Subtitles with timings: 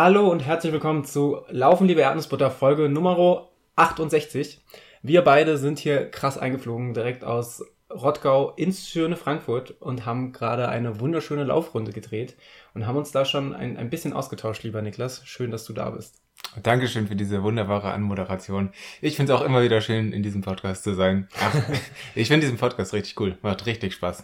[0.00, 4.60] Hallo und herzlich willkommen zu Laufen, liebe Erdnussbutter, Folge Nummer 68.
[5.02, 10.68] Wir beide sind hier krass eingeflogen, direkt aus Rottgau ins schöne Frankfurt und haben gerade
[10.68, 12.36] eine wunderschöne Laufrunde gedreht
[12.74, 15.26] und haben uns da schon ein, ein bisschen ausgetauscht, lieber Niklas.
[15.26, 16.22] Schön, dass du da bist.
[16.62, 18.70] Dankeschön für diese wunderbare Anmoderation.
[19.00, 21.26] Ich finde es auch immer wieder schön, in diesem Podcast zu sein.
[21.40, 21.56] Ach,
[22.14, 23.36] ich finde diesen Podcast richtig cool.
[23.42, 24.22] Macht richtig Spaß.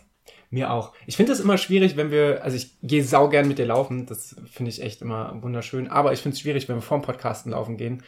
[0.54, 0.92] Mir auch.
[1.08, 4.06] Ich finde es immer schwierig, wenn wir, also ich gehe sau gern mit dir laufen,
[4.06, 7.50] das finde ich echt immer wunderschön, aber ich finde es schwierig, wenn wir vorm Podcasten
[7.50, 8.04] laufen gehen,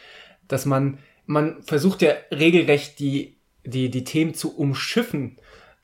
[0.46, 5.38] dass man, man versucht ja regelrecht die, die, die Themen zu umschiffen,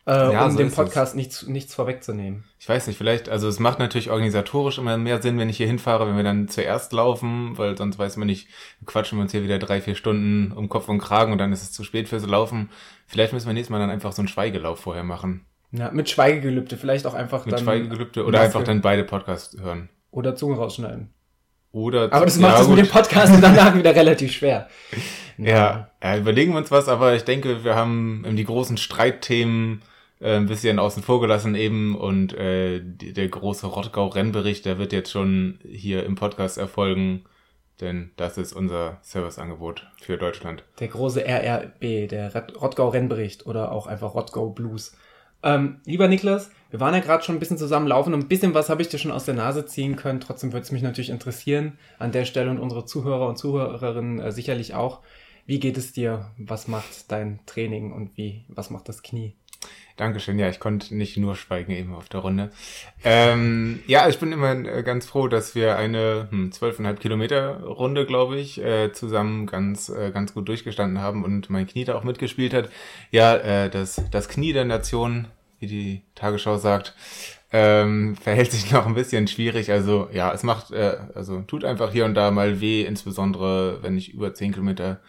[0.06, 2.44] äh, ja, um so dem Podcast nichts, nichts vorwegzunehmen.
[2.60, 5.66] Ich weiß nicht, vielleicht, also es macht natürlich organisatorisch immer mehr Sinn, wenn ich hier
[5.66, 8.46] hinfahre, wenn wir dann zuerst laufen, weil sonst weiß man nicht,
[8.86, 11.64] quatschen wir uns hier wieder drei, vier Stunden um Kopf und Kragen und dann ist
[11.64, 12.70] es zu spät fürs Laufen.
[13.08, 15.44] Vielleicht müssen wir nächstes Mal dann einfach so einen Schweigelauf vorher machen.
[15.72, 17.64] Ja, mit Schweigegelübde, vielleicht auch einfach mit dann.
[17.64, 19.88] Mit Schweigegelübde oder einfach dann beide Podcasts hören.
[20.10, 21.10] Oder Zunge rausschneiden.
[21.72, 24.68] Oder aber das macht ja, das mit dem Podcast danach wieder relativ schwer.
[25.38, 25.90] Ja.
[26.02, 29.80] ja, überlegen wir uns was, aber ich denke, wir haben die großen Streitthemen
[30.20, 34.92] äh, ein bisschen außen vor gelassen eben und äh, die, der große Rottgau-Rennbericht, der wird
[34.92, 37.24] jetzt schon hier im Podcast erfolgen,
[37.80, 40.64] denn das ist unser Serviceangebot für Deutschland.
[40.78, 44.94] Der große RRB, der Rottgau-Rennbericht oder auch einfach Rottgau Blues.
[45.42, 48.70] Ähm, lieber Niklas, wir waren ja gerade schon ein bisschen zusammenlaufen und ein bisschen was
[48.70, 50.20] habe ich dir schon aus der Nase ziehen können.
[50.20, 54.32] Trotzdem würde es mich natürlich interessieren an der Stelle und unsere Zuhörer und Zuhörerinnen äh,
[54.32, 55.00] sicherlich auch.
[55.44, 56.30] Wie geht es dir?
[56.38, 59.34] Was macht dein Training und wie, was macht das Knie?
[59.96, 62.50] Dankeschön, ja, ich konnte nicht nur schweigen eben auf der Runde.
[63.04, 68.06] Ähm, ja, ich bin immer äh, ganz froh, dass wir eine hm, 12,5 Kilometer Runde,
[68.06, 72.04] glaube ich, äh, zusammen ganz, äh, ganz gut durchgestanden haben und mein Knie da auch
[72.04, 72.70] mitgespielt hat.
[73.10, 75.28] Ja, äh, das, das Knie der Nation,
[75.60, 76.94] wie die Tagesschau sagt,
[77.52, 79.70] ähm, verhält sich noch ein bisschen schwierig.
[79.70, 83.98] Also ja, es macht, äh, also tut einfach hier und da mal weh, insbesondere wenn
[83.98, 85.00] ich über 10 Kilometer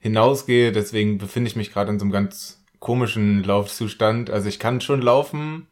[0.00, 0.72] hinausgehe.
[0.72, 4.28] Deswegen befinde ich mich gerade in so einem ganz komischen Laufzustand.
[4.28, 5.68] Also ich kann schon laufen,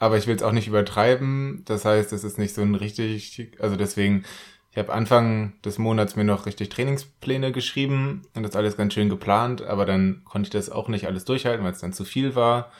[0.00, 1.62] aber ich will es auch nicht übertreiben.
[1.66, 4.24] Das heißt, es ist nicht so ein richtig, also deswegen,
[4.72, 9.08] ich habe Anfang des Monats mir noch richtig Trainingspläne geschrieben und das alles ganz schön
[9.08, 12.34] geplant, aber dann konnte ich das auch nicht alles durchhalten, weil es dann zu viel
[12.34, 12.72] war.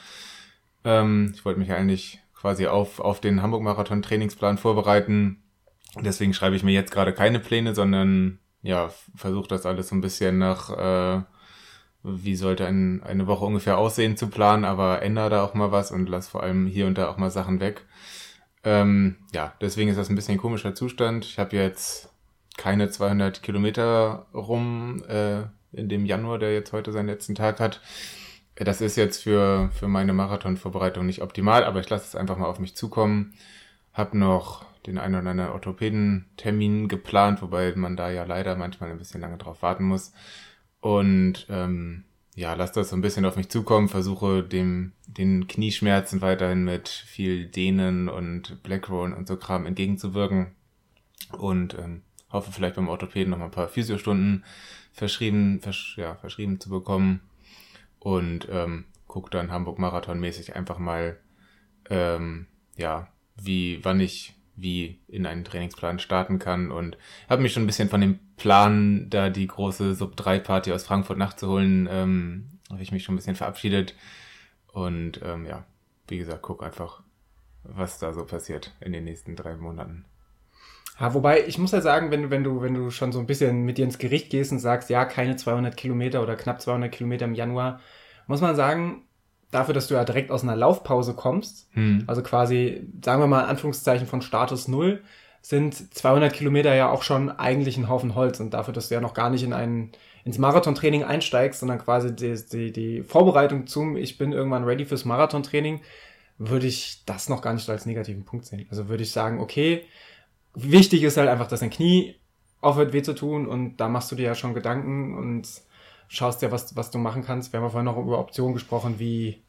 [0.85, 5.41] Ähm, ich wollte mich eigentlich quasi auf, auf den Hamburg-Marathon Trainingsplan vorbereiten.
[6.01, 10.01] Deswegen schreibe ich mir jetzt gerade keine Pläne, sondern ja, versuche das alles so ein
[10.01, 11.23] bisschen nach äh,
[12.03, 15.91] wie sollte ein, eine Woche ungefähr aussehen zu planen, aber ändere da auch mal was
[15.91, 17.85] und lass vor allem hier und da auch mal Sachen weg.
[18.65, 21.25] Ähm, ja, deswegen ist das ein bisschen ein komischer Zustand.
[21.25, 22.11] Ich habe jetzt
[22.57, 25.43] keine 200 Kilometer rum äh,
[25.73, 27.81] in dem Januar, der jetzt heute seinen letzten Tag hat.
[28.57, 32.47] Das ist jetzt für, für meine Marathonvorbereitung nicht optimal, aber ich lasse es einfach mal
[32.47, 33.35] auf mich zukommen.
[33.93, 38.99] Hab noch den einen oder anderen Orthopädentermin geplant, wobei man da ja leider manchmal ein
[38.99, 40.13] bisschen lange drauf warten muss.
[40.81, 46.21] Und ähm, ja, lass das so ein bisschen auf mich zukommen, versuche dem den Knieschmerzen
[46.21, 50.55] weiterhin mit viel Dehnen und Blackroll und so Kram entgegenzuwirken.
[51.33, 54.45] Und ähm, hoffe vielleicht beim Orthopäden noch mal ein paar Physiostunden
[54.93, 57.21] verschrieben, versch ja, verschrieben zu bekommen.
[57.99, 61.19] Und ähm, guck dann Hamburg Marathon mäßig einfach mal,
[61.91, 62.47] ähm,
[62.77, 66.97] ja, wie, wann ich wie in einen Trainingsplan starten kann und
[67.29, 71.89] habe mich schon ein bisschen von dem Plan, da die große Sub-3-Party aus Frankfurt nachzuholen,
[71.91, 73.95] ähm, habe ich mich schon ein bisschen verabschiedet
[74.73, 75.65] und ähm, ja,
[76.09, 77.03] wie gesagt, guck einfach,
[77.63, 80.05] was da so passiert in den nächsten drei Monaten.
[81.01, 83.65] Ja, wobei, ich muss ja sagen, wenn wenn du, wenn du schon so ein bisschen
[83.65, 87.25] mit dir ins Gericht gehst und sagst, ja, keine 200 Kilometer oder knapp 200 Kilometer
[87.25, 87.81] im Januar,
[88.27, 89.05] muss man sagen,
[89.51, 92.05] dafür, dass du ja direkt aus einer Laufpause kommst, hm.
[92.07, 95.03] also quasi, sagen wir mal in Anführungszeichen von Status Null,
[95.41, 98.41] sind 200 Kilometer ja auch schon eigentlich ein Haufen Holz.
[98.41, 99.93] Und dafür, dass du ja noch gar nicht in ein,
[100.25, 105.05] ins Marathontraining einsteigst, sondern quasi die, die, die Vorbereitung zum, ich bin irgendwann ready fürs
[105.05, 105.81] Marathontraining,
[106.39, 108.67] würde ich das noch gar nicht als negativen Punkt sehen.
[108.71, 109.85] Also würde ich sagen, okay,
[110.55, 112.17] wichtig ist halt einfach, dass dein Knie
[112.61, 115.49] aufhört weh zu tun und da machst du dir ja schon Gedanken und
[116.09, 117.53] schaust dir, was, was du machen kannst.
[117.53, 119.43] Wir haben ja vorhin noch über Optionen gesprochen, wie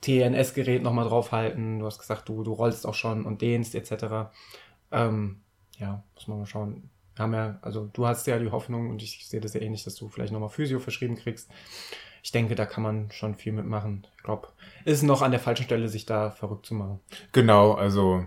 [0.00, 1.80] TNS-Gerät nochmal draufhalten.
[1.80, 4.30] Du hast gesagt, du, du rollst auch schon und dehnst etc.
[4.90, 5.42] Ähm,
[5.78, 6.90] ja, muss man mal schauen.
[7.14, 9.84] Wir haben ja, also du hast ja die Hoffnung und ich sehe das ja ähnlich,
[9.84, 11.50] dass du vielleicht nochmal Physio verschrieben kriegst.
[12.22, 14.06] Ich denke, da kann man schon viel mitmachen.
[14.16, 14.48] Ich glaube,
[14.84, 17.00] ist noch an der falschen Stelle, sich da verrückt zu machen.
[17.32, 18.26] Genau, also,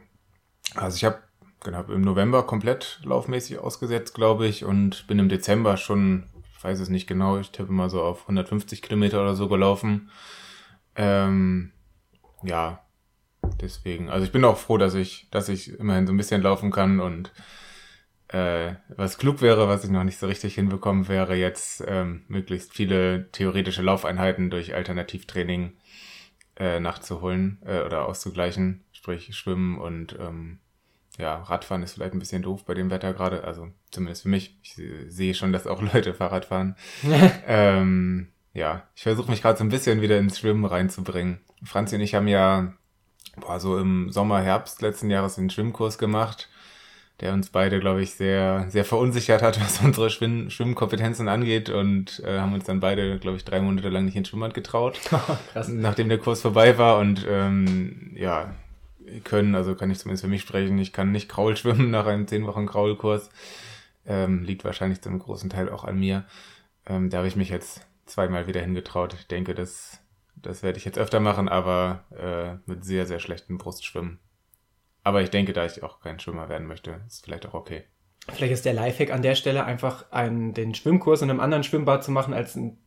[0.76, 1.20] also ich habe
[1.64, 6.24] genau, im November komplett laufmäßig ausgesetzt, glaube ich, und bin im Dezember schon
[6.62, 10.12] ich weiß es nicht genau, ich tippe mal so auf 150 Kilometer oder so gelaufen.
[10.96, 11.72] Ähm,
[12.44, 12.86] ja,
[13.60, 14.12] deswegen.
[14.12, 17.00] Also ich bin auch froh, dass ich, dass ich immerhin so ein bisschen laufen kann
[17.00, 17.32] und
[18.28, 22.76] äh, was klug wäre, was ich noch nicht so richtig hinbekommen wäre, jetzt ähm, möglichst
[22.76, 25.74] viele theoretische Laufeinheiten durch Alternativtraining
[26.58, 30.60] äh, nachzuholen äh, oder auszugleichen, sprich Schwimmen und ähm,
[31.18, 34.58] ja, Radfahren ist vielleicht ein bisschen doof bei dem Wetter gerade, also zumindest für mich.
[34.64, 36.76] Ich sehe schon, dass auch Leute Fahrrad fahren.
[37.48, 41.40] ähm, ja, ich versuche mich gerade so ein bisschen wieder ins Schwimmen reinzubringen.
[41.64, 42.74] Franzi und ich haben ja
[43.38, 46.50] boah, so im Sommer, Herbst letzten Jahres einen Schwimmkurs gemacht,
[47.20, 52.22] der uns beide, glaube ich, sehr, sehr verunsichert hat, was unsere Schwimm Schwimmkompetenzen angeht und
[52.26, 55.00] äh, haben uns dann beide, glaube ich, drei Monate lang nicht ins Schwimmbad getraut,
[55.68, 58.54] nachdem der Kurs vorbei war und ähm, ja,
[59.20, 62.28] können, also kann ich zumindest für mich sprechen, ich kann nicht Kraul schwimmen nach einem
[62.28, 63.30] zehn Wochen Kraulkurs.
[64.06, 66.26] Ähm, liegt wahrscheinlich zu einem großen Teil auch an mir.
[66.88, 69.14] Ähm, da habe ich mich jetzt zweimal wieder hingetraut.
[69.14, 70.00] Ich denke, das,
[70.36, 74.20] das werde ich jetzt öfter machen, aber äh, mit sehr, sehr schlechtem Brustschwimmen.
[75.04, 77.84] Aber ich denke, da ich auch kein Schwimmer werden möchte, ist vielleicht auch okay.
[78.30, 82.04] Vielleicht ist der Lifehack an der Stelle einfach einen, den Schwimmkurs in einem anderen Schwimmbad
[82.04, 82.78] zu machen als ein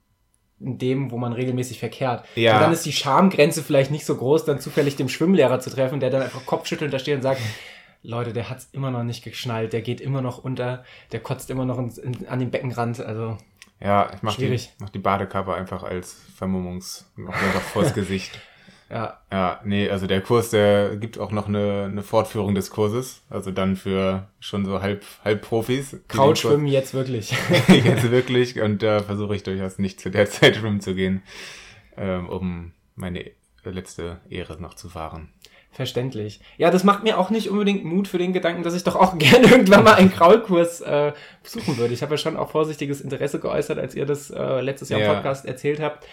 [0.60, 2.24] in dem, wo man regelmäßig verkehrt.
[2.36, 2.54] Ja.
[2.54, 6.00] Und dann ist die Schamgrenze vielleicht nicht so groß, dann zufällig dem Schwimmlehrer zu treffen,
[6.00, 7.40] der dann einfach Kopfschüttelnd da steht und sagt,
[8.02, 11.64] Leute, der hat's immer noch nicht geschnallt, der geht immer noch unter, der kotzt immer
[11.64, 13.38] noch ins, in, an den Beckenrand, also.
[13.80, 14.72] Ja, ich mach schwierig.
[14.78, 18.38] die, mach die Badekappe einfach als Vermummungs, einfach vors Gesicht.
[18.90, 19.20] Ja.
[19.32, 23.22] Ja, nee, also der Kurs, der gibt auch noch eine, eine Fortführung des Kurses.
[23.30, 25.96] Also dann für schon so halb, halb Profis.
[26.08, 27.34] Krautschwimmen jetzt wirklich.
[27.68, 28.60] jetzt wirklich.
[28.60, 31.22] Und da versuche ich durchaus nicht zu der Zeit schwimmen zu gehen,
[31.96, 33.30] ähm, um meine
[33.64, 35.30] letzte Ehre noch zu fahren.
[35.74, 36.40] Verständlich.
[36.56, 39.18] Ja, das macht mir auch nicht unbedingt Mut für den Gedanken, dass ich doch auch
[39.18, 41.94] gerne irgendwann mal einen Kraulkurs äh, besuchen würde.
[41.94, 45.06] Ich habe ja schon auch vorsichtiges Interesse geäußert, als ihr das äh, letztes Jahr im
[45.06, 45.14] ja.
[45.14, 46.06] Podcast erzählt habt.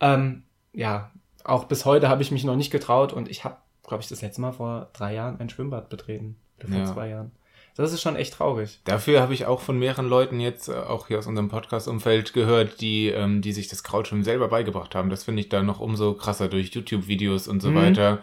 [0.00, 1.10] Ähm, ja,
[1.44, 3.56] auch bis heute habe ich mich noch nicht getraut und ich habe,
[3.86, 6.36] glaube ich, das letzte Mal vor drei Jahren ein Schwimmbad betreten.
[6.58, 6.92] Oder vor ja.
[6.92, 7.32] zwei Jahren.
[7.76, 8.80] Das ist schon echt traurig.
[8.84, 12.80] Dafür habe ich auch von mehreren Leuten jetzt, äh, auch hier aus unserem Podcast-Umfeld, gehört,
[12.80, 15.08] die, ähm, die sich das Krautschwimmen selber beigebracht haben.
[15.08, 17.76] Das finde ich da noch umso krasser durch YouTube-Videos und so mhm.
[17.76, 18.18] weiter.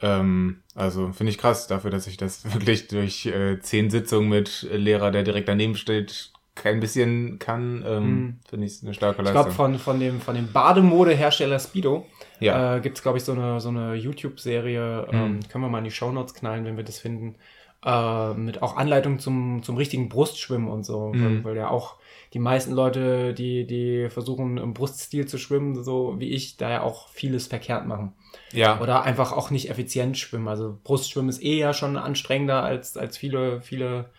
[0.00, 4.66] Ähm, also finde ich krass dafür, dass ich das wirklich durch äh, zehn Sitzungen mit
[4.70, 8.38] Lehrer, der direkt daneben steht, kein bisschen kann, ähm, hm.
[8.48, 9.40] finde ich eine starke Leistung.
[9.40, 12.06] Ich glaube, von, von dem, von dem Bademodehersteller Speedo
[12.40, 12.76] ja.
[12.76, 15.18] äh, gibt es, glaube ich, so eine, so eine YouTube-Serie, hm.
[15.18, 17.36] ähm, können wir mal in die Shownotes knallen, wenn wir das finden,
[17.84, 21.24] äh, mit auch Anleitung zum, zum richtigen Brustschwimmen und so, hm.
[21.24, 21.96] weil, weil ja auch
[22.32, 26.82] die meisten Leute, die, die versuchen im Bruststil zu schwimmen, so wie ich, da ja
[26.82, 28.14] auch vieles verkehrt machen.
[28.52, 28.80] Ja.
[28.80, 30.48] Oder einfach auch nicht effizient schwimmen.
[30.48, 34.10] Also Brustschwimmen ist eh ja schon anstrengender als, als viele, viele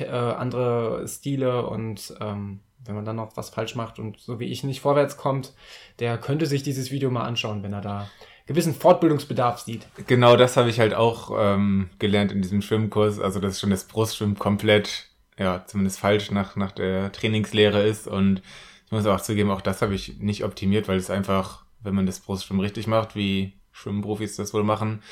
[0.00, 4.46] äh, andere Stile und ähm, wenn man dann noch was falsch macht und so wie
[4.46, 5.54] ich nicht vorwärts kommt,
[5.98, 8.08] der könnte sich dieses Video mal anschauen, wenn er da
[8.46, 9.86] gewissen Fortbildungsbedarf sieht.
[10.06, 13.18] Genau, das habe ich halt auch ähm, gelernt in diesem Schwimmkurs.
[13.18, 15.08] Also, dass schon das Brustschwimmen komplett,
[15.38, 18.06] ja, zumindest falsch nach, nach der Trainingslehre ist.
[18.06, 18.42] Und
[18.86, 22.06] ich muss auch zugeben, auch das habe ich nicht optimiert, weil es einfach, wenn man
[22.06, 25.02] das Brustschwimmen richtig macht, wie Schwimmprofis das wohl machen,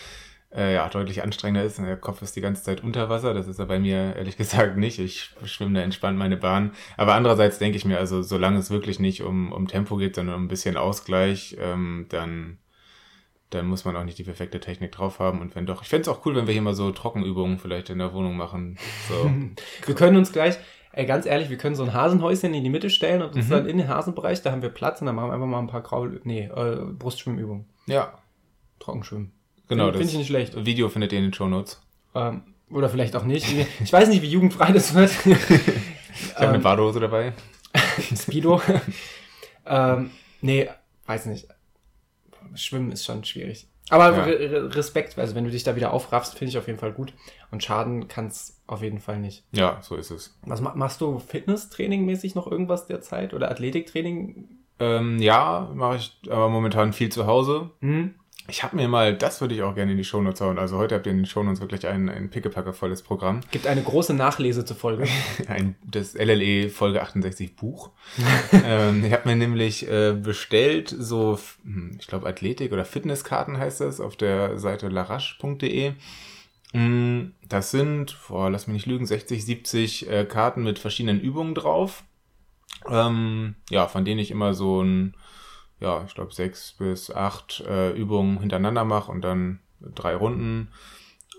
[0.54, 1.78] äh, ja, deutlich anstrengender ist.
[1.78, 3.34] Der Kopf ist die ganze Zeit unter Wasser.
[3.34, 4.98] Das ist ja bei mir ehrlich gesagt nicht.
[4.98, 6.72] Ich schwimme da entspannt meine Bahn.
[6.96, 10.36] Aber andererseits denke ich mir, also solange es wirklich nicht um, um Tempo geht, sondern
[10.36, 12.58] um ein bisschen Ausgleich, ähm, dann,
[13.50, 15.40] dann muss man auch nicht die perfekte Technik drauf haben.
[15.40, 17.90] Und wenn doch, ich fände es auch cool, wenn wir hier mal so Trockenübungen vielleicht
[17.90, 18.78] in der Wohnung machen.
[19.08, 19.30] So.
[19.86, 20.56] wir können uns gleich,
[20.92, 23.50] ey, ganz ehrlich, wir können so ein Hasenhäuschen in die Mitte stellen und uns mhm.
[23.50, 25.66] dann in den Hasenbereich, da haben wir Platz und dann machen wir einfach mal ein
[25.66, 27.66] paar Graul, nee, äh, Brustschwimmübungen.
[27.86, 28.18] Ja.
[28.78, 29.32] Trockenschwimmen.
[29.68, 30.64] Genau, finde ich nicht schlecht.
[30.64, 31.80] Video findet ihr in den Show Notes.
[32.14, 33.46] Ähm, oder vielleicht auch nicht.
[33.82, 35.10] Ich weiß nicht, wie jugendfrei das wird.
[35.26, 37.32] ich habe eine ähm, Badehose dabei.
[38.16, 38.60] Speedo.
[39.66, 40.68] ähm, nee,
[41.06, 41.48] weiß nicht.
[42.54, 43.66] Schwimmen ist schon schwierig.
[43.90, 44.66] Aber ja.
[44.68, 47.12] Respekt, also wenn du dich da wieder aufraffst, finde ich auf jeden Fall gut.
[47.50, 49.44] Und Schaden kann es auf jeden Fall nicht.
[49.52, 50.38] Ja, so ist es.
[50.42, 54.48] Was machst du Fitnesstraining mäßig noch irgendwas derzeit oder Athletiktraining?
[54.78, 57.70] Ähm, ja, mache ich aber momentan viel zu Hause.
[57.80, 58.14] Mhm.
[58.46, 60.58] Ich habe mir mal, das würde ich auch gerne in die Shownotes hauen.
[60.58, 63.40] Also heute habt ihr in den Shownotes wirklich ein, ein pickepackervolles Programm.
[63.50, 65.06] Gibt eine große Nachlese zur Folge.
[65.48, 67.90] ein, das LLE Folge 68 Buch.
[68.52, 73.80] ähm, ich habe mir nämlich äh, bestellt so, hm, ich glaube Athletik oder Fitnesskarten heißt
[73.80, 75.94] das, auf der Seite larache.de.
[76.72, 81.54] Hm, das sind, boah, lass mich nicht lügen, 60, 70 äh, Karten mit verschiedenen Übungen
[81.54, 82.04] drauf.
[82.90, 85.14] Ähm, ja, von denen ich immer so ein
[85.84, 89.60] ja, ich glaube, sechs bis acht äh, Übungen hintereinander mache und dann
[89.94, 90.68] drei Runden.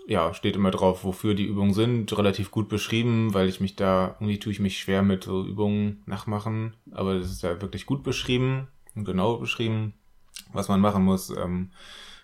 [0.06, 2.16] Ja, steht immer drauf, wofür die Übungen sind.
[2.16, 6.04] Relativ gut beschrieben, weil ich mich da, irgendwie tue ich mich schwer mit so Übungen
[6.06, 6.76] nachmachen.
[6.92, 9.94] Aber das ist ja wirklich gut beschrieben und genau beschrieben,
[10.52, 11.30] was man machen muss.
[11.30, 11.72] Ähm,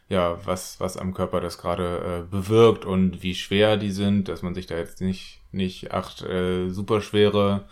[0.09, 4.43] ja, was, was am Körper das gerade äh, bewirkt und wie schwer die sind, dass
[4.43, 7.65] man sich da jetzt nicht, nicht acht äh, superschwere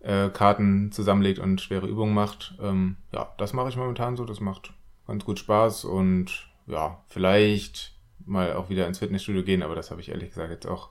[0.00, 2.54] äh, Karten zusammenlegt und schwere Übungen macht.
[2.60, 4.72] Ähm, ja, das mache ich momentan so, das macht
[5.06, 10.00] ganz gut Spaß und ja, vielleicht mal auch wieder ins Fitnessstudio gehen, aber das habe
[10.00, 10.90] ich ehrlich gesagt jetzt auch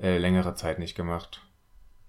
[0.00, 1.42] äh, längere Zeit nicht gemacht.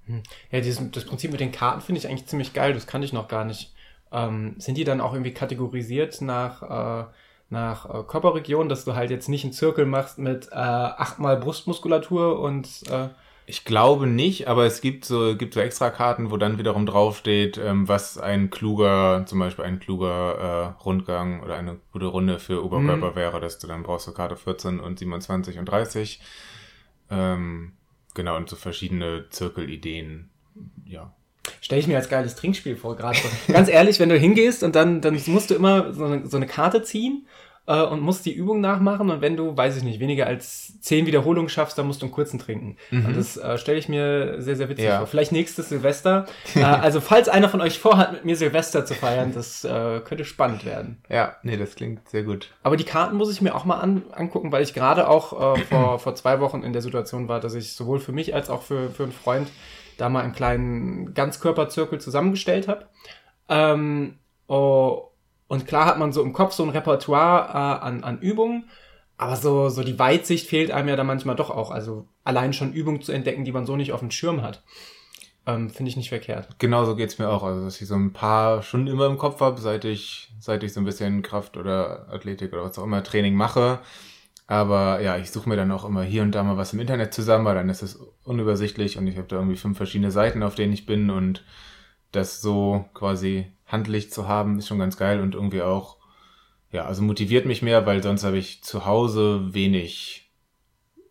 [0.06, 0.24] Hm.
[0.52, 3.14] Ja, dieses, das Prinzip mit den Karten finde ich eigentlich ziemlich geil, das kannte ich
[3.14, 3.74] noch gar nicht.
[4.12, 7.06] Ähm, sind die dann auch irgendwie kategorisiert nach, äh,
[7.50, 12.40] nach äh, Körperregion, dass du halt jetzt nicht einen Zirkel machst mit äh, achtmal Brustmuskulatur
[12.40, 13.10] und äh,
[13.46, 17.58] ich glaube nicht, aber es gibt so, gibt so extra Karten, wo dann wiederum draufsteht,
[17.58, 22.64] ähm, was ein kluger, zum Beispiel ein kluger äh, Rundgang oder eine gute Runde für
[22.64, 23.16] Oberkörper mhm.
[23.16, 26.22] wäre, dass du dann brauchst du Karte 14 und 27 und 30.
[27.10, 27.74] Ähm,
[28.14, 30.30] genau, und so verschiedene Zirkelideen,
[30.86, 31.14] ja.
[31.60, 33.54] Stelle ich mir als geiles Trinkspiel vor, gerade so.
[33.54, 36.48] Ganz ehrlich, wenn du hingehst und dann, dann musst du immer so eine, so eine
[36.48, 37.28] Karte ziehen
[37.66, 41.06] äh, und musst die Übung nachmachen und wenn du, weiß ich nicht, weniger als zehn
[41.06, 42.78] Wiederholungen schaffst, dann musst du einen kurzen trinken.
[42.92, 43.06] Mhm.
[43.06, 44.98] Und das äh, stelle ich mir sehr, sehr witzig ja.
[44.98, 45.08] vor.
[45.08, 46.26] Vielleicht nächstes Silvester.
[46.56, 50.26] äh, also falls einer von euch vorhat, mit mir Silvester zu feiern, das äh, könnte
[50.26, 51.02] spannend werden.
[51.10, 52.52] Ja, nee, das klingt sehr gut.
[52.64, 55.60] Aber die Karten muss ich mir auch mal an, angucken, weil ich gerade auch äh,
[55.70, 58.62] vor, vor zwei Wochen in der Situation war, dass ich sowohl für mich als auch
[58.62, 59.48] für, für einen Freund
[59.98, 62.88] da mal einen kleinen Ganzkörperzirkel zusammengestellt habe.
[63.48, 64.18] Ähm,
[64.48, 65.13] oh,
[65.48, 68.70] und klar hat man so im Kopf so ein Repertoire äh, an, an Übungen,
[69.18, 71.72] aber so, so die Weitsicht fehlt einem ja da manchmal doch auch.
[71.72, 74.64] Also allein schon Übungen zu entdecken, die man so nicht auf dem Schirm hat.
[75.46, 76.48] Ähm, Finde ich nicht verkehrt.
[76.58, 77.44] Genau so geht's mir auch.
[77.44, 80.74] Also, dass ich so ein paar Stunden immer im Kopf habe, seit ich, seit ich
[80.74, 83.80] so ein bisschen Kraft oder Athletik oder was auch immer Training mache.
[84.48, 87.14] Aber ja, ich suche mir dann auch immer hier und da mal was im Internet
[87.14, 90.56] zusammen, weil dann ist es unübersichtlich und ich habe da irgendwie fünf verschiedene Seiten, auf
[90.56, 91.44] denen ich bin und
[92.12, 95.98] das so quasi Handlicht zu haben, ist schon ganz geil und irgendwie auch,
[96.72, 100.32] ja, also motiviert mich mehr, weil sonst habe ich zu Hause wenig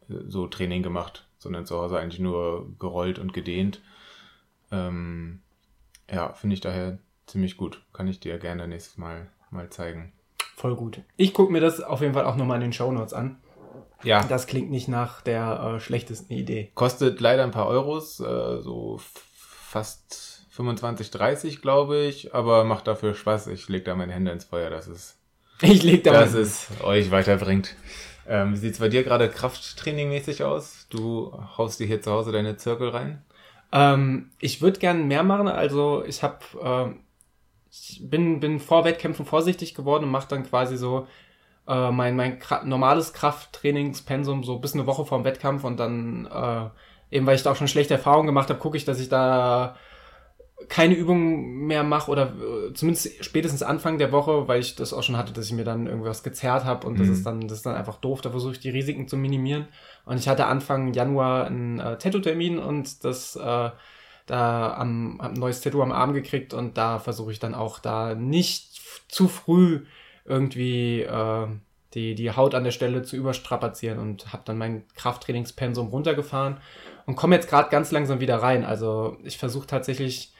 [0.08, 3.82] äh, so Training gemacht, sondern zu Hause eigentlich nur gerollt und gedehnt.
[4.70, 5.40] Ähm,
[6.10, 7.82] ja, finde ich daher ziemlich gut.
[7.92, 10.12] Kann ich dir gerne nächstes Mal mal zeigen.
[10.56, 11.02] Voll gut.
[11.16, 13.36] Ich gucke mir das auf jeden Fall auch nochmal in den Show Notes an.
[14.04, 14.24] Ja.
[14.24, 16.70] Das klingt nicht nach der äh, schlechtesten Idee.
[16.74, 23.14] Kostet leider ein paar Euros, äh, so fast 25, 30, glaube ich, aber macht dafür
[23.14, 23.46] Spaß.
[23.46, 25.16] Ich lege da meine Hände ins Feuer, dass es,
[25.62, 27.74] ich leg da dass es euch weiterbringt.
[28.28, 30.86] Ähm, wie sieht's bei dir gerade Krafttraining-mäßig aus?
[30.90, 33.24] Du haust dir hier zu Hause deine Zirkel rein?
[33.72, 35.48] Ähm, ich würde gern mehr machen.
[35.48, 36.94] Also ich habe, äh,
[37.70, 41.06] ich bin, bin vor Wettkämpfen vorsichtig geworden und mache dann quasi so
[41.66, 47.16] äh, mein, mein normales Krafttrainingspensum so bis eine Woche vor dem Wettkampf und dann äh,
[47.16, 49.76] eben weil ich da auch schon schlechte Erfahrungen gemacht habe, gucke ich, dass ich da
[50.68, 55.02] keine Übung mehr mache oder äh, zumindest spätestens Anfang der Woche, weil ich das auch
[55.02, 56.98] schon hatte, dass ich mir dann irgendwas gezerrt habe und mhm.
[56.98, 58.20] das ist dann das ist dann einfach doof.
[58.20, 59.68] Da versuche ich die Risiken zu minimieren.
[60.04, 63.70] Und ich hatte Anfang Januar einen äh, Tattoo-Termin und das äh,
[64.26, 68.14] da am, am neues Tattoo am Arm gekriegt und da versuche ich dann auch da
[68.14, 69.84] nicht zu früh
[70.24, 71.46] irgendwie äh,
[71.94, 76.58] die, die Haut an der Stelle zu überstrapazieren und habe dann mein Krafttrainingspensum runtergefahren
[77.06, 78.64] und komme jetzt gerade ganz langsam wieder rein.
[78.64, 80.32] Also ich versuche tatsächlich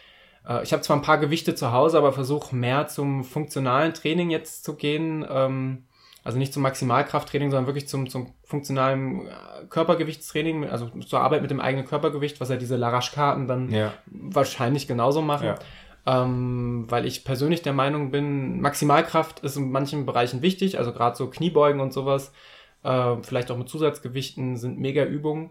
[0.49, 4.31] äh, ich habe zwar ein paar Gewichte zu Hause, aber versuche mehr zum funktionalen Training
[4.31, 5.27] jetzt zu gehen.
[5.29, 5.85] Ähm,
[6.25, 9.31] also nicht zum Maximalkrafttraining, sondern wirklich zum, zum funktionalen äh,
[9.69, 13.93] Körpergewichtstraining, also zur Arbeit mit dem eigenen Körpergewicht, was ja diese Larache-Karten dann ja.
[14.07, 15.47] wahrscheinlich genauso machen.
[15.47, 15.59] Ja.
[16.05, 21.17] Ähm, weil ich persönlich der Meinung bin, Maximalkraft ist in manchen Bereichen wichtig, also gerade
[21.17, 22.33] so Kniebeugen und sowas,
[22.83, 25.51] äh, vielleicht auch mit Zusatzgewichten sind mega Übungen.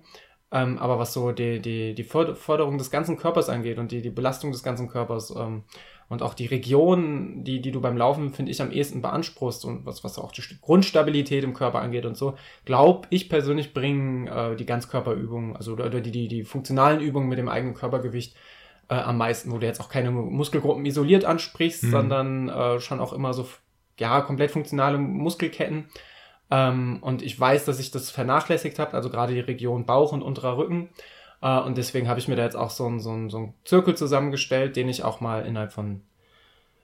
[0.53, 4.09] Ähm, aber was so die, die, die Förderung des ganzen Körpers angeht und die, die
[4.09, 5.63] Belastung des ganzen Körpers ähm,
[6.09, 9.85] und auch die Region, die, die du beim Laufen, finde ich, am ehesten beanspruchst und
[9.85, 14.57] was, was auch die Grundstabilität im Körper angeht und so, glaube ich persönlich bringen äh,
[14.57, 18.35] die Ganzkörperübungen, also oder die, die, die funktionalen Übungen mit dem eigenen Körpergewicht
[18.89, 21.91] äh, am meisten, wo du jetzt auch keine Muskelgruppen isoliert ansprichst, mhm.
[21.91, 23.47] sondern äh, schon auch immer so,
[23.97, 25.87] ja, komplett funktionale Muskelketten
[26.51, 30.21] ähm, und ich weiß, dass ich das vernachlässigt habe, also gerade die Region Bauch und
[30.21, 30.89] unterer Rücken.
[31.41, 33.95] Äh, und deswegen habe ich mir da jetzt auch so einen so so einen Zirkel
[33.95, 36.01] zusammengestellt, den ich auch mal innerhalb von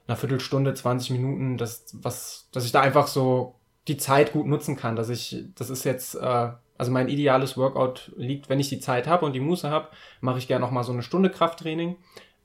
[0.08, 3.56] einer Viertelstunde, 20 Minuten, das, was, dass ich da einfach so
[3.88, 4.96] die Zeit gut nutzen kann.
[4.96, 9.06] Dass ich, das ist jetzt, äh, also mein ideales Workout liegt, wenn ich die Zeit
[9.06, 9.88] habe und die Muße habe,
[10.20, 11.96] mache ich gerne noch mal so eine Stunde Krafttraining.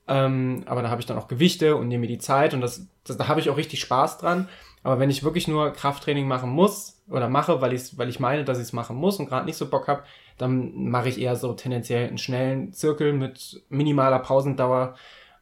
[0.06, 2.86] Ähm, aber da habe ich dann auch Gewichte und nehme mir die Zeit und das,
[3.04, 4.48] das da habe ich auch richtig Spaß dran.
[4.84, 8.44] Aber wenn ich wirklich nur Krafttraining machen muss oder mache, weil, ich's, weil ich meine,
[8.44, 10.04] dass ich es machen muss und gerade nicht so Bock habe,
[10.38, 14.94] dann mache ich eher so tendenziell einen schnellen Zirkel mit minimaler Pausendauer.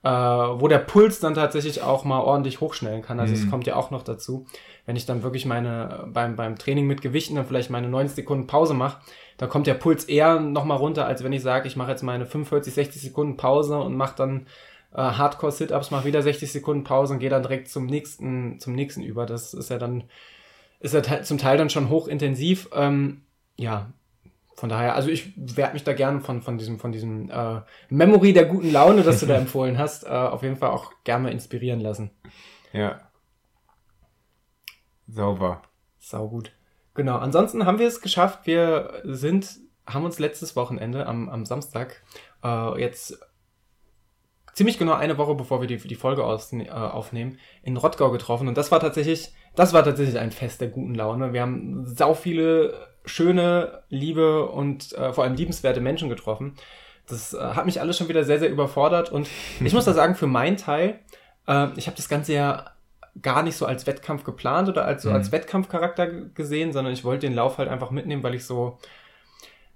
[0.04, 3.20] äh, wo der Puls dann tatsächlich auch mal ordentlich hochschnellen kann.
[3.20, 3.50] Also es Mhm.
[3.50, 4.46] kommt ja auch noch dazu,
[4.84, 8.48] wenn ich dann wirklich meine beim beim Training mit Gewichten dann vielleicht meine 90 Sekunden
[8.48, 9.00] Pause mache,
[9.36, 12.02] da kommt der Puls eher noch mal runter, als wenn ich sage, ich mache jetzt
[12.02, 14.48] meine 45, 60 Sekunden Pause und mache dann
[14.94, 18.74] äh, Hardcore Sit-ups, mache wieder 60 Sekunden Pause und gehe dann direkt zum nächsten zum
[18.74, 19.26] nächsten über.
[19.26, 20.04] Das ist ja dann
[20.80, 22.68] ist ja te- zum Teil dann schon hochintensiv.
[22.74, 23.22] Ähm,
[23.56, 23.92] ja,
[24.56, 28.32] von daher, also ich werde mich da gern von, von diesem, von diesem äh, Memory
[28.32, 31.32] der guten Laune, das du da empfohlen hast, äh, auf jeden Fall auch gerne mal
[31.32, 32.10] inspirieren lassen.
[32.72, 33.00] Ja.
[35.08, 35.62] Sauber.
[35.98, 36.52] Sau gut.
[36.94, 38.40] Genau, ansonsten haben wir es geschafft.
[38.46, 42.02] Wir sind, haben uns letztes Wochenende am, am Samstag
[42.44, 43.18] äh, jetzt
[44.54, 48.48] ziemlich genau eine Woche, bevor wir die, die Folge aus, äh, aufnehmen, in Rottgau getroffen.
[48.48, 51.32] Und das war tatsächlich, das war tatsächlich ein Fest der guten Laune.
[51.32, 56.54] Wir haben sau viele schöne, liebe und äh, vor allem liebenswerte Menschen getroffen.
[57.08, 59.10] Das äh, hat mich alles schon wieder sehr, sehr überfordert.
[59.10, 59.28] Und
[59.64, 61.00] ich muss da sagen, für meinen Teil,
[61.48, 62.66] äh, ich habe das Ganze ja
[63.20, 65.16] gar nicht so als Wettkampf geplant oder als so Mhm.
[65.16, 68.78] als Wettkampfcharakter gesehen, sondern ich wollte den Lauf halt einfach mitnehmen, weil ich so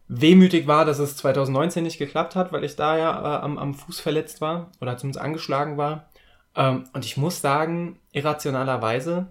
[0.09, 3.75] wehmütig war, dass es 2019 nicht geklappt hat, weil ich da ja äh, am, am
[3.75, 6.09] Fuß verletzt war oder zumindest angeschlagen war.
[6.55, 9.29] Ähm, und ich muss sagen, irrationalerweise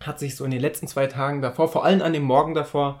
[0.00, 3.00] hat sich so in den letzten zwei Tagen davor, vor allem an dem Morgen davor,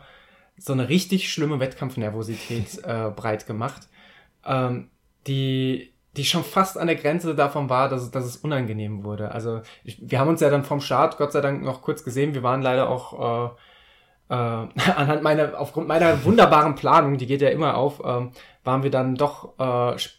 [0.58, 3.88] so eine richtig schlimme Wettkampfnervosität äh, breit gemacht,
[4.44, 4.90] ähm,
[5.26, 9.32] die, die schon fast an der Grenze davon war, dass, es- dass es unangenehm wurde.
[9.32, 12.34] Also ich, wir haben uns ja dann vom Start Gott sei Dank noch kurz gesehen.
[12.34, 13.56] Wir waren leider auch äh,
[14.30, 14.34] äh,
[14.96, 18.30] anhand meiner, aufgrund meiner wunderbaren Planung, die geht ja immer auf, ähm,
[18.64, 19.62] waren wir dann doch äh,
[19.96, 20.12] sch-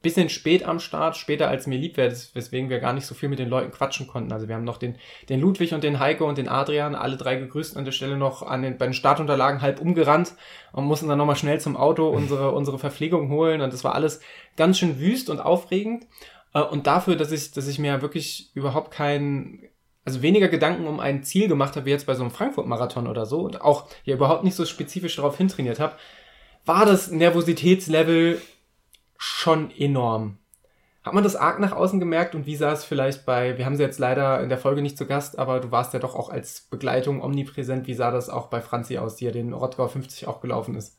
[0.00, 3.28] bisschen spät am Start, später als mir lieb wäre, weswegen wir gar nicht so viel
[3.28, 4.32] mit den Leuten quatschen konnten.
[4.32, 4.94] Also wir haben noch den,
[5.28, 8.42] den Ludwig und den Heiko und den Adrian, alle drei gegrüßt an der Stelle noch
[8.44, 10.34] an den, bei den Startunterlagen halb umgerannt
[10.72, 14.20] und mussten dann nochmal schnell zum Auto unsere, unsere Verpflegung holen und das war alles
[14.56, 16.06] ganz schön wüst und aufregend.
[16.54, 19.64] Äh, Und dafür, dass ich, dass ich mir wirklich überhaupt keinen,
[20.08, 23.26] also weniger Gedanken um ein Ziel gemacht habe, wie jetzt bei so einem Frankfurt-Marathon oder
[23.26, 25.96] so und auch hier überhaupt nicht so spezifisch darauf hintrainiert habe,
[26.64, 28.40] war das Nervositätslevel
[29.18, 30.38] schon enorm.
[31.02, 33.76] Hat man das arg nach außen gemerkt und wie sah es vielleicht bei, wir haben
[33.76, 36.30] sie jetzt leider in der Folge nicht zu Gast, aber du warst ja doch auch
[36.30, 37.86] als Begleitung omnipräsent.
[37.86, 40.98] Wie sah das auch bei Franzi aus, die ja den Rottgau 50 auch gelaufen ist?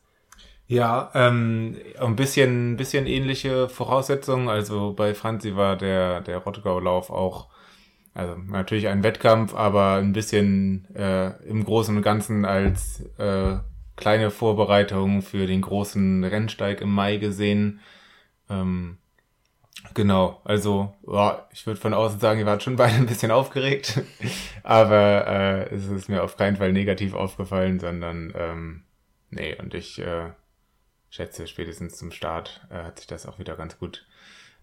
[0.66, 4.48] Ja, ähm, ein bisschen, bisschen ähnliche Voraussetzungen.
[4.48, 7.48] Also bei Franzi war der, der Rottgau-Lauf auch,
[8.14, 13.58] also natürlich ein Wettkampf, aber ein bisschen äh, im Großen und Ganzen als äh,
[13.96, 17.80] kleine Vorbereitung für den großen Rennsteig im Mai gesehen.
[18.48, 18.98] Ähm,
[19.94, 24.02] genau, also ja, ich würde von außen sagen, ihr wart schon beide ein bisschen aufgeregt,
[24.64, 28.82] aber äh, es ist mir auf keinen Fall negativ aufgefallen, sondern ähm,
[29.30, 30.30] nee, und ich äh,
[31.10, 34.06] schätze, spätestens zum Start äh, hat sich das auch wieder ganz gut,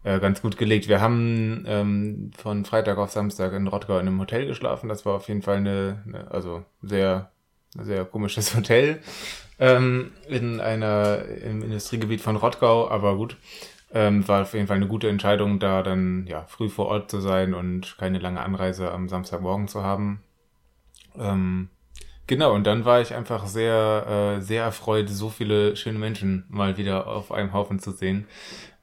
[0.03, 0.87] äh, ganz gut gelegt.
[0.87, 4.89] Wir haben ähm, von Freitag auf Samstag in Rottgau in einem Hotel geschlafen.
[4.89, 7.31] Das war auf jeden Fall eine, eine also sehr,
[7.79, 8.99] sehr komisches Hotel
[9.59, 13.37] ähm, in einer im Industriegebiet von Rottgau, aber gut.
[13.93, 17.21] Ähm, war auf jeden Fall eine gute Entscheidung, da dann ja früh vor Ort zu
[17.21, 20.21] sein und keine lange Anreise am Samstagmorgen zu haben.
[21.17, 21.69] Ähm,
[22.27, 26.75] Genau, und dann war ich einfach sehr, äh, sehr erfreut, so viele schöne Menschen mal
[26.75, 28.27] wieder auf einem Haufen zu sehen.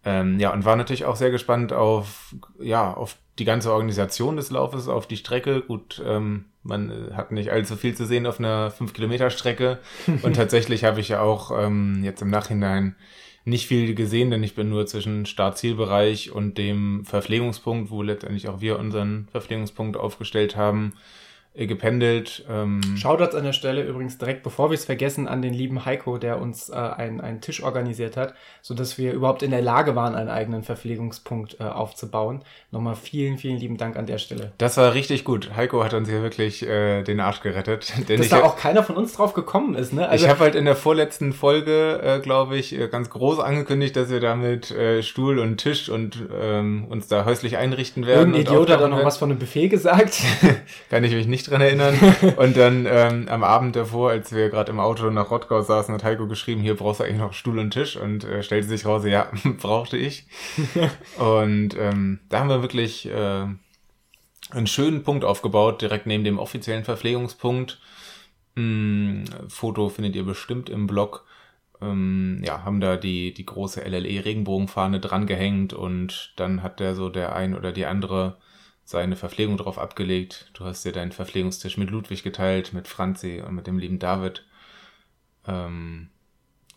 [0.05, 4.51] Ähm, ja, und war natürlich auch sehr gespannt auf, ja, auf die ganze Organisation des
[4.51, 5.63] Laufes, auf die Strecke.
[5.63, 9.79] Gut, ähm, man äh, hat nicht allzu viel zu sehen auf einer 5-Kilometer-Strecke.
[10.23, 12.97] und tatsächlich habe ich ja auch ähm, jetzt im Nachhinein
[13.45, 18.61] nicht viel gesehen, denn ich bin nur zwischen Start-Zielbereich und dem Verpflegungspunkt, wo letztendlich auch
[18.61, 20.95] wir unseren Verpflegungspunkt aufgestellt haben,
[21.55, 22.45] gependelt.
[22.51, 26.19] Ähm, Shoutouts an der Stelle übrigens direkt, bevor wir es vergessen, an den lieben Heiko,
[26.19, 30.17] der uns äh, einen, einen Tisch organisiert hat, sodass wir überhaupt in der Lage waren,
[30.17, 32.43] einen eigenen Verpflegungspunkt äh, aufzubauen.
[32.73, 34.53] Nochmal vielen, vielen lieben Dank an der Stelle.
[34.59, 35.55] Das war richtig gut.
[35.55, 37.93] Heiko hat uns hier wirklich äh, den Arsch gerettet.
[38.09, 40.11] Denn Dass da hab- auch keiner von uns drauf gekommen ist, ne?
[40.13, 44.11] ich habe halt in der vorletzten Folge, äh, glaube ich, äh, ganz groß angekündigt, dass
[44.11, 48.35] wir damit äh, Stuhl und Tisch und ähm, uns da häuslich einrichten werden.
[48.35, 50.21] irgendein Idiot hat da noch was von einem Buffet gesagt.
[50.91, 51.99] Kann ich mich nicht dran erinnern.
[52.37, 56.05] Und dann ähm, am Abend davor, als wir gerade im Auto nach Rottgau saßen, hat
[56.05, 57.97] Heiko geschrieben, hier brauchst du eigentlich noch Stuhl und Tisch.
[57.97, 60.27] Und äh, stellte sich raus, ja, brauchte ich.
[61.19, 63.47] und ähm, da haben wir wirklich äh,
[64.51, 67.81] einen schönen Punkt aufgebaut, direkt neben dem offiziellen Verpflegungspunkt.
[68.57, 71.25] Hm, Foto findet ihr bestimmt im Blog.
[71.81, 77.09] Ähm, ja, haben da die, die große LLE-Regenbogenfahne dran gehängt und dann hat der so
[77.09, 78.37] der ein oder die andere
[78.85, 80.51] seine Verpflegung drauf abgelegt.
[80.55, 84.45] Du hast dir deinen Verpflegungstisch mit Ludwig geteilt, mit Franzi und mit dem lieben David.
[85.47, 86.11] Ähm,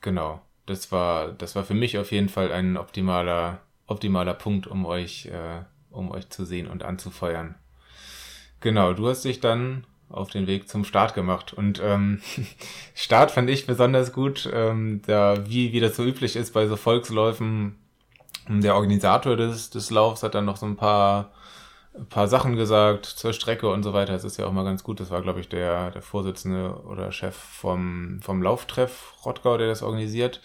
[0.02, 0.42] genau.
[0.66, 5.26] Das war, das war für mich auf jeden Fall ein optimaler optimaler Punkt, um euch,
[5.28, 7.56] äh, um euch zu sehen und anzufeuern.
[8.60, 11.54] Genau, du hast dich dann auf den Weg zum Start gemacht.
[11.54, 12.22] Und ähm,
[12.94, 16.76] Start fand ich besonders gut, ähm, da, wie, wie das so üblich ist bei so
[16.76, 17.76] Volksläufen.
[18.50, 21.32] Der Organisator des, des Laufs hat dann noch so ein paar,
[21.98, 24.14] ein paar Sachen gesagt zur Strecke und so weiter.
[24.14, 25.00] Das ist ja auch mal ganz gut.
[25.00, 29.84] Das war, glaube ich, der, der Vorsitzende oder Chef vom, vom Lauftreff Rottgau, der das
[29.84, 30.42] organisiert.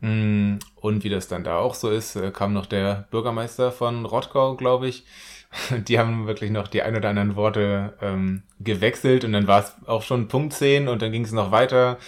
[0.00, 4.04] Mm, und wie das dann da auch so ist, äh, kam noch der Bürgermeister von
[4.04, 5.04] Rottgau, glaube ich,
[5.88, 9.74] die haben wirklich noch die ein oder anderen Worte ähm, gewechselt und dann war es
[9.86, 11.98] auch schon Punkt 10 und dann ging es noch weiter.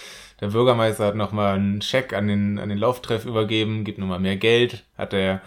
[0.41, 4.37] Der Bürgermeister hat nochmal einen Scheck an den, an den Lauftreff übergeben, gibt nochmal mehr
[4.37, 5.41] Geld, hat der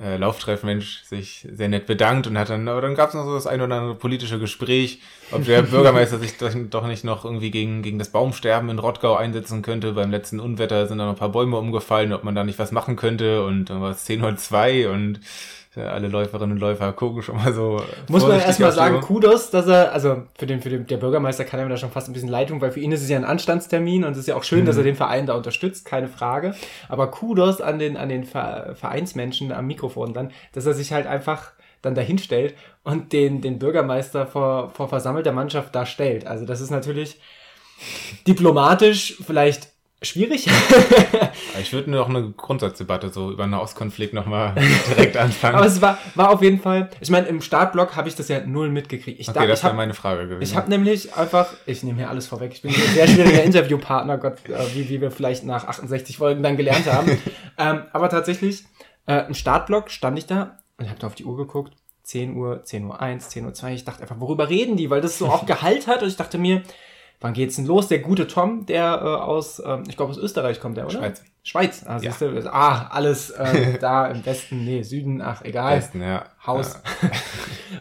[0.00, 3.34] äh, Lauftreffmensch sich sehr nett bedankt und hat dann, aber dann gab es noch so
[3.34, 5.00] das ein oder andere politische Gespräch,
[5.32, 9.62] ob der Bürgermeister sich doch nicht noch irgendwie gegen, gegen das Baumsterben in Rottgau einsetzen
[9.62, 9.92] könnte.
[9.92, 12.72] Beim letzten Unwetter sind da noch ein paar Bäume umgefallen, ob man da nicht was
[12.72, 15.20] machen könnte und dann war es 10.02 und
[15.84, 17.82] alle Läuferinnen und Läufer gucken schon mal so.
[18.08, 21.60] Muss man erstmal sagen, Kudos, dass er, also für den, für den, der Bürgermeister kann
[21.60, 23.18] er mir da schon fast ein bisschen leid tun, weil für ihn ist es ja
[23.18, 24.66] ein Anstandstermin und es ist ja auch schön, mhm.
[24.66, 26.54] dass er den Verein da unterstützt, keine Frage.
[26.88, 31.52] Aber Kudos an den, an den Vereinsmenschen am Mikrofon dann, dass er sich halt einfach
[31.82, 36.26] dann dahin stellt und den, den Bürgermeister vor, vor versammelter Mannschaft da stellt.
[36.26, 37.20] Also das ist natürlich
[38.26, 40.46] diplomatisch vielleicht schwierig.
[41.60, 44.54] ich würde noch eine Grundsatzdebatte so über einen Ostkonflikt nochmal
[44.88, 45.56] direkt anfangen.
[45.56, 48.40] Aber es war, war auf jeden Fall, ich meine, im Startblock habe ich das ja
[48.44, 49.20] null mitgekriegt.
[49.20, 50.42] Ich okay, dachte, das war meine Frage gewesen.
[50.42, 54.18] Ich habe nämlich einfach, ich nehme hier alles vorweg, ich bin ein sehr schwieriger Interviewpartner,
[54.18, 57.18] Gott, äh, wie, wie wir vielleicht nach 68 Folgen dann gelernt haben.
[57.58, 58.64] ähm, aber tatsächlich,
[59.06, 61.74] äh, im Startblock stand ich da und habe da auf die Uhr geguckt.
[62.02, 63.74] 10 Uhr, 10 Uhr 1, 10 Uhr 2.
[63.74, 64.90] Ich dachte einfach, worüber reden die?
[64.90, 66.02] Weil das so auch Gehalt hat.
[66.02, 66.62] Und ich dachte mir,
[67.26, 67.88] Wann geht's denn los?
[67.88, 70.98] Der gute Tom, der äh, aus, äh, ich glaube aus Österreich kommt der, oder?
[70.98, 71.24] Schweiz.
[71.42, 71.84] Schweiz.
[71.84, 72.12] Ah, ja.
[72.16, 75.78] du, ah alles äh, da im Westen, nee, Süden, ach egal.
[75.78, 76.26] Westen, ja.
[76.46, 76.80] Haus.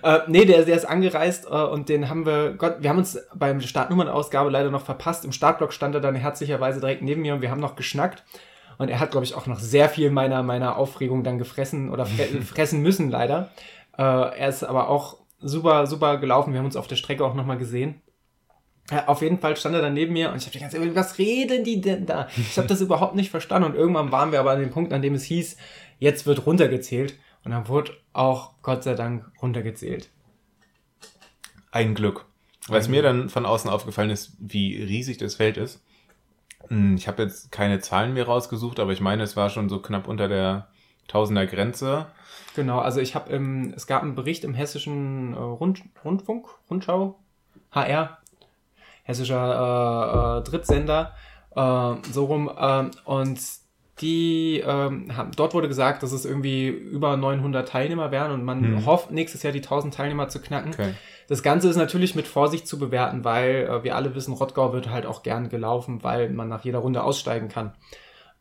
[0.02, 0.16] Ja.
[0.16, 3.20] äh, nee, der, der ist angereist äh, und den haben wir, Gott, wir haben uns
[3.36, 5.26] beim Startnummernausgabe leider noch verpasst.
[5.26, 8.24] Im Startblock stand er dann herzlicherweise direkt neben mir und wir haben noch geschnackt.
[8.80, 12.08] Und er hat, glaube ich, auch noch sehr viel meiner, meiner Aufregung dann gefressen oder
[12.46, 13.52] fressen müssen, leider.
[13.96, 16.52] Äh, er ist aber auch super, super gelaufen.
[16.52, 18.02] Wir haben uns auf der Strecke auch nochmal gesehen.
[18.92, 20.96] Ja, auf jeden Fall stand er dann neben mir und ich habe die ganze Zeit,
[20.96, 22.28] was reden die denn da?
[22.38, 25.02] Ich habe das überhaupt nicht verstanden und irgendwann waren wir aber an dem Punkt, an
[25.02, 25.58] dem es hieß,
[25.98, 30.10] jetzt wird runtergezählt und dann wurde auch Gott sei Dank runtergezählt.
[31.72, 32.26] Ein Glück.
[32.68, 35.84] Was mir dann von außen aufgefallen ist, wie riesig das Feld ist.
[36.70, 39.80] Hm, ich habe jetzt keine Zahlen mehr rausgesucht, aber ich meine, es war schon so
[39.80, 40.68] knapp unter der
[41.08, 42.08] Tausender Grenze.
[42.56, 47.20] Genau, also ich habe im, es gab einen Bericht im hessischen äh, Rund, Rundfunk, Rundschau,
[47.72, 48.18] HR,
[49.06, 51.14] hessischer äh, äh, Drittsender,
[51.56, 52.52] äh, so rum.
[52.56, 53.40] Äh, und
[54.02, 58.62] die ähm, haben, dort wurde gesagt, dass es irgendwie über 900 Teilnehmer wären und man
[58.62, 58.86] hm.
[58.86, 60.74] hofft, nächstes Jahr die 1000 Teilnehmer zu knacken.
[60.74, 60.94] Okay.
[61.28, 64.90] Das Ganze ist natürlich mit Vorsicht zu bewerten, weil äh, wir alle wissen, Rottgau wird
[64.90, 67.74] halt auch gern gelaufen, weil man nach jeder Runde aussteigen kann.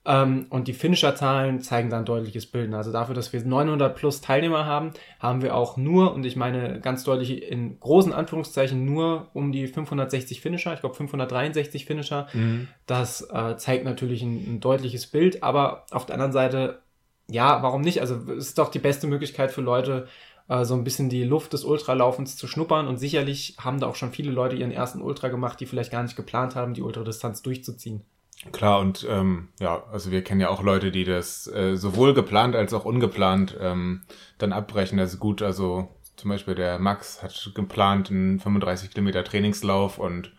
[0.07, 2.73] Ähm, und die Finisher-Zahlen zeigen dann deutliches Bild.
[2.75, 6.81] Also dafür, dass wir 900 plus Teilnehmer haben, haben wir auch nur, und ich meine
[6.81, 12.27] ganz deutlich in großen Anführungszeichen, nur um die 560 Finisher, ich glaube 563 Finisher.
[12.35, 12.69] Mhm.
[12.87, 16.83] Das äh, zeigt natürlich ein, ein deutliches Bild, aber auf der anderen Seite,
[17.31, 18.01] ja, warum nicht?
[18.03, 20.07] Also es ist doch die beste Möglichkeit für Leute,
[20.49, 22.87] äh, so ein bisschen die Luft des Ultralaufens zu schnuppern.
[22.87, 26.03] Und sicherlich haben da auch schon viele Leute ihren ersten Ultra gemacht, die vielleicht gar
[26.03, 28.05] nicht geplant haben, die Ultradistanz durchzuziehen.
[28.53, 32.55] Klar, und ähm, ja, also wir kennen ja auch Leute, die das äh, sowohl geplant
[32.55, 34.03] als auch ungeplant ähm,
[34.39, 34.99] dann abbrechen.
[34.99, 40.33] Das ist gut, also zum Beispiel der Max hat geplant einen 35 Kilometer Trainingslauf und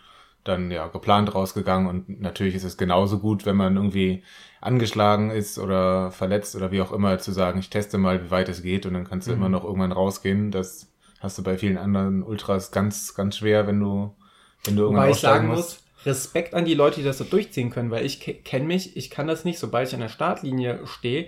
[0.44, 4.24] dann ja geplant rausgegangen und natürlich ist es genauso gut, wenn man irgendwie
[4.62, 8.48] angeschlagen ist oder verletzt oder wie auch immer, zu sagen, ich teste mal, wie weit
[8.48, 9.38] es geht und dann kannst du mhm.
[9.38, 10.52] immer noch irgendwann rausgehen.
[10.52, 14.16] Das hast du bei vielen anderen Ultras ganz, ganz schwer, wenn du,
[14.64, 15.58] wenn du irgendwann Wobei aussteigen musst.
[15.58, 19.10] Muss, Respekt an die Leute, die das so durchziehen können, weil ich kenne mich, ich
[19.10, 19.60] kann das nicht.
[19.60, 21.28] Sobald ich an der Startlinie stehe,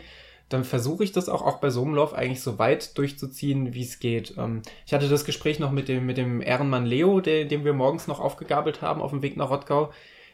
[0.50, 3.84] dann versuche ich das auch, auch bei so einem Lauf eigentlich so weit durchzuziehen, wie
[3.84, 4.36] es geht.
[4.38, 7.74] Ähm, ich hatte das Gespräch noch mit dem, mit dem Ehrenmann Leo, der, den wir
[7.74, 9.92] morgens noch aufgegabelt haben auf dem Weg nach Rottgau,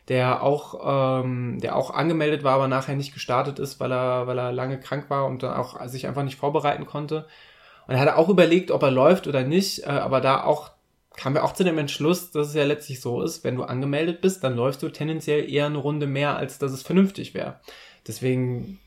[0.10, 4.38] der auch, ähm, der auch angemeldet war, aber nachher nicht gestartet ist, weil er, weil
[4.38, 7.26] er lange krank war und dann auch sich einfach nicht vorbereiten konnte.
[7.88, 10.73] Und er hatte auch überlegt, ob er läuft oder nicht, äh, aber da auch
[11.16, 14.22] kamen wir auch zu dem Entschluss, dass es ja letztlich so ist, wenn du angemeldet
[14.22, 17.60] bist, dann läufst du tendenziell eher eine Runde mehr, als dass es vernünftig wäre.
[18.08, 18.80] Deswegen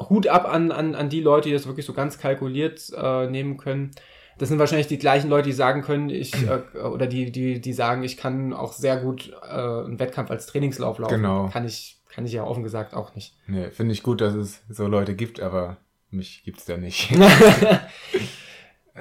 [0.00, 3.56] Hut ab an, an, an die Leute, die das wirklich so ganz kalkuliert äh, nehmen
[3.56, 3.92] können.
[4.38, 7.72] Das sind wahrscheinlich die gleichen Leute, die sagen können, ich äh, oder die, die, die
[7.72, 11.16] sagen, ich kann auch sehr gut äh, einen Wettkampf als Trainingslauf laufen.
[11.16, 11.48] Genau.
[11.52, 13.36] Kann ich, kann ich ja offen gesagt auch nicht.
[13.46, 15.76] Nee, finde ich gut, dass es so Leute gibt, aber
[16.10, 17.12] mich gibt's da nicht.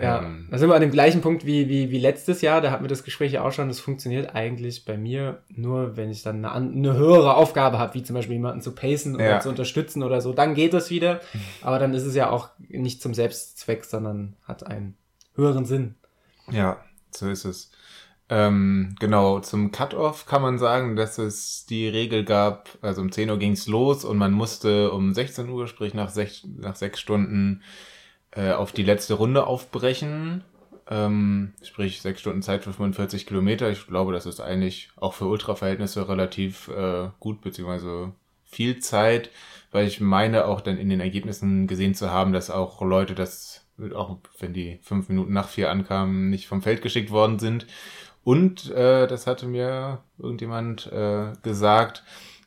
[0.01, 2.61] ja, ähm, da sind wir an dem gleichen Punkt wie, wie, wie letztes Jahr.
[2.61, 3.67] Da hatten wir das Gespräch ja auch schon.
[3.67, 8.03] Das funktioniert eigentlich bei mir nur, wenn ich dann eine, eine höhere Aufgabe habe, wie
[8.03, 9.39] zum Beispiel jemanden zu pacen oder ja.
[9.39, 10.33] zu unterstützen oder so.
[10.33, 11.21] Dann geht das wieder.
[11.61, 14.97] Aber dann ist es ja auch nicht zum Selbstzweck, sondern hat einen
[15.35, 15.95] höheren Sinn.
[16.51, 17.71] Ja, so ist es.
[18.29, 23.29] Ähm, genau, zum Cut-Off kann man sagen, dass es die Regel gab, also um 10
[23.29, 27.61] Uhr ging's los und man musste um 16 Uhr, sprich nach sech, nach sechs Stunden,
[28.35, 30.43] äh, auf die letzte Runde aufbrechen.
[30.89, 33.69] Ähm, sprich sechs Stunden Zeit für 45 Kilometer.
[33.69, 38.11] Ich glaube, das ist eigentlich auch für Ultraverhältnisse relativ äh, gut, beziehungsweise
[38.43, 39.29] viel Zeit,
[39.71, 43.65] weil ich meine auch dann in den Ergebnissen gesehen zu haben, dass auch Leute das,
[43.95, 47.65] auch wenn die fünf Minuten nach vier ankamen, nicht vom Feld geschickt worden sind.
[48.23, 52.03] Und äh, das hatte mir irgendjemand äh, gesagt,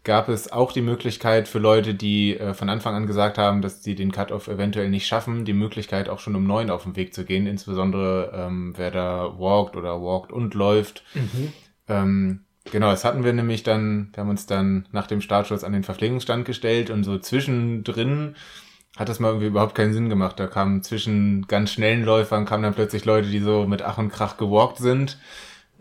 [0.06, 3.82] gab es auch die Möglichkeit für Leute, die äh, von Anfang an gesagt haben, dass
[3.82, 7.12] sie den Cut-Off eventuell nicht schaffen, die Möglichkeit auch schon um neun auf den Weg
[7.12, 11.02] zu gehen, insbesondere ähm, wer da walkt oder walkt und läuft.
[11.14, 11.52] Mhm.
[11.88, 15.72] Ähm, genau, das hatten wir nämlich dann, wir haben uns dann nach dem Startschuss an
[15.72, 18.36] den Verpflegungsstand gestellt und so zwischendrin
[18.96, 20.38] hat das mal irgendwie überhaupt keinen Sinn gemacht.
[20.38, 24.10] Da kamen zwischen ganz schnellen Läufern kamen dann plötzlich Leute, die so mit Ach und
[24.10, 25.18] Krach gewalkt sind.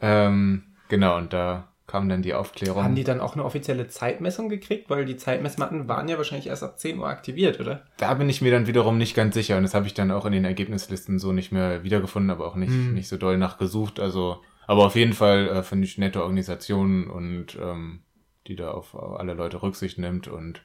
[0.02, 2.84] Ähm, genau, und da kam dann die Aufklärung.
[2.84, 4.90] Haben die dann auch eine offizielle Zeitmessung gekriegt?
[4.90, 7.86] Weil die Zeitmessmatten waren ja wahrscheinlich erst ab 10 Uhr aktiviert, oder?
[7.96, 9.56] Da bin ich mir dann wiederum nicht ganz sicher.
[9.56, 12.56] Und das habe ich dann auch in den Ergebnislisten so nicht mehr wiedergefunden, aber auch
[12.56, 12.96] nicht, hm.
[12.96, 14.02] nicht so doll nachgesucht.
[14.02, 18.02] Also, aber auf jeden Fall äh, finde ich nette Organisation und ähm,
[18.48, 20.64] die da auf alle Leute Rücksicht nimmt und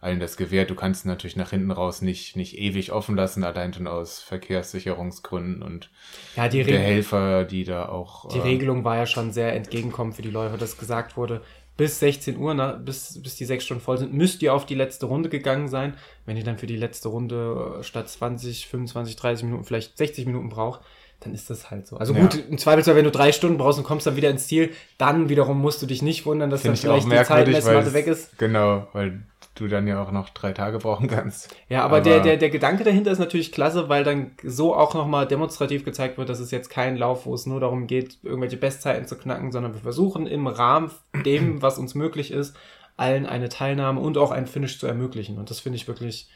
[0.00, 0.70] allen das gewährt.
[0.70, 5.62] Du kannst natürlich nach hinten raus nicht, nicht ewig offen lassen, allein schon aus Verkehrssicherungsgründen
[5.62, 5.90] und
[6.36, 8.28] ja, die der Helfer, die da auch.
[8.28, 11.42] Die äh, Regelung war ja schon sehr entgegenkommend für die Läufer, dass gesagt wurde,
[11.76, 14.74] bis 16 Uhr, na, bis, bis die sechs Stunden voll sind, müsst ihr auf die
[14.74, 15.94] letzte Runde gegangen sein.
[16.26, 20.26] Wenn ihr dann für die letzte Runde äh, statt 20, 25, 30 Minuten vielleicht 60
[20.26, 20.80] Minuten braucht,
[21.20, 21.96] dann ist das halt so.
[21.96, 22.20] Also ja.
[22.20, 25.28] gut, im Zweifelsfall, wenn du drei Stunden brauchst und kommst dann wieder ins Ziel, dann
[25.28, 28.36] wiederum musst du dich nicht wundern, dass Find dann vielleicht die Zeitmessmatte weg ist.
[28.38, 29.22] Genau, weil
[29.54, 31.54] du dann ja auch noch drei Tage brauchen kannst.
[31.68, 34.94] Ja, aber, aber, der, der, der Gedanke dahinter ist natürlich klasse, weil dann so auch
[34.94, 38.56] nochmal demonstrativ gezeigt wird, dass es jetzt kein Lauf, wo es nur darum geht, irgendwelche
[38.56, 40.90] Bestzeiten zu knacken, sondern wir versuchen im Rahmen
[41.24, 42.56] dem, was uns möglich ist,
[42.96, 45.38] allen eine Teilnahme und auch ein Finish zu ermöglichen.
[45.38, 46.28] Und das finde ich wirklich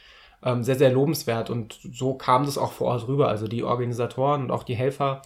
[0.43, 1.51] ähm, sehr, sehr lobenswert.
[1.51, 3.29] Und so kam das auch vor Ort rüber.
[3.29, 5.23] Also die Organisatoren und auch die Helfer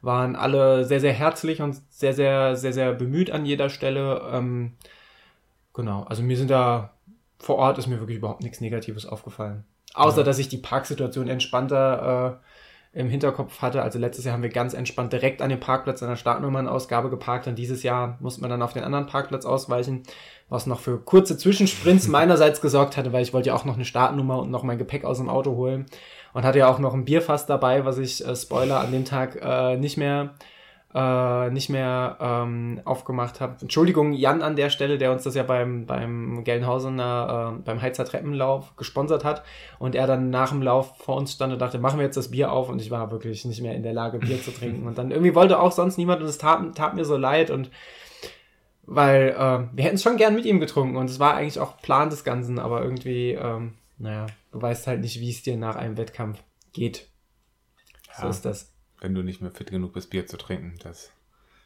[0.00, 4.22] waren alle sehr, sehr herzlich und sehr, sehr, sehr, sehr bemüht an jeder Stelle.
[4.32, 4.72] Ähm,
[5.72, 6.92] genau, also mir sind da
[7.42, 9.64] vor Ort ist mir wirklich überhaupt nichts Negatives aufgefallen.
[9.94, 10.22] Außer, ja.
[10.24, 13.82] dass ich die Parksituation entspannter äh, im Hinterkopf hatte.
[13.82, 17.56] Also letztes Jahr haben wir ganz entspannt direkt an dem Parkplatz der Startnummernausgabe geparkt und
[17.56, 20.02] dieses Jahr musste man dann auf den anderen Parkplatz ausweichen,
[20.48, 23.86] was noch für kurze Zwischensprints meinerseits gesorgt hatte, weil ich wollte ja auch noch eine
[23.86, 25.86] Startnummer und noch mein Gepäck aus dem Auto holen
[26.34, 29.38] und hatte ja auch noch ein Bierfass dabei, was ich, äh, Spoiler, an dem Tag
[29.42, 30.34] äh, nicht mehr
[30.94, 33.56] äh, nicht mehr ähm, aufgemacht habe.
[33.60, 38.04] Entschuldigung, Jan an der Stelle, der uns das ja beim, beim Gelnhausener, äh, beim Heizer
[38.04, 39.42] Treppenlauf gesponsert hat
[39.78, 42.30] und er dann nach dem Lauf vor uns stand und dachte, machen wir jetzt das
[42.30, 44.86] Bier auf und ich war wirklich nicht mehr in der Lage, Bier zu trinken.
[44.86, 47.70] Und dann irgendwie wollte auch sonst niemand und es tat, tat mir so leid und
[48.84, 51.80] weil äh, wir hätten es schon gern mit ihm getrunken und es war eigentlich auch
[51.80, 55.76] Plan des Ganzen, aber irgendwie, ähm, naja, du weißt halt nicht, wie es dir nach
[55.76, 57.08] einem Wettkampf geht.
[58.14, 58.30] So ja.
[58.30, 58.71] ist das
[59.02, 60.74] wenn du nicht mehr fit genug bist, Bier zu trinken.
[60.82, 61.12] Das,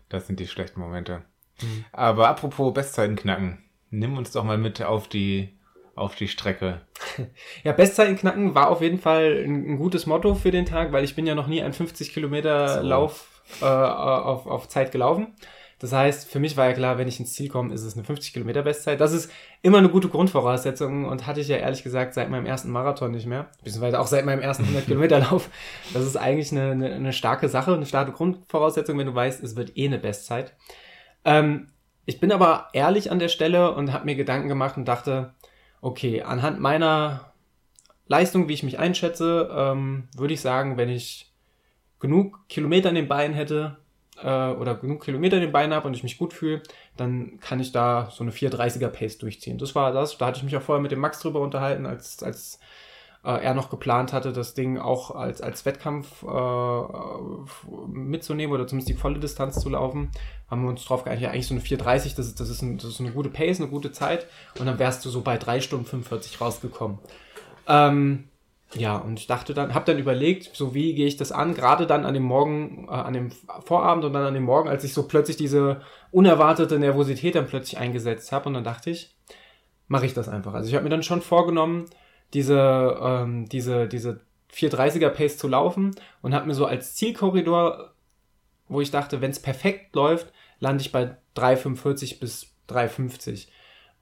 [0.08, 1.22] das sind die schlechten Momente.
[1.62, 1.84] Mhm.
[1.92, 5.56] Aber apropos Bestzeiten knacken, nimm uns doch mal mit auf die,
[5.94, 6.80] auf die Strecke.
[7.64, 11.04] Ja, Bestzeiten knacken war auf jeden Fall ein, ein, gutes Motto für den Tag, weil
[11.04, 12.82] ich bin ja noch nie einen 50 Kilometer.
[12.82, 15.34] Lauf äh, auf, auf Zeit gelaufen.
[15.78, 18.04] Das heißt, für mich war ja klar, wenn ich ins Ziel komme, ist es eine
[18.04, 18.98] 50 Kilometer Bestzeit.
[18.98, 22.70] Das ist immer eine gute Grundvoraussetzung und hatte ich ja ehrlich gesagt seit meinem ersten
[22.70, 23.50] Marathon nicht mehr.
[23.62, 25.50] Beziehungsweise auch seit meinem ersten 100 Kilometer Lauf.
[25.92, 29.54] Das ist eigentlich eine, eine, eine, starke Sache, eine starke Grundvoraussetzung, wenn du weißt, es
[29.54, 30.54] wird eh eine Bestzeit.
[31.26, 31.68] Ähm,
[32.06, 35.34] ich bin aber ehrlich an der Stelle und habe mir Gedanken gemacht und dachte,
[35.82, 37.32] okay, anhand meiner
[38.06, 41.34] Leistung, wie ich mich einschätze, ähm, würde ich sagen, wenn ich
[42.00, 43.78] genug Kilometer in den Beinen hätte,
[44.22, 46.62] äh, oder genug Kilometer in den Beinen habe und ich mich gut fühle,
[46.96, 49.58] dann kann ich da so eine 430er Pace durchziehen.
[49.58, 50.18] Das war das.
[50.18, 52.58] Da hatte ich mich auch vorher mit dem Max drüber unterhalten, als, als
[53.24, 56.82] äh, er noch geplant hatte, das Ding auch als, als Wettkampf äh,
[57.88, 60.10] mitzunehmen oder zumindest die volle Distanz zu laufen.
[60.48, 62.76] Haben wir uns drauf geeinigt, ja, eigentlich so eine 430, das ist, das, ist ein,
[62.78, 64.26] das ist eine gute Pace, eine gute Zeit.
[64.58, 66.98] Und dann wärst du so bei 3 Stunden 45 rausgekommen.
[67.66, 68.28] Ähm,
[68.74, 71.86] ja, und ich dachte dann, habe dann überlegt, so wie gehe ich das an, gerade
[71.86, 73.30] dann an dem Morgen, äh, an dem
[73.64, 77.78] Vorabend und dann an dem Morgen, als ich so plötzlich diese unerwartete Nervosität dann plötzlich
[77.78, 79.14] eingesetzt habe und dann dachte ich,
[79.88, 80.54] mache ich das einfach.
[80.54, 81.86] Also ich habe mir dann schon vorgenommen,
[82.34, 84.20] diese, ähm, diese, diese
[84.52, 87.92] 430er Pace zu laufen und habe mir so als Zielkorridor,
[88.68, 93.46] wo ich dachte, wenn es perfekt läuft, lande ich bei 3,45 bis 3,50.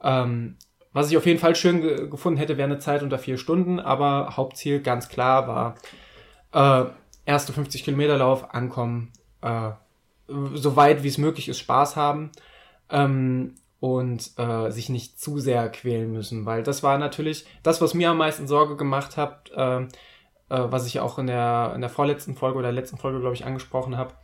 [0.03, 0.57] Ähm,
[0.95, 3.79] was ich auf jeden Fall schön ge gefunden hätte, wäre eine Zeit unter vier Stunden,
[3.79, 5.75] aber Hauptziel ganz klar war
[6.55, 6.89] äh,
[7.27, 9.73] erste 50 Kilometer Lauf, ankommen, äh,
[10.27, 12.31] so weit wie es möglich ist, Spaß haben
[12.91, 17.93] ähm, und äh, sich nicht zu sehr quälen müssen, weil das war natürlich das, was
[17.93, 19.87] mir am meisten Sorge gemacht hat, äh, äh,
[20.49, 23.97] was ich auch in der, in der vorletzten Folge oder letzten Folge, glaube ich, angesprochen
[23.97, 24.15] habe.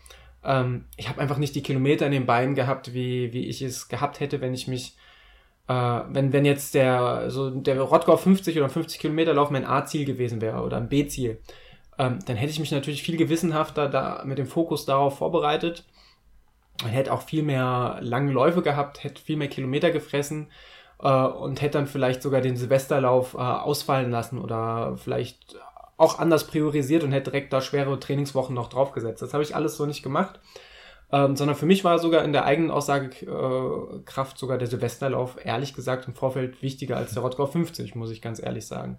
[0.43, 3.89] Ähm, ich habe einfach nicht die Kilometer in den Beinen gehabt, wie, wie ich es
[3.89, 4.97] gehabt hätte, wenn ich mich
[5.71, 10.05] äh, wenn, wenn jetzt der, so der Rottgau 50 oder 50 Kilometer Lauf mein A-Ziel
[10.05, 11.39] gewesen wäre oder ein B-Ziel,
[11.97, 15.85] ähm, dann hätte ich mich natürlich viel gewissenhafter da mit dem Fokus darauf vorbereitet.
[16.83, 20.49] Man hätte auch viel mehr lange Läufe gehabt, hätte viel mehr Kilometer gefressen
[21.01, 25.57] äh, und hätte dann vielleicht sogar den Silvesterlauf äh, ausfallen lassen oder vielleicht
[25.99, 29.23] auch anders priorisiert und hätte direkt da schwere Trainingswochen noch draufgesetzt.
[29.23, 30.41] Das habe ich alles so nicht gemacht.
[31.13, 36.07] Ähm, sondern für mich war sogar in der eigenen Aussagekraft sogar der Silvesterlauf, ehrlich gesagt,
[36.07, 38.99] im Vorfeld wichtiger als der Rottgau 50, muss ich ganz ehrlich sagen.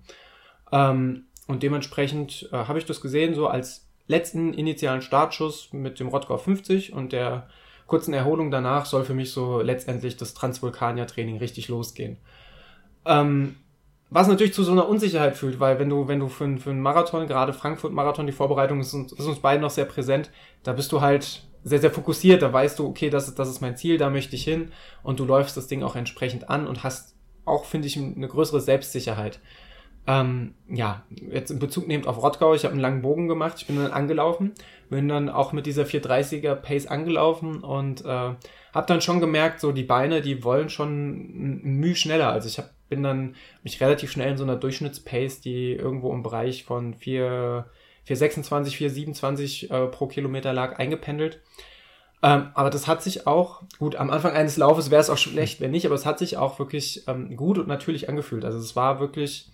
[0.74, 6.10] Ähm, und dementsprechend äh, habe ich das gesehen, so als letzten initialen Startschuss mit dem
[6.10, 7.47] Rottgau 50 und der
[7.88, 12.17] kurzen Erholung danach soll für mich so letztendlich das Transvulkanier-Training richtig losgehen.
[13.06, 13.56] Ähm,
[14.10, 16.82] was natürlich zu so einer Unsicherheit fühlt, weil wenn du, wenn du für, für einen
[16.82, 20.30] Marathon, gerade Frankfurt-Marathon, die Vorbereitung ist, ist uns beiden noch sehr präsent,
[20.63, 23.62] da bist du halt sehr, sehr fokussiert, da weißt du, okay, das ist, das ist
[23.62, 24.71] mein Ziel, da möchte ich hin
[25.04, 28.62] und du läufst das Ding auch entsprechend an und hast auch, finde ich, eine größere
[28.62, 29.39] Selbstsicherheit.
[30.08, 33.67] Ähm, ja, jetzt in Bezug nehmend auf Rottgau, ich habe einen langen Bogen gemacht, ich
[33.67, 34.54] bin dann angelaufen,
[34.89, 39.71] bin dann auch mit dieser 430er Pace angelaufen und äh, habe dann schon gemerkt, so
[39.71, 42.32] die Beine, die wollen schon Mühe schneller.
[42.32, 46.24] Also ich hab, bin dann mich relativ schnell in so einer Durchschnittspace, die irgendwo im
[46.24, 47.65] Bereich von 4,
[48.04, 51.42] 426, 427 äh, pro Kilometer lag, eingependelt.
[52.24, 55.60] Ähm, aber das hat sich auch, gut, am Anfang eines Laufes wäre es auch schlecht,
[55.60, 58.46] wenn nicht, aber es hat sich auch wirklich ähm, gut und natürlich angefühlt.
[58.46, 59.50] Also es war wirklich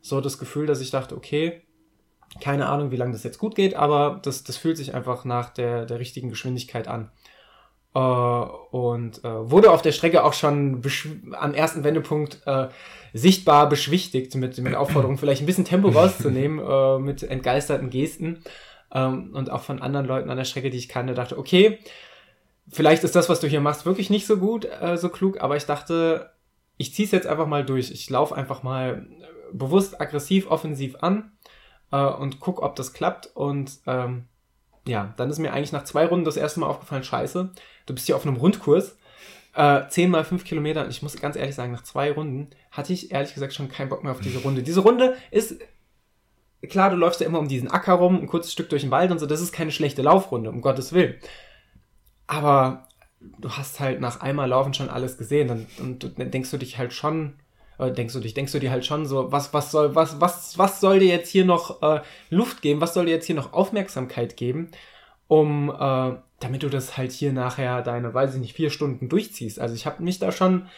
[0.00, 1.62] so das Gefühl, dass ich dachte, okay,
[2.40, 5.50] keine Ahnung, wie lange das jetzt gut geht, aber das, das fühlt sich einfach nach
[5.50, 7.10] der, der richtigen Geschwindigkeit an.
[7.94, 10.82] Äh, und äh, wurde auf der Strecke auch schon
[11.32, 12.68] am ersten Wendepunkt äh,
[13.12, 18.42] sichtbar beschwichtigt mit, mit Aufforderung, vielleicht ein bisschen Tempo rauszunehmen, äh, mit entgeisterten Gesten.
[18.92, 21.78] Ähm, und auch von anderen Leuten an der Strecke, die ich kannte, dachte, okay,
[22.68, 25.56] vielleicht ist das, was du hier machst, wirklich nicht so gut, äh, so klug, aber
[25.56, 26.30] ich dachte,
[26.76, 27.90] ich ziehe es jetzt einfach mal durch.
[27.90, 29.06] Ich laufe einfach mal
[29.52, 31.32] bewusst aggressiv, offensiv an
[31.90, 33.30] äh, und guck, ob das klappt.
[33.34, 34.24] Und ähm,
[34.88, 37.50] ja, dann ist mir eigentlich nach zwei Runden das erste Mal aufgefallen, scheiße,
[37.86, 38.96] du bist hier auf einem Rundkurs.
[39.54, 40.84] Äh, 10 mal 5 Kilometer.
[40.84, 43.88] Und ich muss ganz ehrlich sagen, nach zwei Runden hatte ich ehrlich gesagt schon keinen
[43.88, 44.62] Bock mehr auf diese Runde.
[44.62, 45.56] Diese Runde ist,
[46.68, 49.10] klar, du läufst ja immer um diesen Acker rum, ein kurzes Stück durch den Wald
[49.10, 49.26] und so.
[49.26, 51.16] Das ist keine schlechte Laufrunde, um Gottes Willen.
[52.26, 52.86] Aber
[53.20, 55.50] du hast halt nach einmal Laufen schon alles gesehen.
[55.50, 57.34] Und, und dann denkst du dich halt schon,
[57.78, 60.80] denkst du dich, denkst du dir halt schon so, was, was soll, was, was, was
[60.80, 64.36] soll dir jetzt hier noch äh, Luft geben, was soll dir jetzt hier noch Aufmerksamkeit
[64.36, 64.70] geben,
[65.28, 69.60] um, äh, damit du das halt hier nachher deine, weiß ich nicht, vier Stunden durchziehst.
[69.60, 70.68] Also ich habe mich da schon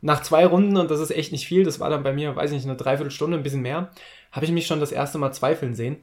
[0.00, 2.50] nach zwei Runden, und das ist echt nicht viel, das war dann bei mir, weiß
[2.50, 3.90] ich nicht, eine Dreiviertelstunde, ein bisschen mehr,
[4.32, 5.98] habe ich mich schon das erste Mal zweifeln sehen,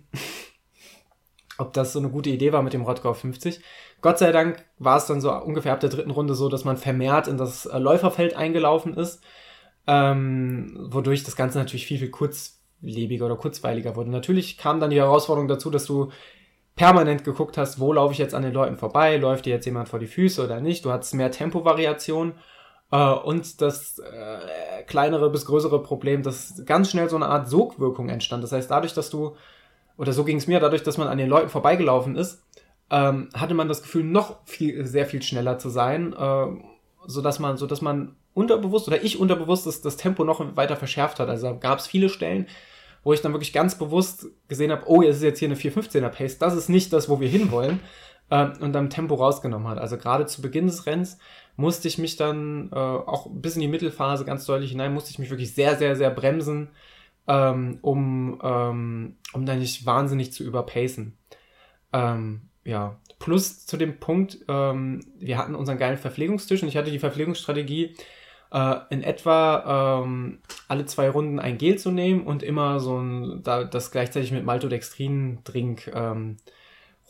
[1.57, 3.61] ob das so eine gute Idee war mit dem Rottgau 50.
[4.01, 6.77] Gott sei Dank war es dann so ungefähr ab der dritten Runde so, dass man
[6.77, 9.23] vermehrt in das äh, Läuferfeld eingelaufen ist
[9.87, 14.09] ähm, wodurch das Ganze natürlich viel, viel kurzlebiger oder kurzweiliger wurde.
[14.09, 16.11] Natürlich kam dann die Herausforderung dazu, dass du
[16.75, 19.87] permanent geguckt hast, wo laufe ich jetzt an den Leuten vorbei, läuft dir jetzt jemand
[19.87, 20.83] vor die Füße oder nicht.
[20.83, 22.33] Du hattest mehr Tempovariation
[22.91, 28.09] äh, und das äh, kleinere bis größere Problem, dass ganz schnell so eine Art Sogwirkung
[28.09, 28.43] entstand.
[28.43, 29.35] Das heißt, dadurch, dass du,
[29.97, 32.43] oder so ging es mir, dadurch, dass man an den Leuten vorbeigelaufen ist,
[32.91, 36.47] ähm, hatte man das Gefühl, noch viel, sehr viel schneller zu sein, äh,
[37.07, 40.75] so dass man, so dass man unterbewusst oder ich unterbewusst das, das Tempo noch weiter
[40.75, 41.29] verschärft hat.
[41.29, 42.45] Also gab es viele Stellen,
[43.03, 46.09] wo ich dann wirklich ganz bewusst gesehen habe, oh, es ist jetzt hier eine 415er
[46.09, 47.79] Pace, das ist nicht das, wo wir hinwollen
[48.29, 49.77] äh, und dann Tempo rausgenommen hat.
[49.77, 51.17] Also gerade zu Beginn des Rennens
[51.55, 55.19] musste ich mich dann äh, auch bis in die Mittelphase ganz deutlich hinein, musste ich
[55.19, 56.69] mich wirklich sehr, sehr, sehr bremsen,
[57.27, 61.17] ähm, um, ähm, um da nicht wahnsinnig zu überpacen.
[61.93, 66.91] Ähm, ja, plus zu dem Punkt, ähm, wir hatten unseren geilen Verpflegungstisch und ich hatte
[66.91, 67.95] die Verpflegungsstrategie,
[68.55, 70.39] äh, in etwa ähm,
[70.69, 74.45] alle zwei Runden ein Gel zu nehmen und immer so ein, da, das gleichzeitig mit
[74.45, 76.37] Maltodextrin-Drink ähm,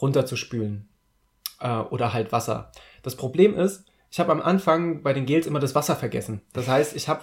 [0.01, 0.89] runterzuspülen.
[1.59, 2.71] Äh, oder halt Wasser.
[3.03, 6.41] Das Problem ist, ich habe am Anfang bei den Gels immer das Wasser vergessen.
[6.51, 7.21] Das heißt, ich habe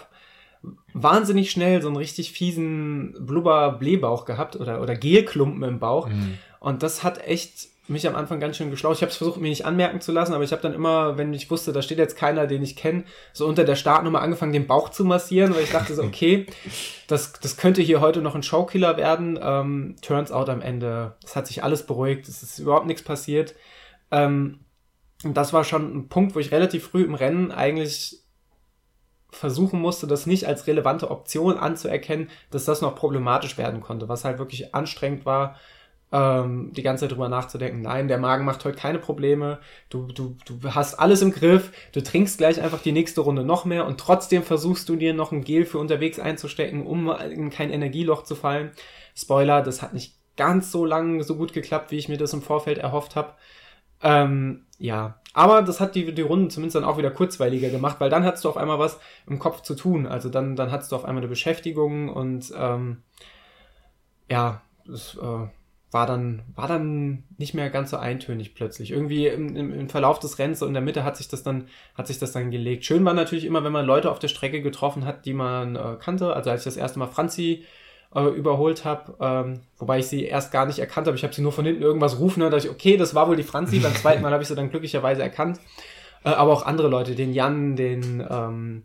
[0.92, 6.08] wahnsinnig schnell so einen richtig fiesen Blubber-Blähbauch gehabt oder, oder Gelklumpen im Bauch.
[6.08, 6.38] Mhm.
[6.60, 8.96] Und das hat echt mich am Anfang ganz schön geschlaucht.
[8.96, 11.34] Ich habe es versucht, mir nicht anmerken zu lassen, aber ich habe dann immer, wenn
[11.34, 14.68] ich wusste, da steht jetzt keiner, den ich kenne, so unter der Startnummer angefangen, den
[14.68, 16.46] Bauch zu massieren, weil ich dachte so, okay,
[17.08, 19.38] das, das könnte hier heute noch ein Showkiller werden.
[19.42, 23.54] Ähm, turns out am Ende, es hat sich alles beruhigt, es ist überhaupt nichts passiert.
[24.12, 24.60] Ähm,
[25.24, 28.20] und das war schon ein Punkt, wo ich relativ früh im Rennen eigentlich
[29.30, 34.24] versuchen musste, das nicht als relevante Option anzuerkennen, dass das noch problematisch werden konnte, was
[34.24, 35.56] halt wirklich anstrengend war
[36.12, 39.58] ähm, die ganze Zeit drüber nachzudenken, nein, der Magen macht heute keine Probleme,
[39.88, 43.64] du, du, du hast alles im Griff, du trinkst gleich einfach die nächste Runde noch
[43.64, 47.70] mehr und trotzdem versuchst du dir noch ein Gel für unterwegs einzustecken, um in kein
[47.70, 48.72] Energieloch zu fallen.
[49.16, 52.42] Spoiler, das hat nicht ganz so lang so gut geklappt, wie ich mir das im
[52.42, 53.34] Vorfeld erhofft habe.
[54.02, 58.10] Ähm, ja, aber das hat die, die Runden zumindest dann auch wieder kurzweiliger gemacht, weil
[58.10, 60.06] dann hattest du auf einmal was im Kopf zu tun.
[60.06, 63.02] Also dann, dann hattest du auf einmal eine Beschäftigung und ähm,
[64.28, 65.46] ja, das äh,
[65.92, 68.90] war dann, war dann nicht mehr ganz so eintönig plötzlich.
[68.90, 71.68] Irgendwie im, im, im Verlauf des Rennens so in der Mitte hat sich das dann,
[71.94, 72.86] hat sich das dann gelegt.
[72.86, 75.96] Schön war natürlich immer, wenn man Leute auf der Strecke getroffen hat, die man äh,
[76.00, 76.34] kannte.
[76.34, 77.64] Also als ich das erste Mal Franzi
[78.14, 81.16] äh, überholt habe, ähm, wobei ich sie erst gar nicht erkannt habe.
[81.16, 83.36] Ich habe sie nur von hinten irgendwas rufen, da dachte ich, okay, das war wohl
[83.36, 83.78] die Franzi.
[83.78, 85.60] Beim zweiten Mal habe ich sie dann glücklicherweise erkannt.
[86.24, 88.84] Äh, aber auch andere Leute, den Jan, den ähm,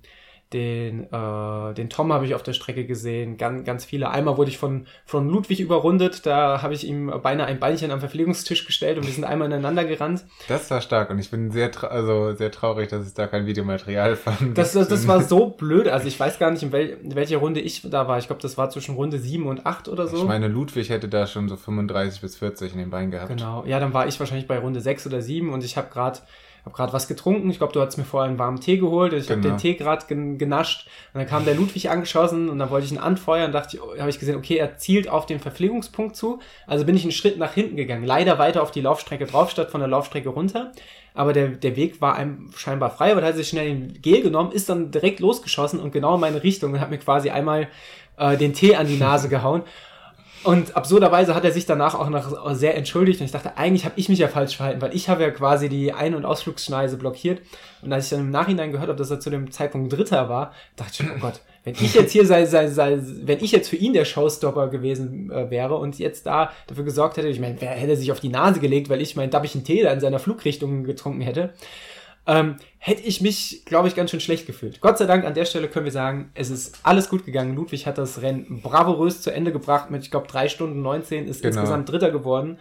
[0.54, 4.10] den, äh, den Tom habe ich auf der Strecke gesehen, ganz, ganz viele.
[4.10, 8.00] Einmal wurde ich von, von Ludwig überrundet, da habe ich ihm beinahe ein Beinchen am
[8.00, 10.26] Verpflegungstisch gestellt und wir sind einmal ineinander gerannt.
[10.48, 14.16] Das war stark und ich bin sehr, also sehr traurig, dass es da kein Videomaterial
[14.16, 17.16] von das, das, das war so blöd, also ich weiß gar nicht, in, wel, in
[17.16, 18.18] welcher Runde ich da war.
[18.18, 20.18] Ich glaube, das war zwischen Runde 7 und 8 oder so.
[20.18, 23.30] Ich meine, Ludwig hätte da schon so 35 bis 40 in den Beinen gehabt.
[23.30, 26.20] Genau, ja, dann war ich wahrscheinlich bei Runde 6 oder 7 und ich habe gerade
[26.68, 27.50] habe gerade was getrunken.
[27.50, 29.14] Ich glaube, du hast mir vorher einen warmen Tee geholt.
[29.14, 29.38] Ich genau.
[29.38, 30.88] habe den Tee gerade gen genascht.
[31.14, 33.52] Und dann kam der Ludwig angeschossen und dann wollte ich ihn anfeuern.
[33.52, 36.40] dachte ich, oh, habe ich gesehen, okay, er zielt auf den Verpflegungspunkt zu.
[36.66, 38.04] Also bin ich einen Schritt nach hinten gegangen.
[38.04, 40.72] Leider weiter auf die Laufstrecke drauf, statt von der Laufstrecke runter.
[41.14, 44.22] Aber der, der Weg war einem scheinbar frei, aber da hat sich schnell den Gel
[44.22, 47.70] genommen, ist dann direkt losgeschossen und genau in meine Richtung und hat mir quasi einmal
[48.18, 49.64] äh, den Tee an die Nase gehauen.
[50.44, 53.96] Und absurderweise hat er sich danach auch noch sehr entschuldigt und ich dachte, eigentlich habe
[53.98, 57.42] ich mich ja falsch verhalten, weil ich habe ja quasi die Ein- und Ausflugsschneise blockiert.
[57.82, 60.54] Und als ich dann im Nachhinein gehört habe, dass er zu dem Zeitpunkt Dritter war,
[60.76, 63.76] dachte ich, oh Gott, wenn ich jetzt hier sei, sei, sei wenn ich jetzt für
[63.76, 67.72] ihn der Showstopper gewesen äh, wäre und jetzt da dafür gesorgt hätte, ich meine, wer
[67.72, 70.84] hätte sich auf die Nase gelegt, weil ich mein Dappchen Tee da in seiner Flugrichtung
[70.84, 71.54] getrunken hätte,
[72.28, 74.82] ähm, hätte ich mich, glaube ich, ganz schön schlecht gefühlt.
[74.82, 77.56] Gott sei Dank an der Stelle können wir sagen, es ist alles gut gegangen.
[77.56, 81.42] Ludwig hat das Rennen bravourös zu Ende gebracht mit, ich glaube, drei Stunden 19, ist
[81.42, 81.54] genau.
[81.54, 82.60] insgesamt Dritter geworden.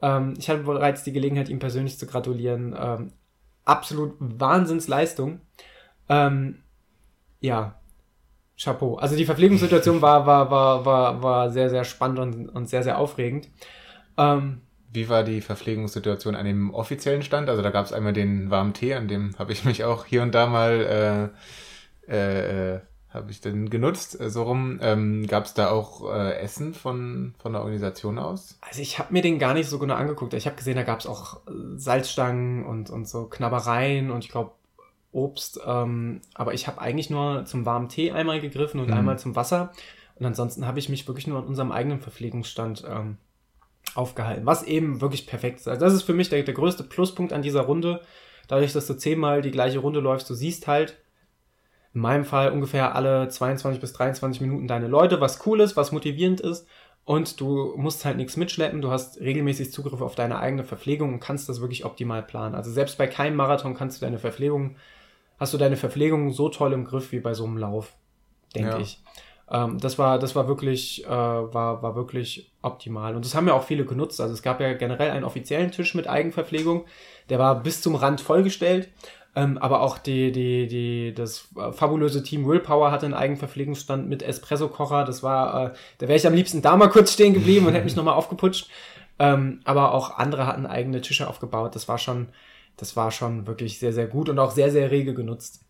[0.00, 2.76] Ähm, ich hatte bereits die Gelegenheit, ihm persönlich zu gratulieren.
[2.80, 3.12] Ähm,
[3.64, 5.40] absolut Wahnsinnsleistung.
[6.08, 6.62] Ähm,
[7.40, 7.80] ja,
[8.56, 8.94] Chapeau.
[8.96, 12.98] Also die Verpflegungssituation war, war, war, war, war sehr, sehr spannend und, und sehr, sehr
[12.98, 13.48] aufregend.
[14.16, 14.60] Ähm,
[14.92, 17.48] wie war die Verpflegungssituation an dem offiziellen Stand?
[17.48, 20.22] Also da gab es einmal den warmen Tee, an dem habe ich mich auch hier
[20.22, 21.32] und da mal
[22.08, 22.80] äh, äh, äh
[23.12, 24.78] habe ich dann genutzt, äh, so rum.
[24.82, 28.56] Ähm, Gab es da auch äh, Essen von, von der Organisation aus?
[28.60, 30.32] Also ich habe mir den gar nicht so genau angeguckt.
[30.34, 34.30] Ich habe gesehen, da gab es auch äh, Salzstangen und, und so Knabbereien und ich
[34.30, 34.52] glaube
[35.12, 35.60] Obst.
[35.66, 38.94] Ähm, aber ich habe eigentlich nur zum warmen Tee einmal gegriffen und mhm.
[38.94, 39.72] einmal zum Wasser.
[40.14, 43.16] Und ansonsten habe ich mich wirklich nur an unserem eigenen Verpflegungsstand ähm,
[43.94, 45.68] aufgehalten, was eben wirklich perfekt ist.
[45.68, 48.00] Also das ist für mich der, der größte Pluspunkt an dieser Runde.
[48.48, 50.96] Dadurch, dass du zehnmal die gleiche Runde läufst, du siehst halt
[51.92, 55.92] in meinem Fall ungefähr alle 22 bis 23 Minuten deine Leute, was cool ist, was
[55.92, 56.66] motivierend ist.
[57.04, 61.20] Und du musst halt nichts mitschleppen, du hast regelmäßig Zugriff auf deine eigene Verpflegung und
[61.20, 62.54] kannst das wirklich optimal planen.
[62.54, 64.76] Also selbst bei keinem Marathon kannst du deine Verpflegung,
[65.38, 67.94] hast du deine Verpflegung so toll im Griff wie bei so einem Lauf,
[68.54, 68.78] denke ja.
[68.78, 69.02] ich.
[69.50, 73.14] Ähm, das war, das war wirklich, äh, war, war wirklich optimal.
[73.16, 74.20] Und das haben ja auch viele genutzt.
[74.20, 76.84] Also es gab ja generell einen offiziellen Tisch mit Eigenverpflegung.
[77.28, 78.88] Der war bis zum Rand vollgestellt.
[79.36, 85.04] Ähm, aber auch die, die, die, das fabulöse Team Willpower hatte einen Eigenverpflegungsstand mit Espresso-Kocher.
[85.04, 87.84] Das war, äh, da wäre ich am liebsten da mal kurz stehen geblieben und hätte
[87.84, 88.68] mich nochmal aufgeputscht.
[89.18, 91.74] Ähm, aber auch andere hatten eigene Tische aufgebaut.
[91.74, 92.28] Das war schon,
[92.76, 95.64] das war schon wirklich sehr, sehr gut und auch sehr, sehr rege genutzt.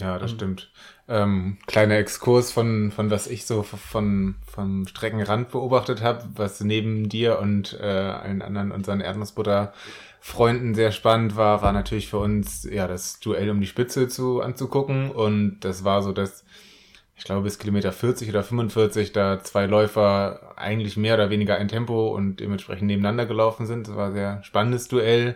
[0.00, 0.70] Ja, das ähm, stimmt.
[1.08, 7.08] Ähm, kleiner Exkurs von, von was ich so von, vom Streckenrand beobachtet habe, was neben
[7.08, 12.86] dir und äh, allen anderen unseren Erdnussbutter-Freunden sehr spannend war, war natürlich für uns ja
[12.86, 15.10] das Duell um die Spitze zu anzugucken.
[15.10, 16.44] Und das war so, dass
[17.16, 21.66] ich glaube bis Kilometer 40 oder 45 da zwei Läufer eigentlich mehr oder weniger ein
[21.66, 23.88] Tempo und dementsprechend nebeneinander gelaufen sind.
[23.88, 25.34] Das war ein sehr spannendes Duell.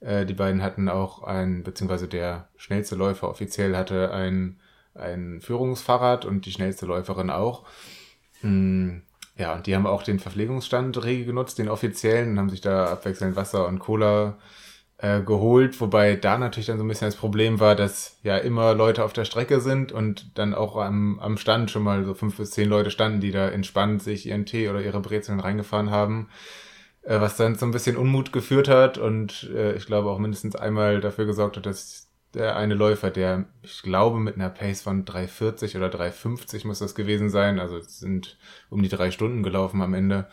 [0.00, 4.58] Äh, die beiden hatten auch ein, beziehungsweise der schnellste Läufer offiziell hatte ein
[4.94, 7.64] ein Führungsfahrrad und die schnellste Läuferin auch.
[8.40, 9.02] Hm,
[9.36, 12.86] ja, und die haben auch den Verpflegungsstand rege genutzt, den offiziellen, und haben sich da
[12.86, 14.38] abwechselnd Wasser und Cola
[14.98, 18.74] äh, geholt, wobei da natürlich dann so ein bisschen das Problem war, dass ja immer
[18.74, 22.36] Leute auf der Strecke sind und dann auch am, am Stand schon mal so fünf
[22.36, 26.28] bis zehn Leute standen, die da entspannt sich ihren Tee oder ihre Brezeln reingefahren haben,
[27.18, 31.00] was dann so ein bisschen Unmut geführt hat und äh, ich glaube auch mindestens einmal
[31.00, 35.76] dafür gesorgt hat, dass der eine Läufer, der ich glaube mit einer Pace von 3,40
[35.76, 38.38] oder 3,50 muss das gewesen sein, also sind
[38.68, 40.28] um die drei Stunden gelaufen am Ende,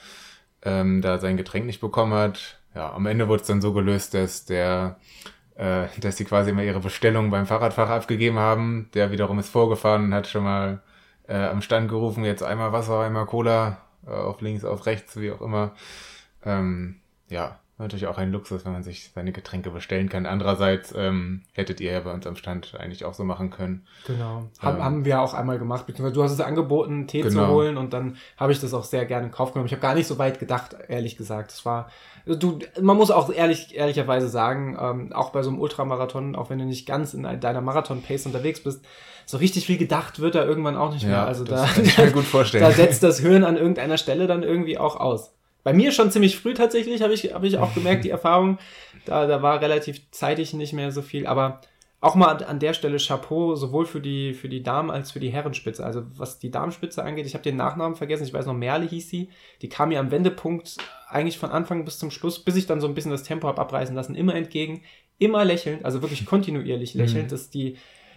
[0.62, 2.60] ähm, da sein Getränk nicht bekommen hat.
[2.76, 5.00] Ja, am Ende wurde es dann so gelöst, dass der,
[5.56, 8.90] äh, dass sie quasi immer ihre Bestellung beim Fahrradfahrer abgegeben haben.
[8.94, 10.84] Der wiederum ist vorgefahren und hat schon mal
[11.28, 15.32] äh, am Stand gerufen, jetzt einmal Wasser, einmal Cola, äh, auf links, auf rechts, wie
[15.32, 15.74] auch immer.
[16.44, 16.98] Ähm,
[17.30, 20.26] ja, Natürlich auch ein Luxus, wenn man sich seine Getränke bestellen kann.
[20.26, 23.86] Andererseits ähm, hättet ihr ja bei uns am Stand eigentlich auch so machen können.
[24.08, 24.48] Genau.
[24.58, 25.86] Haben, ähm, haben wir auch einmal gemacht.
[25.86, 27.46] Beziehungsweise du hast es angeboten, Tee genau.
[27.46, 29.68] zu holen und dann habe ich das auch sehr gerne in Kauf genommen.
[29.68, 31.52] Ich habe gar nicht so weit gedacht, ehrlich gesagt.
[31.52, 31.92] Es war,
[32.26, 36.58] du, man muss auch ehrlich, ehrlicherweise sagen, ähm, auch bei so einem Ultramarathon, auch wenn
[36.58, 38.84] du nicht ganz in deiner Marathon-Pace unterwegs bist,
[39.28, 41.26] so richtig viel gedacht wird da irgendwann auch nicht ja, mehr.
[41.28, 42.64] Also da, kann ich mir gut vorstellen.
[42.64, 45.37] da setzt das Hören an irgendeiner Stelle dann irgendwie auch aus.
[45.68, 48.58] Bei mir schon ziemlich früh tatsächlich, habe ich, hab ich auch gemerkt, die Erfahrung.
[49.04, 51.28] Da, da war relativ zeitig nicht mehr so viel.
[51.28, 51.60] Aber
[52.00, 55.28] auch mal an der Stelle Chapeau, sowohl für die, für die Damen als für die
[55.28, 55.86] Herrenspitze.
[55.86, 59.10] Also was die Damenspitze angeht, ich habe den Nachnamen vergessen, ich weiß noch, Merle hieß
[59.10, 59.28] sie.
[59.62, 60.78] Die kam mir am Wendepunkt
[61.10, 63.60] eigentlich von Anfang bis zum Schluss, bis ich dann so ein bisschen das Tempo habe
[63.60, 64.84] abreißen lassen, immer entgegen,
[65.20, 67.32] immer lächelnd, also wirklich kontinuierlich lächelnd, mhm.
[67.32, 67.76] dass die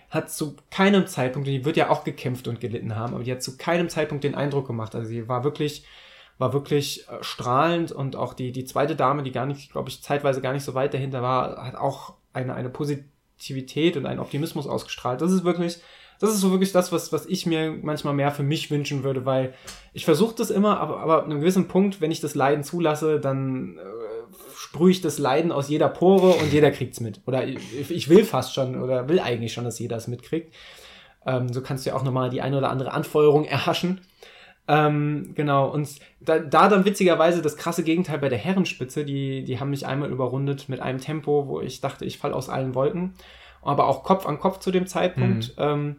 [0.08, 3.42] hat zu keinem Zeitpunkt, die wird ja auch gekämpft und gelitten haben, aber die hat
[3.42, 4.94] zu keinem Zeitpunkt den Eindruck gemacht.
[4.94, 5.84] Also sie war wirklich
[6.40, 10.02] war wirklich äh, strahlend und auch die, die zweite Dame, die gar nicht, glaube ich,
[10.02, 14.66] zeitweise gar nicht so weit dahinter war, hat auch eine, eine Positivität und einen Optimismus
[14.66, 15.20] ausgestrahlt.
[15.20, 15.80] Das ist wirklich,
[16.18, 19.26] das ist so wirklich das, was, was ich mir manchmal mehr für mich wünschen würde,
[19.26, 19.52] weil
[19.92, 23.20] ich versuche das immer, aber, aber an einem gewissen Punkt, wenn ich das Leiden zulasse,
[23.20, 23.80] dann äh,
[24.56, 27.20] sprühe ich das Leiden aus jeder Pore und jeder kriegt's mit.
[27.26, 30.54] Oder ich, ich will fast schon oder will eigentlich schon, dass jeder es mitkriegt.
[31.26, 34.00] Ähm, so kannst du ja auch nochmal die eine oder andere Anfeuerung erhaschen.
[34.68, 35.88] Ähm, genau, und
[36.20, 40.10] da, da dann witzigerweise das krasse Gegenteil bei der Herrenspitze, die, die haben mich einmal
[40.10, 43.14] überrundet mit einem Tempo, wo ich dachte, ich falle aus allen Wolken,
[43.62, 45.56] aber auch Kopf an Kopf zu dem Zeitpunkt.
[45.56, 45.62] Mhm.
[45.62, 45.96] Ähm,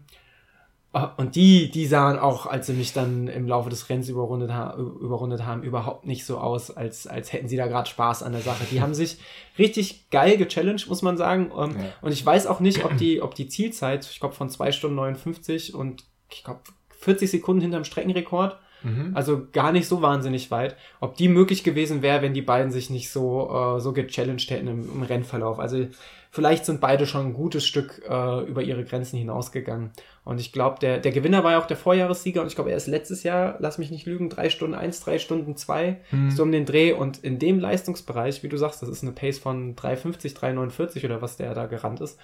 [0.93, 4.51] äh, und die, die sahen auch, als sie mich dann im Laufe des Rennens überrundet,
[4.51, 8.33] ha überrundet haben, überhaupt nicht so aus, als, als hätten sie da gerade Spaß an
[8.33, 8.65] der Sache.
[8.71, 9.17] Die haben sich
[9.57, 11.51] richtig geil gechallenged, muss man sagen.
[11.57, 11.93] Ähm, ja.
[12.01, 14.95] Und ich weiß auch nicht, ob die, ob die Zielzeit, ich glaube von zwei Stunden
[14.95, 16.61] 59 und ich glaube
[17.01, 18.57] 40 Sekunden hinterm Streckenrekord.
[18.83, 19.11] Mhm.
[19.13, 20.75] Also gar nicht so wahnsinnig weit.
[20.99, 24.67] Ob die möglich gewesen wäre, wenn die beiden sich nicht so, äh, so gechallenged hätten
[24.67, 25.59] im, im Rennverlauf.
[25.59, 25.85] Also
[26.31, 29.91] vielleicht sind beide schon ein gutes Stück äh, über ihre Grenzen hinausgegangen.
[30.23, 32.77] Und ich glaube, der, der Gewinner war ja auch der Vorjahressieger und ich glaube, er
[32.77, 36.31] ist letztes Jahr, lass mich nicht lügen, drei Stunden eins, drei Stunden zwei, mhm.
[36.31, 36.93] so um den Dreh.
[36.93, 41.21] Und in dem Leistungsbereich, wie du sagst, das ist eine Pace von 3,50, 3,49 oder
[41.21, 42.19] was der da gerannt ist.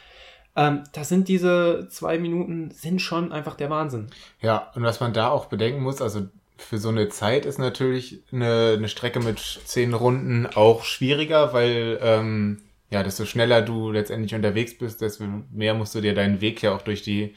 [0.58, 4.08] Ähm, da sind diese zwei Minuten, sind schon einfach der Wahnsinn.
[4.42, 6.28] Ja, und was man da auch bedenken muss, also
[6.58, 12.00] für so eine Zeit ist natürlich eine, eine Strecke mit zehn Runden auch schwieriger, weil
[12.02, 16.64] ähm, ja, desto schneller du letztendlich unterwegs bist, desto mehr musst du dir deinen Weg
[16.64, 17.36] ja auch durch die,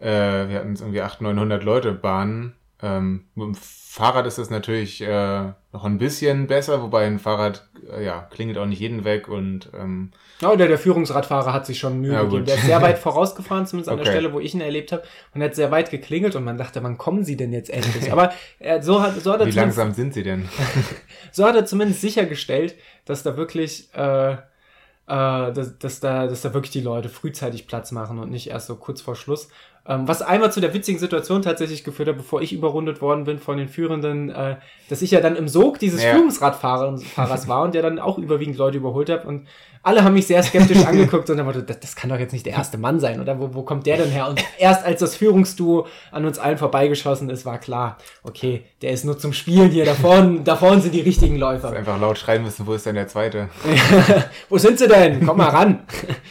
[0.00, 2.54] äh, wir hatten irgendwie 800, 900 Leute bahnen.
[2.82, 7.68] Ähm, mit dem Fahrrad ist das natürlich äh, noch ein bisschen besser, wobei ein Fahrrad
[7.90, 10.10] äh, ja klingelt auch nicht jeden weg und ähm,
[10.40, 12.44] ja, der, der Führungsradfahrer hat sich schon Mühe ja, gegeben.
[12.44, 14.04] Der ist sehr weit vorausgefahren, zumindest an okay.
[14.04, 15.04] der Stelle, wo ich ihn erlebt habe,
[15.34, 18.10] und hat sehr weit geklingelt und man dachte, wann kommen sie denn jetzt endlich?
[18.10, 20.48] Aber äh, so hat so hat er Wie langsam sind sie denn?
[21.30, 22.74] so hat er zumindest sichergestellt,
[23.04, 24.36] dass da wirklich äh,
[25.12, 28.68] äh, dass, dass, da, dass da wirklich die Leute frühzeitig Platz machen und nicht erst
[28.68, 29.48] so kurz vor Schluss.
[29.84, 33.40] Ähm, was einmal zu der witzigen Situation tatsächlich geführt hat, bevor ich überrundet worden bin
[33.40, 34.56] von den Führenden, äh,
[34.88, 36.12] dass ich ja dann im Sog dieses ja.
[36.12, 39.48] Führungsradfahrers war und der dann auch überwiegend Leute überholt hat und
[39.82, 42.46] alle haben mich sehr skeptisch angeguckt und dann war das, das kann doch jetzt nicht
[42.46, 44.28] der erste Mann sein, oder wo, wo kommt der denn her?
[44.28, 49.04] Und erst als das Führungsduo an uns allen vorbeigeschossen ist, war klar, okay, der ist
[49.04, 51.70] nur zum Spielen hier, da vorne, da vorne sind die richtigen Läufer.
[51.70, 53.48] Das einfach laut schreien müssen, wo ist denn der zweite?
[54.48, 55.26] wo sind sie denn?
[55.26, 55.80] Komm mal ran.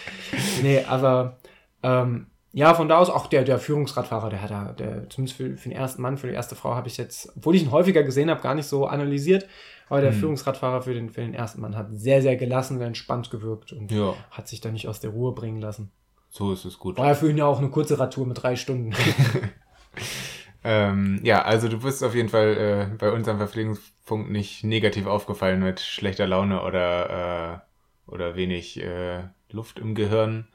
[0.64, 1.38] nee, aber
[1.84, 5.58] ähm, ja, von da aus auch der, der Führungsradfahrer, der hat da, der, zumindest für,
[5.58, 8.04] für den ersten Mann, für die erste Frau habe ich jetzt, obwohl ich ihn häufiger
[8.04, 9.48] gesehen habe, gar nicht so analysiert.
[9.90, 10.20] Aber der hm.
[10.20, 13.92] Führungsradfahrer für den, für den ersten Mann hat sehr, sehr gelassen, sehr entspannt gewirkt und
[13.92, 14.16] ja.
[14.32, 15.92] hat sich da nicht aus der Ruhe bringen lassen.
[16.30, 16.98] So ist es gut.
[16.98, 18.94] War ja für ihn ja auch eine kurze Radtour mit drei Stunden.
[20.64, 25.62] ähm, ja, also du bist auf jeden Fall äh, bei unserem Verpflegungspunkt nicht negativ aufgefallen
[25.62, 27.64] mit schlechter Laune oder,
[28.08, 30.48] äh, oder wenig äh, Luft im Gehirn.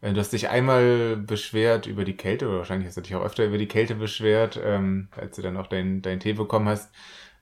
[0.00, 3.24] Äh, du hast dich einmal beschwert über die Kälte, oder wahrscheinlich hast du dich auch
[3.24, 6.90] öfter über die Kälte beschwert, ähm, als du dann auch deinen dein Tee bekommen hast.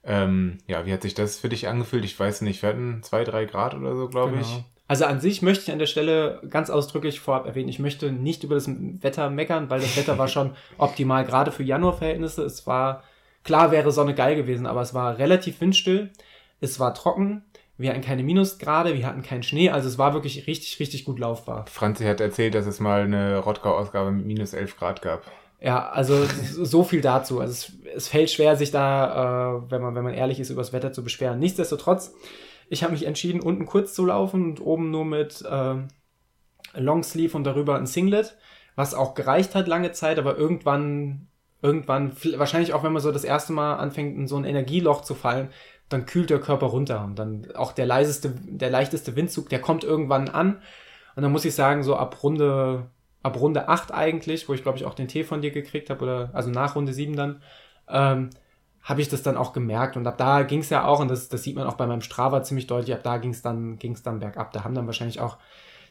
[0.04, 2.04] Ähm, ja, wie hat sich das für dich angefühlt?
[2.04, 4.42] Ich weiß nicht, wir hatten zwei, drei Grad oder so, glaube genau.
[4.42, 4.64] ich.
[4.86, 8.42] Also an sich möchte ich an der Stelle ganz ausdrücklich vorab erwähnen, ich möchte nicht
[8.42, 12.42] über das Wetter meckern, weil das Wetter war schon optimal, gerade für Januarverhältnisse.
[12.42, 13.02] Es war,
[13.44, 16.10] klar wäre Sonne geil gewesen, aber es war relativ windstill,
[16.60, 17.44] es war trocken,
[17.78, 21.20] wir hatten keine Minusgrade, wir hatten keinen Schnee, also es war wirklich richtig, richtig gut
[21.20, 21.64] laufbar.
[21.70, 25.22] Franzi hat erzählt, dass es mal eine Rottgau-Ausgabe mit minus 11 Grad gab.
[25.60, 27.40] Ja, also so viel dazu.
[27.40, 30.60] Also es, es fällt schwer, sich da, äh, wenn man, wenn man ehrlich ist, über
[30.60, 31.38] das Wetter zu beschweren.
[31.38, 32.14] Nichtsdestotrotz,
[32.68, 35.74] ich habe mich entschieden, unten kurz zu laufen und oben nur mit äh,
[36.74, 38.36] Longsleeve und darüber ein Singlet,
[38.76, 41.28] was auch gereicht hat lange Zeit, aber irgendwann,
[41.62, 45.14] irgendwann, wahrscheinlich auch wenn man so das erste Mal anfängt, in so ein Energieloch zu
[45.14, 45.48] fallen,
[45.88, 49.84] dann kühlt der Körper runter und dann auch der leiseste, der leichteste Windzug, der kommt
[49.84, 50.60] irgendwann an
[51.16, 52.86] und dann muss ich sagen, so ab Runde,
[53.22, 56.02] ab Runde 8 eigentlich, wo ich glaube ich auch den Tee von dir gekriegt habe
[56.02, 57.42] oder also nach Runde 7 dann,
[57.88, 58.30] ähm,
[58.82, 61.28] habe ich das dann auch gemerkt und ab da ging es ja auch und das,
[61.28, 64.02] das sieht man auch bei meinem Strava ziemlich deutlich, ab da ging es dann, ging's
[64.02, 64.52] dann bergab.
[64.52, 65.36] Da haben dann wahrscheinlich auch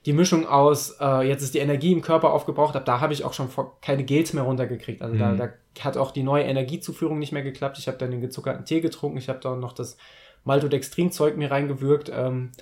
[0.08, 3.26] die Mischung aus, äh, jetzt ist die Energie im Körper aufgebraucht, ab da habe ich
[3.26, 3.50] auch schon
[3.82, 5.02] keine Gels mehr runtergekriegt.
[5.02, 5.20] Also mhm.
[5.20, 5.50] da, da
[5.84, 7.78] hat auch die neue Energiezuführung nicht mehr geklappt.
[7.78, 9.98] Ich habe dann den gezuckerten Tee getrunken, ich habe da noch das
[10.46, 12.10] Maltodextrin-Zeug mir reingewürgt.
[12.16, 12.54] Ähm,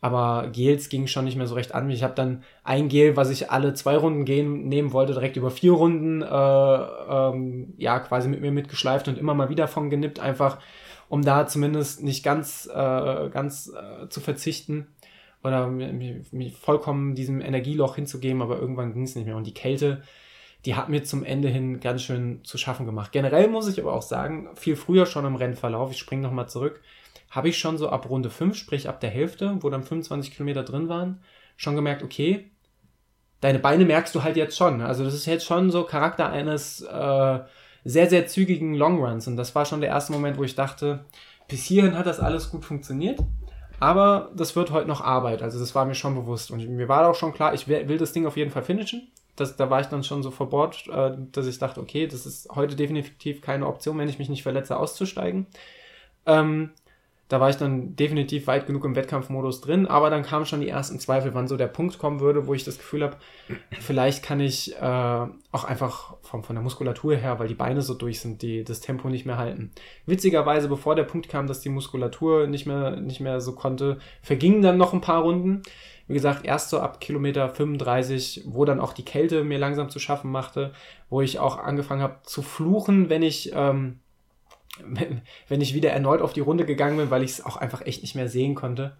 [0.00, 1.90] aber Gels ging schon nicht mehr so recht an.
[1.90, 5.50] Ich habe dann ein Gel, was ich alle zwei Runden gehen, nehmen wollte, direkt über
[5.50, 10.20] vier Runden, äh, ähm, ja, quasi mit mir mitgeschleift und immer mal wieder von genippt,
[10.20, 10.58] einfach
[11.10, 14.86] um da zumindest nicht ganz, äh, ganz äh, zu verzichten
[15.44, 15.92] oder mir,
[16.32, 19.36] mir vollkommen diesem Energieloch hinzugeben, aber irgendwann ging es nicht mehr.
[19.36, 20.02] Und die Kälte,
[20.64, 23.12] die hat mir zum Ende hin ganz schön zu schaffen gemacht.
[23.12, 26.80] Generell muss ich aber auch sagen, viel früher schon im Rennverlauf, ich springe nochmal zurück,
[27.30, 30.62] habe ich schon so ab Runde 5, sprich ab der Hälfte, wo dann 25 Kilometer
[30.62, 31.20] drin waren,
[31.56, 32.50] schon gemerkt, okay,
[33.40, 34.80] deine Beine merkst du halt jetzt schon.
[34.80, 37.38] Also das ist jetzt schon so Charakter eines äh,
[37.84, 39.26] sehr, sehr zügigen Longruns.
[39.26, 41.04] Und das war schon der erste Moment, wo ich dachte,
[41.48, 43.20] bis hierhin hat das alles gut funktioniert.
[43.80, 45.42] Aber das wird heute noch Arbeit.
[45.42, 46.50] Also das war mir schon bewusst.
[46.50, 49.08] Und mir war auch schon klar, ich will das Ding auf jeden Fall finishen.
[49.36, 52.48] Das, da war ich dann schon so verbohrt, äh, dass ich dachte, okay, das ist
[52.54, 55.46] heute definitiv keine Option, wenn ich mich nicht verletze, auszusteigen.
[56.24, 56.70] Ähm,
[57.28, 60.68] da war ich dann definitiv weit genug im Wettkampfmodus drin, aber dann kamen schon die
[60.68, 63.16] ersten Zweifel, wann so der Punkt kommen würde, wo ich das Gefühl habe,
[63.80, 67.94] vielleicht kann ich äh, auch einfach vom, von der Muskulatur her, weil die Beine so
[67.94, 69.72] durch sind, die das Tempo nicht mehr halten.
[70.04, 74.60] Witzigerweise, bevor der Punkt kam, dass die Muskulatur nicht mehr, nicht mehr so konnte, vergingen
[74.60, 75.62] dann noch ein paar Runden.
[76.06, 79.98] Wie gesagt, erst so ab Kilometer 35, wo dann auch die Kälte mir langsam zu
[79.98, 80.74] schaffen machte,
[81.08, 84.00] wo ich auch angefangen habe zu fluchen, wenn ich ähm,
[85.48, 88.02] wenn ich wieder erneut auf die Runde gegangen bin, weil ich es auch einfach echt
[88.02, 88.96] nicht mehr sehen konnte.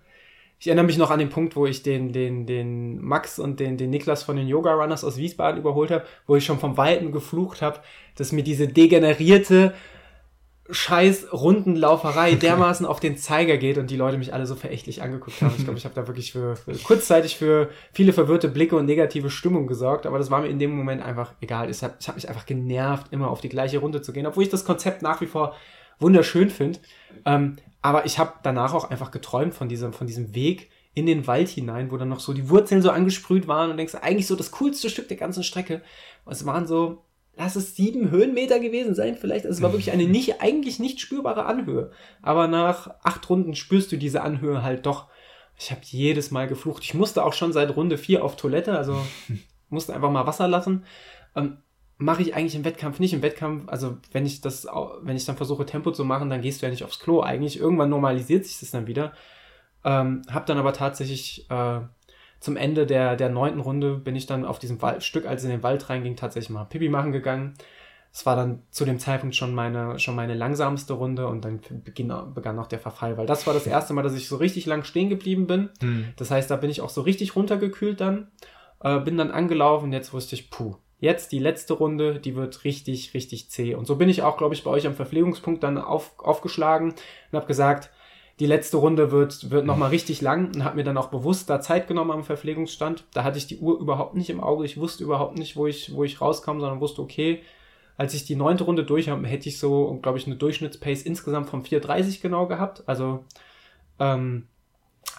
[0.60, 3.76] Ich erinnere mich noch an den Punkt, wo ich den, den, den Max und den,
[3.76, 7.12] den Niklas von den Yoga Runners aus Wiesbaden überholt habe, wo ich schon vom Weiten
[7.12, 7.80] geflucht habe,
[8.16, 9.74] dass mir diese degenerierte
[10.70, 15.42] scheiß Rundenlauferei dermaßen auf den Zeiger geht und die Leute mich alle so verächtlich angeguckt
[15.42, 15.54] haben.
[15.58, 19.28] Ich glaube, ich habe da wirklich für, für kurzzeitig für viele verwirrte Blicke und negative
[19.28, 21.68] Stimmung gesorgt, aber das war mir in dem Moment einfach egal.
[21.68, 24.48] Ich habe hab mich einfach genervt, immer auf die gleiche Runde zu gehen, obwohl ich
[24.48, 25.54] das Konzept nach wie vor
[25.98, 26.78] wunderschön finde.
[27.26, 31.26] Ähm, aber ich habe danach auch einfach geträumt von diesem, von diesem Weg in den
[31.26, 34.36] Wald hinein, wo dann noch so die Wurzeln so angesprüht waren und denkst, eigentlich so
[34.36, 35.82] das coolste Stück der ganzen Strecke.
[36.24, 37.02] Es waren so
[37.36, 39.46] lass es sieben Höhenmeter gewesen sein, vielleicht.
[39.46, 41.90] Also es war wirklich eine nicht, eigentlich nicht spürbare Anhöhe.
[42.22, 45.08] Aber nach acht Runden spürst du diese Anhöhe halt doch.
[45.58, 46.82] Ich habe jedes Mal geflucht.
[46.82, 48.96] Ich musste auch schon seit Runde vier auf Toilette, also
[49.68, 50.84] musste einfach mal Wasser lassen.
[51.34, 51.58] Ähm,
[51.96, 53.12] Mache ich eigentlich im Wettkampf nicht.
[53.12, 54.66] Im Wettkampf, also wenn ich das,
[55.02, 57.58] wenn ich dann versuche Tempo zu machen, dann gehst du ja nicht aufs Klo eigentlich.
[57.58, 59.12] Irgendwann normalisiert sich das dann wieder.
[59.84, 61.80] Ähm, hab dann aber tatsächlich äh,
[62.40, 65.50] zum Ende der, der neunten Runde bin ich dann auf diesem Waldstück, als es in
[65.50, 67.54] den Wald reinging, tatsächlich mal Pipi machen gegangen.
[68.12, 72.12] Es war dann zu dem Zeitpunkt schon meine, schon meine langsamste Runde und dann beginn,
[72.32, 74.84] begann auch der Verfall, weil das war das erste Mal, dass ich so richtig lang
[74.84, 75.70] stehen geblieben bin.
[75.80, 76.06] Hm.
[76.16, 78.28] Das heißt, da bin ich auch so richtig runtergekühlt dann,
[78.80, 82.64] äh, bin dann angelaufen und jetzt wusste ich, puh, jetzt die letzte Runde, die wird
[82.64, 83.74] richtig, richtig zäh.
[83.74, 87.36] Und so bin ich auch, glaube ich, bei euch am Verpflegungspunkt dann auf, aufgeschlagen und
[87.36, 87.90] habe gesagt,
[88.40, 91.60] die letzte Runde wird, wird nochmal richtig lang und habe mir dann auch bewusst da
[91.60, 93.04] Zeit genommen am Verpflegungsstand.
[93.12, 94.64] Da hatte ich die Uhr überhaupt nicht im Auge.
[94.64, 97.42] Ich wusste überhaupt nicht, wo ich, wo ich rauskomme, sondern wusste, okay,
[97.96, 101.48] als ich die neunte Runde durch habe, hätte ich so, glaube ich, eine Durchschnittspace insgesamt
[101.48, 102.82] von 4,30 genau gehabt.
[102.86, 103.24] Also
[104.00, 104.48] ähm,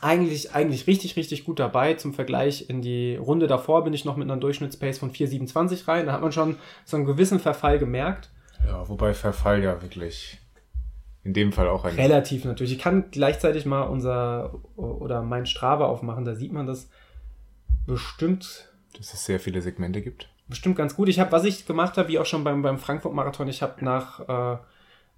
[0.01, 1.93] eigentlich, eigentlich richtig, richtig gut dabei.
[1.93, 6.05] Zum Vergleich in die Runde davor bin ich noch mit einer Durchschnittspace von 4,27 rein.
[6.07, 8.29] Da hat man schon so einen gewissen Verfall gemerkt.
[8.67, 10.39] Ja, wobei Verfall ja wirklich
[11.25, 11.95] in dem Fall auch ein.
[11.95, 12.71] Relativ natürlich.
[12.71, 16.89] Ich kann gleichzeitig mal unser oder mein Strava aufmachen, da sieht man das
[17.85, 20.29] bestimmt dass es sehr viele Segmente gibt.
[20.47, 21.09] Bestimmt ganz gut.
[21.09, 24.19] Ich habe, was ich gemacht habe, wie auch schon beim, beim Frankfurt-Marathon, ich habe nach
[24.19, 24.57] äh,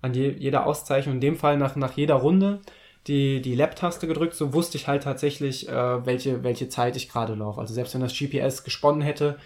[0.02, 2.62] an je, jeder Auszeichnung, in dem Fall nach, nach jeder Runde,
[3.08, 7.36] die, die Lab-Taste gedrückt, so wusste ich halt tatsächlich, äh, welche, welche Zeit ich gerade
[7.36, 7.60] laufe.
[7.60, 9.38] Also selbst wenn das GPS gesponnen hätte,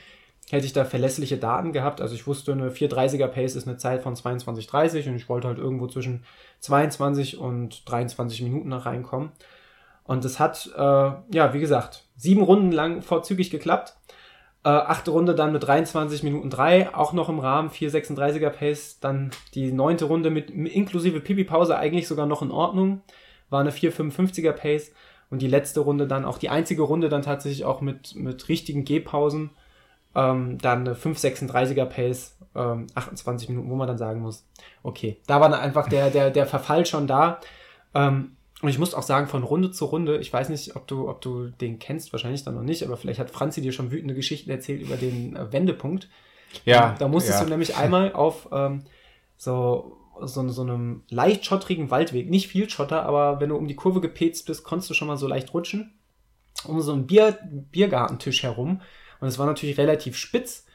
[0.52, 2.02] hätte ich da verlässliche Daten gehabt.
[2.02, 5.58] Also ich wusste, eine 430er Pace ist eine Zeit von 22,30 und ich wollte halt
[5.58, 6.24] irgendwo zwischen
[6.60, 9.32] 22 und 23 Minuten nach reinkommen.
[10.04, 13.96] Und es hat, äh, ja, wie gesagt, sieben Runden lang vorzügig geklappt.
[14.64, 19.00] Äh, achte Runde dann mit 23 Minuten 3, auch noch im Rahmen, 4,36er Pace.
[19.00, 23.02] Dann die neunte Runde mit inklusive Pipi-Pause eigentlich sogar noch in Ordnung.
[23.50, 24.92] War eine 4,55er Pace.
[25.30, 28.84] Und die letzte Runde dann auch die einzige Runde dann tatsächlich auch mit, mit richtigen
[28.84, 29.52] Gehpausen
[30.16, 34.46] ähm, dann eine 5,36er Pace, ähm, 28 Minuten, wo man dann sagen muss,
[34.84, 37.40] okay, da war dann einfach der, der, der Verfall schon da.
[37.94, 41.10] Ähm, und ich muss auch sagen, von Runde zu Runde, ich weiß nicht, ob du,
[41.10, 44.14] ob du den kennst, wahrscheinlich dann noch nicht, aber vielleicht hat Franzi dir schon wütende
[44.14, 46.10] Geschichten erzählt über den äh, Wendepunkt.
[46.66, 46.96] Ja.
[47.00, 47.46] Da musstest ja.
[47.46, 48.84] du nämlich einmal auf ähm,
[49.38, 53.76] so, so, so einem leicht schottrigen Waldweg, nicht viel Schotter, aber wenn du um die
[53.76, 55.94] Kurve gepetzt bist, konntest du schon mal so leicht rutschen,
[56.66, 57.40] um so einen Bier,
[57.72, 58.82] Biergartentisch herum.
[59.22, 60.66] Und es war natürlich relativ spitz.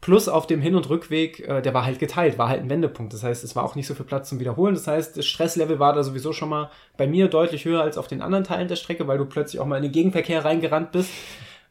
[0.00, 3.14] Plus auf dem Hin- und Rückweg, äh, der war halt geteilt, war halt ein Wendepunkt.
[3.14, 4.74] Das heißt, es war auch nicht so viel Platz zum Wiederholen.
[4.74, 8.06] Das heißt, das Stresslevel war da sowieso schon mal bei mir deutlich höher als auf
[8.06, 11.10] den anderen Teilen der Strecke, weil du plötzlich auch mal in den Gegenverkehr reingerannt bist.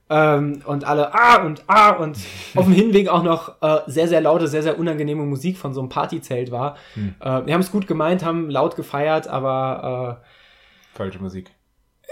[0.10, 2.18] Ähm, und alle ah und ah und
[2.56, 5.82] auf dem Hinweg auch noch äh, sehr, sehr laute, sehr, sehr unangenehme Musik von so
[5.82, 6.76] einem Partyzelt war.
[6.96, 7.14] Hm.
[7.20, 11.52] Äh, wir haben es gut gemeint, haben laut gefeiert, aber äh, falsche Musik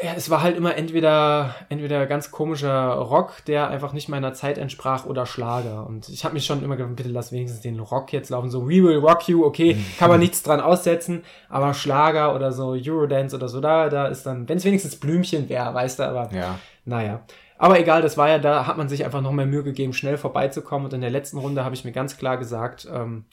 [0.03, 4.57] ja, es war halt immer entweder, entweder ganz komischer Rock, der einfach nicht meiner Zeit
[4.57, 5.85] entsprach, oder Schlager.
[5.85, 8.49] Und ich habe mich schon immer gedacht, bitte lass wenigstens den Rock jetzt laufen.
[8.49, 12.71] So, We Will Rock You, okay, kann man nichts dran aussetzen, aber Schlager oder so
[12.71, 16.29] Eurodance oder so, da, da ist dann, wenn es wenigstens Blümchen wäre, weißt du, aber
[16.33, 16.59] ja.
[16.85, 17.21] naja.
[17.57, 20.17] Aber egal, das war ja, da hat man sich einfach noch mehr Mühe gegeben, schnell
[20.17, 20.85] vorbeizukommen.
[20.85, 23.25] Und in der letzten Runde habe ich mir ganz klar gesagt, ähm,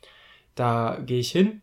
[0.55, 1.63] da gehe ich hin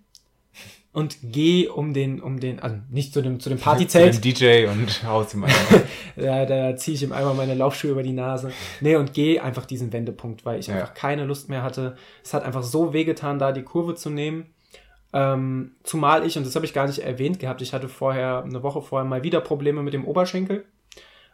[0.95, 4.15] und geh um den, um den, also nicht zu dem, zu dem Partyzelt.
[4.15, 5.83] Zu dem DJ und haus ihm einmal.
[6.15, 8.53] ja, da ziehe ich ihm einmal meine Laufschuhe über die Nase.
[8.79, 10.75] Nee, und geh einfach diesen Wendepunkt, weil ich ja.
[10.75, 11.97] einfach keine Lust mehr hatte.
[12.23, 14.45] Es hat einfach so wehgetan, da die Kurve zu nehmen.
[15.11, 18.63] Ähm, zumal ich, und das habe ich gar nicht erwähnt gehabt, ich hatte vorher, eine
[18.63, 20.63] Woche vorher mal wieder Probleme mit dem Oberschenkel.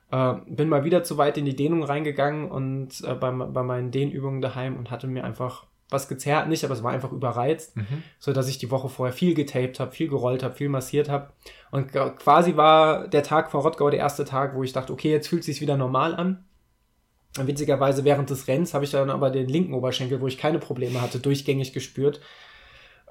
[0.10, 3.92] Äh, bin mal wieder zu weit in die Dehnung reingegangen und äh, bei, bei meinen
[3.92, 8.04] Dehnübungen daheim und hatte mir einfach was gezerrt nicht, aber es war einfach überreizt, mhm.
[8.18, 11.32] so dass ich die Woche vorher viel getaped habe, viel gerollt habe, viel massiert habe
[11.72, 15.28] und quasi war der Tag vor Rottgau der erste Tag, wo ich dachte, okay, jetzt
[15.28, 16.46] fühlt es sich wieder normal an.
[17.38, 20.60] Und witzigerweise während des Rennens habe ich dann aber den linken Oberschenkel, wo ich keine
[20.60, 22.20] Probleme hatte, durchgängig gespürt.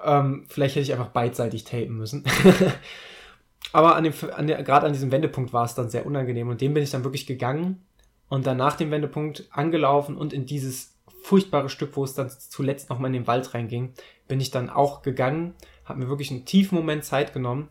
[0.03, 2.23] Ähm, vielleicht hätte ich einfach beidseitig tapen müssen.
[3.73, 6.61] aber an dem, an der, gerade an diesem Wendepunkt war es dann sehr unangenehm und
[6.61, 7.83] dem bin ich dann wirklich gegangen
[8.29, 12.89] und dann nach dem Wendepunkt angelaufen und in dieses furchtbare Stück, wo es dann zuletzt
[12.89, 13.93] nochmal in den Wald reinging,
[14.27, 15.55] bin ich dann auch gegangen,
[15.85, 17.69] habe mir wirklich einen tiefen Moment Zeit genommen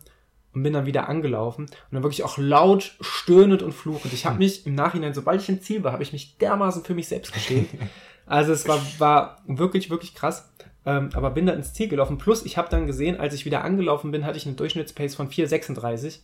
[0.53, 4.13] und bin dann wieder angelaufen und dann wirklich auch laut stöhnend und fluchend.
[4.13, 6.93] Ich habe mich im Nachhinein, sobald ich im Ziel war, habe ich mich dermaßen für
[6.93, 7.69] mich selbst geschämt.
[8.27, 10.49] Also es war, war wirklich, wirklich krass.
[10.85, 12.17] Ähm, aber bin dann ins Ziel gelaufen.
[12.17, 15.29] Plus, ich habe dann gesehen, als ich wieder angelaufen bin, hatte ich eine Durchschnittspace von
[15.29, 16.19] 4,36.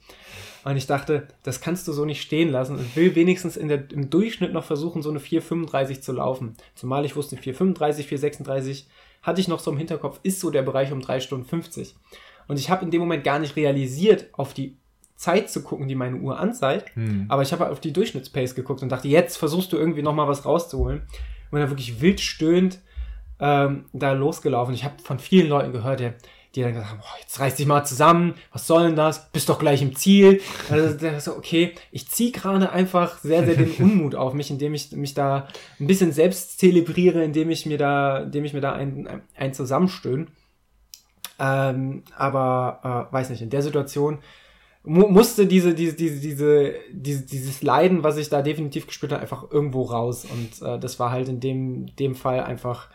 [0.64, 2.80] Und ich dachte, das kannst du so nicht stehen lassen.
[2.80, 6.56] Ich will wenigstens in der, im Durchschnitt noch versuchen, so eine 4,35 zu laufen.
[6.76, 8.84] Zumal ich wusste, 4,35, 4,36
[9.22, 11.96] hatte ich noch so im Hinterkopf, ist so der Bereich um 3 Stunden 50.
[12.48, 14.78] Und ich habe in dem Moment gar nicht realisiert, auf die
[15.16, 16.96] Zeit zu gucken, die meine Uhr anzeigt.
[16.96, 17.26] Hm.
[17.28, 20.46] Aber ich habe auf die Durchschnittspace geguckt und dachte, jetzt versuchst du irgendwie nochmal was
[20.46, 21.02] rauszuholen.
[21.52, 22.80] Und dann wirklich wild stöhnt
[23.40, 24.74] ähm, da losgelaufen.
[24.74, 26.16] Ich habe von vielen Leuten gehört, der,
[26.58, 29.32] die dann gesagt haben, oh, jetzt reiß dich mal zusammen, was soll denn das?
[29.32, 30.42] Bist doch gleich im Ziel.
[30.70, 34.92] Also, so, okay, ich ziehe gerade einfach sehr, sehr den Unmut auf mich, indem ich
[34.92, 35.48] mich da
[35.80, 40.28] ein bisschen selbst zelebriere, indem ich mir da, indem ich mir da ein, ein zusammenstöhne.
[41.40, 44.20] Ähm, aber äh, weiß nicht, in der Situation
[44.84, 49.22] mu musste diese, diese, diese, diese, diese, dieses Leiden, was ich da definitiv gespürt habe,
[49.22, 50.26] einfach irgendwo raus.
[50.26, 52.90] Und äh, das war halt in dem, dem Fall einfach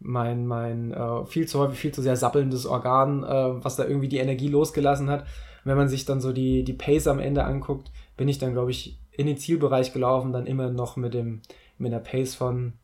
[0.00, 4.08] mein, mein äh, viel zu häufig, viel zu sehr sappelndes Organ, äh, was da irgendwie
[4.08, 5.22] die Energie losgelassen hat.
[5.22, 8.52] Und wenn man sich dann so die, die Pace am Ende anguckt, bin ich dann,
[8.52, 11.42] glaube ich, in den Zielbereich gelaufen, dann immer noch mit dem,
[11.78, 12.74] mit einer Pace von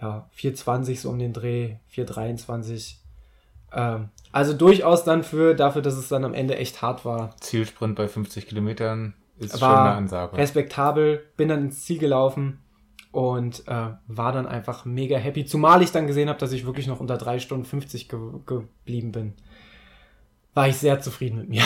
[0.00, 3.00] ja, 420 so um den Dreh, 423.
[3.72, 7.36] Ähm, also durchaus dann für, dafür, dass es dann am Ende echt hart war.
[7.40, 10.36] Zielsprint bei 50 Kilometern ist war schon eine Ansage.
[10.36, 12.60] Respektabel, bin dann ins Ziel gelaufen
[13.12, 15.44] und äh, war dann einfach mega happy.
[15.44, 19.12] Zumal ich dann gesehen habe, dass ich wirklich noch unter 3 Stunden 50 ge geblieben
[19.12, 19.34] bin.
[20.54, 21.62] War ich sehr zufrieden mit mir.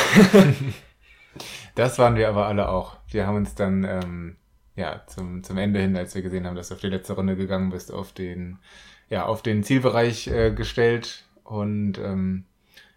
[1.75, 2.97] das waren wir aber alle auch.
[3.09, 4.37] Wir haben uns dann ähm,
[4.77, 7.37] ja, zum, zum Ende hin, als wir gesehen haben, dass du auf die letzte Runde
[7.37, 8.59] gegangen bist, auf den,
[9.09, 12.45] ja, auf den Zielbereich äh, gestellt und ähm,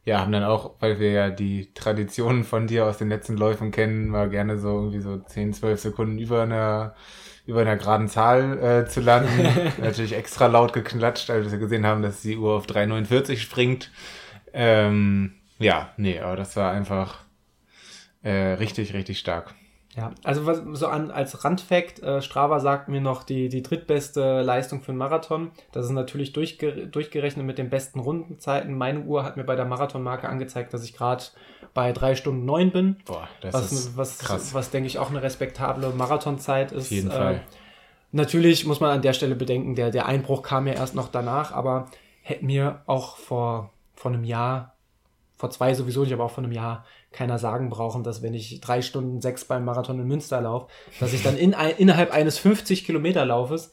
[0.06, 3.72] ja, haben dann auch, weil wir ja die Traditionen von dir aus den letzten Läufen
[3.72, 6.96] kennen, mal gerne so irgendwie so 10, 12 Sekunden über einer
[7.48, 9.48] über einer geraden Zahl äh, zu landen.
[9.82, 13.90] Natürlich extra laut geklatscht, als wir gesehen haben, dass die Uhr auf 3,49 springt.
[14.54, 17.20] Ähm, ja, nee, aber das war einfach
[18.22, 19.56] äh, richtig, richtig stark.
[19.96, 24.44] Ja, also was, so an, als Randfact, äh, Strava sagt mir noch die, die drittbeste
[24.44, 25.52] Leistung für einen Marathon.
[25.72, 28.78] Das ist natürlich durchge durchgerechnet mit den besten Rundenzeiten.
[28.78, 31.24] Meine Uhr hat mir bei der Marathonmarke angezeigt, dass ich gerade
[31.78, 32.96] bei drei Stunden neun bin.
[33.06, 34.56] Boah, das was, ist was, krass.
[34.56, 36.86] Was, denke ich, auch eine respektable Marathonzeit ist.
[36.86, 37.42] Auf jeden äh, Fall.
[38.12, 41.52] Natürlich muss man an der Stelle bedenken, der, der Einbruch kam ja erst noch danach,
[41.52, 41.92] aber
[42.24, 44.74] hätte mir auch vor, vor einem Jahr,
[45.36, 48.60] vor zwei sowieso nicht, aber auch vor einem Jahr keiner sagen brauchen, dass wenn ich
[48.60, 50.70] drei Stunden sechs beim Marathon in Münster laufe,
[51.00, 53.72] dass ich dann in innerhalb eines 50 Kilometer Laufes,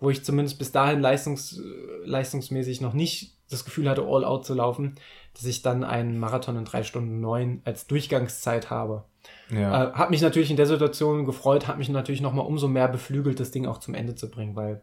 [0.00, 1.62] wo ich zumindest bis dahin leistungs,
[2.04, 4.96] leistungsmäßig noch nicht das Gefühl hatte, all out zu laufen,
[5.38, 9.04] dass ich dann einen Marathon in drei Stunden neun als Durchgangszeit habe.
[9.50, 9.90] Ja.
[9.90, 13.38] Äh, hat mich natürlich in der Situation gefreut, hat mich natürlich nochmal umso mehr beflügelt,
[13.38, 14.82] das Ding auch zum Ende zu bringen, weil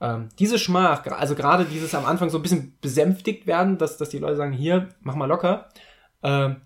[0.00, 4.08] ähm, diese Schmach, also gerade dieses am Anfang so ein bisschen besänftigt werden, dass, dass
[4.08, 5.68] die Leute sagen, hier, mach mal locker,
[6.22, 6.56] ähm,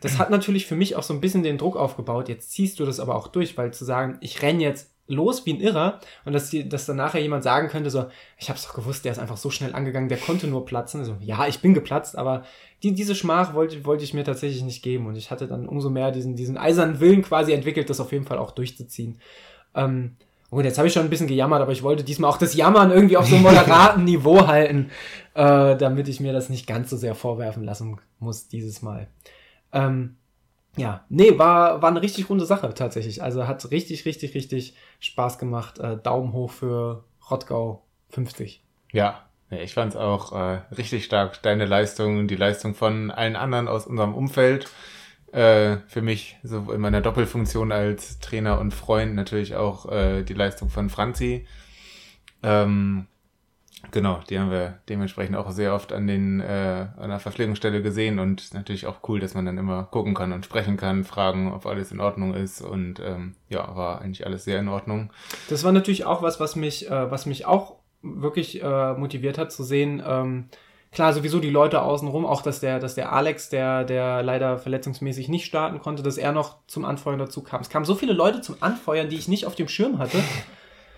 [0.00, 2.28] das hat natürlich für mich auch so ein bisschen den Druck aufgebaut.
[2.28, 5.54] Jetzt ziehst du das aber auch durch, weil zu sagen, ich renne jetzt los wie
[5.54, 8.06] ein Irrer und dass, die, dass dann nachher jemand sagen könnte, so,
[8.36, 11.04] ich hab's doch gewusst, der ist einfach so schnell angegangen, der konnte nur platzen.
[11.04, 12.44] So, ja, ich bin geplatzt, aber
[12.82, 15.90] die, diese Schmach wollte, wollte ich mir tatsächlich nicht geben und ich hatte dann umso
[15.90, 19.18] mehr diesen, diesen eisernen Willen quasi entwickelt, das auf jeden Fall auch durchzuziehen.
[19.74, 20.16] Ähm,
[20.50, 22.90] Gut, jetzt habe ich schon ein bisschen gejammert, aber ich wollte diesmal auch das Jammern
[22.90, 24.90] irgendwie auf so einem moderaten Niveau halten,
[25.34, 29.08] äh, damit ich mir das nicht ganz so sehr vorwerfen lassen muss dieses Mal.
[29.72, 30.16] Ähm,
[30.76, 33.22] ja, nee, war, war eine richtig runde Sache tatsächlich.
[33.22, 35.78] Also hat richtig, richtig, richtig Spaß gemacht.
[35.78, 38.62] Äh, Daumen hoch für Rottgau 50.
[38.92, 41.42] Ja, ich fand es auch äh, richtig stark.
[41.42, 44.68] Deine Leistung die Leistung von allen anderen aus unserem Umfeld.
[45.32, 50.34] Äh, für mich so in meiner Doppelfunktion als Trainer und Freund natürlich auch äh, die
[50.34, 51.46] Leistung von Franzi.
[52.42, 53.08] Ähm,
[53.92, 58.18] Genau, die haben wir dementsprechend auch sehr oft an den äh, an der Verpflegungsstelle gesehen
[58.18, 61.64] und natürlich auch cool, dass man dann immer gucken kann und sprechen kann, fragen, ob
[61.64, 65.12] alles in Ordnung ist und ähm, ja, war eigentlich alles sehr in Ordnung.
[65.48, 69.52] Das war natürlich auch was, was mich, äh, was mich auch wirklich äh, motiviert hat
[69.52, 70.02] zu sehen.
[70.04, 70.48] Ähm,
[70.92, 75.28] klar, sowieso die Leute außenrum, auch dass der, dass der Alex, der, der leider verletzungsmäßig
[75.28, 77.60] nicht starten konnte, dass er noch zum Anfeuern dazu kam.
[77.60, 80.18] Es kamen so viele Leute zum Anfeuern, die ich nicht auf dem Schirm hatte.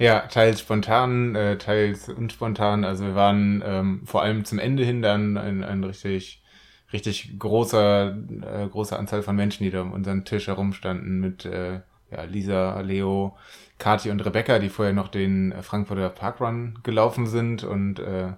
[0.01, 2.85] Ja, teils spontan, äh, teils unspontan.
[2.85, 6.43] Also wir waren ähm, vor allem zum Ende hin dann ein, ein richtig,
[6.91, 11.83] richtig großer, äh, große Anzahl von Menschen, die da um unseren Tisch herumstanden mit äh,
[12.11, 13.37] ja, Lisa, Leo,
[13.79, 18.33] Kati und Rebecca, die vorher noch den Frankfurter Parkrun gelaufen sind und äh,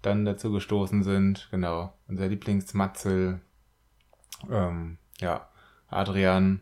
[0.00, 1.48] dann dazu gestoßen sind.
[1.50, 3.42] Genau, unser Lieblingsmatzel,
[4.50, 5.48] ähm, ja,
[5.90, 6.60] Adrian,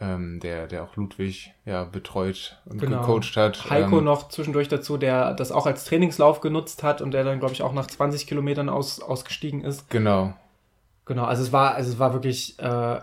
[0.00, 3.00] ähm, der, der auch Ludwig ja betreut und genau.
[3.00, 3.68] gecoacht hat.
[3.70, 7.40] Heiko ähm, noch zwischendurch dazu, der das auch als Trainingslauf genutzt hat und der dann,
[7.40, 9.90] glaube ich, auch nach 20 Kilometern aus, ausgestiegen ist.
[9.90, 10.34] Genau.
[11.04, 13.00] Genau, also es war, also es war wirklich äh,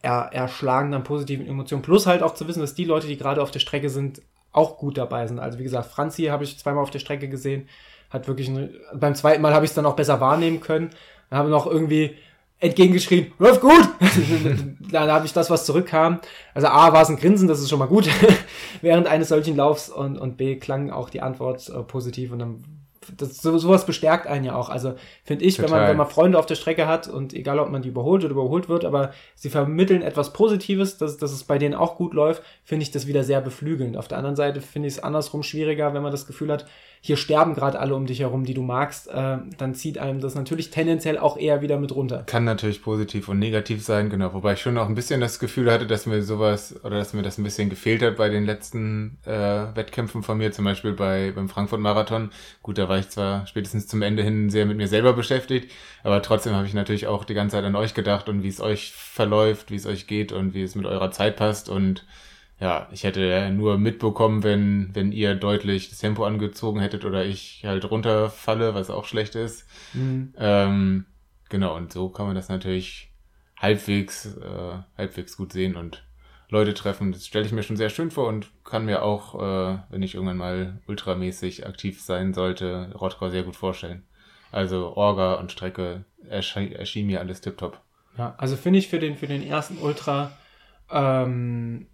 [0.00, 1.82] er, erschlagend an positiven Emotionen.
[1.82, 4.22] Plus halt auch zu wissen, dass die Leute, die gerade auf der Strecke sind,
[4.52, 5.38] auch gut dabei sind.
[5.40, 7.68] Also wie gesagt, Franzi habe ich zweimal auf der Strecke gesehen,
[8.10, 10.90] hat wirklich, eine, beim zweiten Mal habe ich es dann auch besser wahrnehmen können.
[11.28, 12.16] Dann habe noch irgendwie
[12.60, 13.88] entgegengeschrien, läuft gut.
[14.90, 16.20] dann habe ich das, was zurückkam.
[16.54, 18.08] Also A war es ein Grinsen, das ist schon mal gut,
[18.80, 22.64] während eines solchen Laufs und, und B klang auch die Antwort äh, positiv und dann
[23.16, 24.68] das, so, sowas bestärkt einen ja auch.
[24.68, 24.94] Also
[25.24, 27.82] finde ich, wenn man, wenn man Freunde auf der Strecke hat und egal ob man
[27.82, 31.74] die überholt oder überholt wird, aber sie vermitteln etwas Positives, dass, dass es bei denen
[31.74, 33.96] auch gut läuft, finde ich das wieder sehr beflügelnd.
[33.96, 36.66] Auf der anderen Seite finde ich es andersrum schwieriger, wenn man das Gefühl hat,
[37.00, 40.34] hier sterben gerade alle um dich herum, die du magst, äh, dann zieht einem das
[40.34, 42.24] natürlich tendenziell auch eher wieder mit runter.
[42.26, 44.34] Kann natürlich positiv und negativ sein, genau.
[44.34, 47.22] Wobei ich schon auch ein bisschen das Gefühl hatte, dass mir sowas oder dass mir
[47.22, 51.32] das ein bisschen gefehlt hat bei den letzten äh, Wettkämpfen von mir, zum Beispiel bei
[51.34, 52.30] beim Frankfurt Marathon.
[52.62, 55.70] Gut, da war ich zwar spätestens zum Ende hin sehr mit mir selber beschäftigt,
[56.02, 58.60] aber trotzdem habe ich natürlich auch die ganze Zeit an euch gedacht und wie es
[58.60, 62.04] euch verläuft, wie es euch geht und wie es mit eurer Zeit passt und
[62.60, 67.62] ja, ich hätte nur mitbekommen, wenn, wenn ihr deutlich das Tempo angezogen hättet oder ich
[67.64, 69.66] halt runterfalle, was auch schlecht ist.
[69.92, 70.34] Mhm.
[70.36, 71.06] Ähm,
[71.48, 73.12] genau, und so kann man das natürlich
[73.56, 76.04] halbwegs, äh, halbwegs gut sehen und
[76.48, 77.12] Leute treffen.
[77.12, 80.14] Das stelle ich mir schon sehr schön vor und kann mir auch, äh, wenn ich
[80.14, 84.04] irgendwann mal ultramäßig aktiv sein sollte, Rottgau sehr gut vorstellen.
[84.50, 87.80] Also Orga und Strecke erschien, erschien mir alles tiptop.
[88.16, 90.32] Ja, also finde ich für den, für den ersten Ultra
[90.90, 91.86] ähm,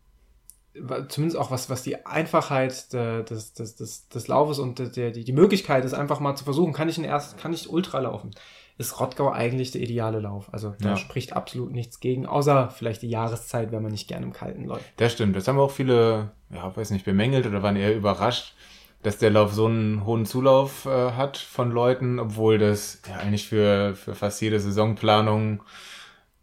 [1.09, 5.33] zumindest auch was, was die Einfachheit des, des, des, des Laufes und der, die, die
[5.33, 8.33] Möglichkeit ist, einfach mal zu versuchen, kann ich, erst, kann ich Ultra laufen,
[8.77, 10.53] ist Rottgau eigentlich der ideale Lauf.
[10.53, 10.97] Also da ja.
[10.97, 14.85] spricht absolut nichts gegen, außer vielleicht die Jahreszeit, wenn man nicht gerne im Kalten läuft.
[14.97, 15.37] Das stimmt.
[15.37, 18.55] Das haben auch viele, ja, weiß nicht, bemängelt oder waren eher überrascht,
[19.03, 23.47] dass der Lauf so einen hohen Zulauf äh, hat von Leuten, obwohl das ja eigentlich
[23.47, 25.63] für, für fast jede Saisonplanung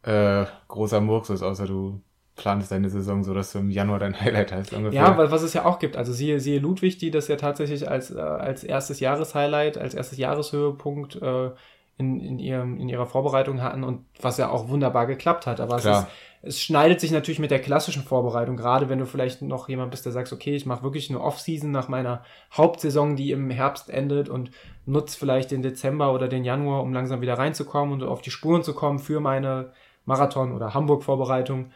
[0.04, 2.02] äh, großer Murks ist, außer du
[2.42, 4.74] planst deine Saison so, dass du im Januar dein Highlight hast.
[4.74, 5.00] Ungefähr.
[5.00, 5.96] Ja, weil was es ja auch gibt.
[5.96, 10.18] Also siehe, siehe Ludwig, die das ja tatsächlich als, äh, als erstes Jahreshighlight, als erstes
[10.18, 11.52] Jahreshöhepunkt äh,
[11.98, 15.60] in, in, ihrem, in ihrer Vorbereitung hatten und was ja auch wunderbar geklappt hat.
[15.60, 16.08] Aber es, ist,
[16.42, 20.06] es schneidet sich natürlich mit der klassischen Vorbereitung, gerade wenn du vielleicht noch jemand bist,
[20.06, 22.24] der sagt, okay, ich mache wirklich eine Off-Season nach meiner
[22.58, 24.50] Hauptsaison, die im Herbst endet und
[24.88, 28.64] nutze vielleicht den Dezember oder den Januar, um langsam wieder reinzukommen und auf die Spuren
[28.64, 29.74] zu kommen für meine
[30.06, 31.72] Marathon- oder Hamburg-Vorbereitung.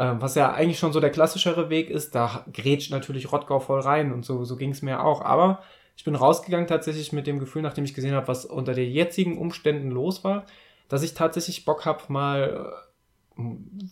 [0.00, 3.80] Äh, was ja eigentlich schon so der klassischere Weg ist, da grätscht natürlich Rottgau voll
[3.80, 5.20] rein und so, so ging es mir auch.
[5.20, 5.62] Aber
[5.94, 9.36] ich bin rausgegangen tatsächlich mit dem Gefühl, nachdem ich gesehen habe, was unter den jetzigen
[9.36, 10.46] Umständen los war,
[10.88, 12.72] dass ich tatsächlich Bock habe, mal,
[13.36, 13.42] äh,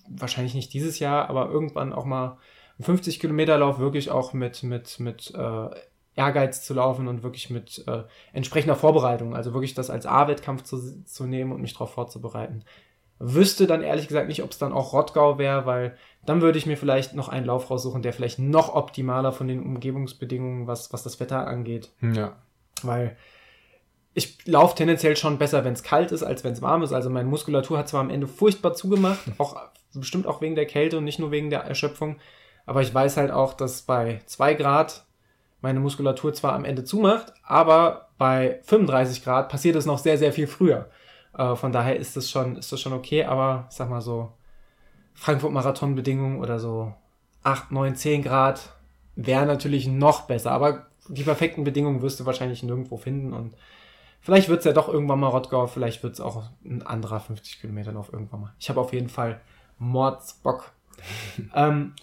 [0.09, 2.39] wahrscheinlich nicht dieses Jahr, aber irgendwann auch mal
[2.79, 5.69] einen 50 Kilometer Lauf wirklich auch mit, mit, mit äh,
[6.17, 11.05] Ehrgeiz zu laufen und wirklich mit äh, entsprechender Vorbereitung, also wirklich das als A-Wettkampf zu,
[11.05, 12.65] zu nehmen und mich darauf vorzubereiten.
[13.21, 16.67] Wüsste dann ehrlich gesagt nicht, ob es dann auch Rottgau wäre, weil dann würde ich
[16.67, 21.03] mir vielleicht noch einen Lauf raussuchen, der vielleicht noch optimaler von den Umgebungsbedingungen, was, was
[21.03, 21.91] das Wetter angeht.
[22.01, 22.37] Ja.
[22.83, 23.17] Weil
[24.15, 26.93] ich laufe tendenziell schon besser, wenn es kalt ist, als wenn es warm ist.
[26.93, 29.57] Also meine Muskulatur hat zwar am Ende furchtbar zugemacht, auch
[29.95, 32.17] bestimmt auch wegen der Kälte und nicht nur wegen der Erschöpfung.
[32.67, 35.07] Aber ich weiß halt auch, dass bei zwei Grad
[35.61, 40.33] meine Muskulatur zwar am Ende zumacht, aber bei 35 Grad passiert es noch sehr, sehr
[40.33, 40.89] viel früher.
[41.39, 44.33] Äh, von daher ist das schon, ist das schon okay, aber ich sag mal so,
[45.15, 46.95] Frankfurt-Marathon-Bedingungen oder so
[47.45, 48.75] 8, 9, 10 Grad
[49.17, 53.55] wäre natürlich noch besser, aber die perfekten Bedingungen wirst du wahrscheinlich nirgendwo finden und
[54.21, 57.61] vielleicht wird es ja doch irgendwann mal Rottgau, vielleicht wird es auch ein anderer 50
[57.61, 58.55] Kilometer Lauf irgendwann mal.
[58.59, 59.41] Ich habe auf jeden Fall
[59.79, 60.73] Mordsbock.
[61.55, 61.95] ähm,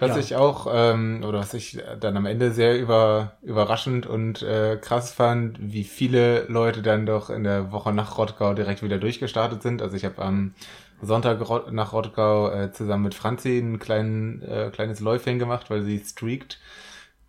[0.00, 0.18] was ja.
[0.18, 5.12] ich auch, ähm, oder was ich dann am Ende sehr über, überraschend und äh, krass
[5.12, 9.82] fand, wie viele Leute dann doch in der Woche nach Rottgau direkt wieder durchgestartet sind.
[9.82, 10.54] Also ich habe am
[11.02, 11.40] Sonntag
[11.70, 16.58] nach Rottgau äh, zusammen mit Franzi ein kleinen, äh, kleines Läufchen gemacht, weil sie streakt.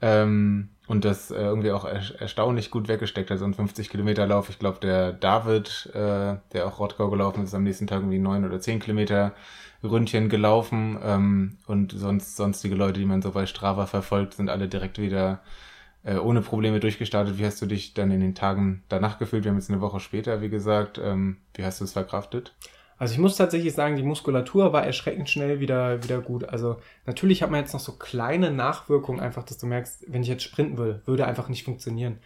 [0.01, 4.27] Ähm, und das äh, irgendwie auch er erstaunlich gut weggesteckt hat, so ein 50 Kilometer
[4.27, 4.49] Lauf.
[4.49, 8.43] Ich glaube, der David, äh, der auch Rottgau gelaufen ist, am nächsten Tag irgendwie neun
[8.43, 9.33] oder zehn Kilometer
[9.83, 14.67] Ründchen gelaufen ähm, und sonst sonstige Leute, die man so bei Strava verfolgt, sind alle
[14.67, 15.41] direkt wieder
[16.03, 17.37] äh, ohne Probleme durchgestartet.
[17.37, 19.43] Wie hast du dich dann in den Tagen danach gefühlt?
[19.43, 20.99] Wir haben jetzt eine Woche später, wie gesagt.
[21.03, 22.53] Ähm, wie hast du es verkraftet?
[22.97, 26.47] Also ich muss tatsächlich sagen, die Muskulatur war erschreckend schnell wieder, wieder gut.
[26.47, 26.77] Also
[27.07, 30.43] natürlich hat man jetzt noch so kleine Nachwirkungen, einfach, dass du merkst, wenn ich jetzt
[30.43, 32.19] sprinten will, würde einfach nicht funktionieren.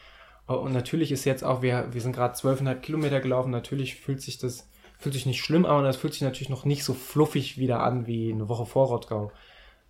[0.47, 4.37] Und natürlich ist jetzt auch, wir, wir sind gerade 12,5 Kilometer gelaufen, natürlich fühlt sich
[4.37, 4.67] das
[5.05, 8.07] Fühlt sich nicht schlimm an, das fühlt sich natürlich noch nicht so fluffig wieder an
[8.07, 9.31] wie eine Woche vor Rottgau.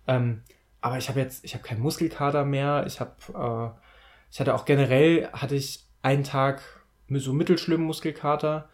[0.06, 0.42] Ähm,
[0.82, 2.84] aber ich habe jetzt, ich habe keinen Muskelkater mehr.
[2.86, 3.80] Ich habe, äh,
[4.30, 6.60] ich hatte auch generell, hatte ich einen Tag
[7.08, 8.68] so mittelschlimmen Muskelkater.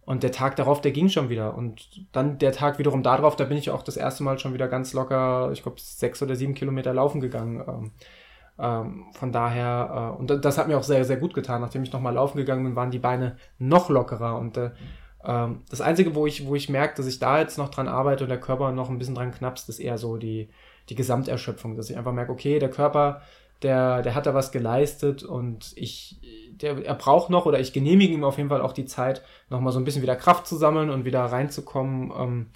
[0.00, 1.54] Und der Tag darauf, der ging schon wieder.
[1.54, 4.66] Und dann der Tag wiederum darauf, da bin ich auch das erste Mal schon wieder
[4.66, 7.62] ganz locker, ich glaube, sechs oder sieben Kilometer laufen gegangen.
[7.68, 7.90] Ähm,
[8.58, 11.60] ähm, von daher, äh, und das hat mir auch sehr, sehr gut getan.
[11.60, 14.36] Nachdem ich nochmal laufen gegangen bin, waren die Beine noch lockerer.
[14.40, 14.72] Und äh,
[15.24, 18.24] ähm, das Einzige, wo ich, wo ich merke, dass ich da jetzt noch dran arbeite
[18.24, 20.48] und der Körper noch ein bisschen dran knappst, ist eher so die,
[20.88, 23.22] die Gesamterschöpfung, dass ich einfach merke, okay, der Körper,
[23.62, 26.20] der, der hat da was geleistet und ich,
[26.50, 29.72] der, er braucht noch oder ich genehmige ihm auf jeden Fall auch die Zeit, nochmal
[29.72, 32.12] so ein bisschen wieder Kraft zu sammeln und wieder reinzukommen.
[32.16, 32.46] Ähm,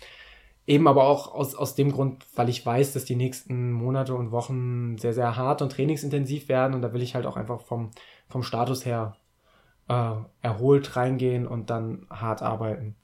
[0.66, 4.31] eben aber auch aus, aus dem Grund, weil ich weiß, dass die nächsten Monate und
[4.31, 7.91] Wochen sehr, sehr hart und trainingsintensiv werden und da will ich halt auch einfach vom,
[8.29, 9.16] vom Status her
[9.89, 10.12] äh,
[10.43, 12.95] erholt reingehen und dann hart arbeiten.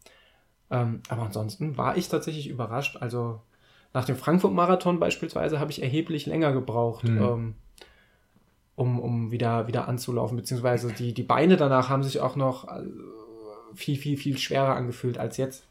[0.70, 2.96] Ähm, aber ansonsten war ich tatsächlich überrascht.
[3.00, 3.40] Also
[3.92, 7.22] nach dem Frankfurt-Marathon beispielsweise habe ich erheblich länger gebraucht, mhm.
[7.22, 7.54] ähm,
[8.76, 10.36] um, um wieder, wieder anzulaufen.
[10.36, 12.82] Beziehungsweise die, die Beine danach haben sich auch noch äh,
[13.74, 15.64] viel, viel, viel schwerer angefühlt als jetzt.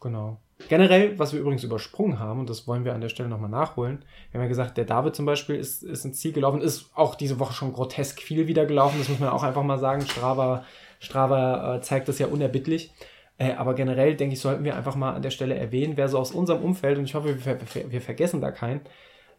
[0.00, 0.38] Genau.
[0.68, 4.04] Generell, was wir übrigens übersprungen haben, und das wollen wir an der Stelle nochmal nachholen,
[4.30, 7.14] wir haben ja gesagt, der David zum Beispiel ist, ist ins Ziel gelaufen, ist auch
[7.14, 10.02] diese Woche schon grotesk viel wieder gelaufen, das muss man auch einfach mal sagen.
[10.02, 10.64] Strava,
[10.98, 12.92] Strava äh, zeigt das ja unerbittlich.
[13.38, 16.18] Äh, aber generell, denke ich, sollten wir einfach mal an der Stelle erwähnen, wer so
[16.18, 18.80] aus unserem Umfeld, und ich hoffe, wir, wir, wir vergessen da keinen,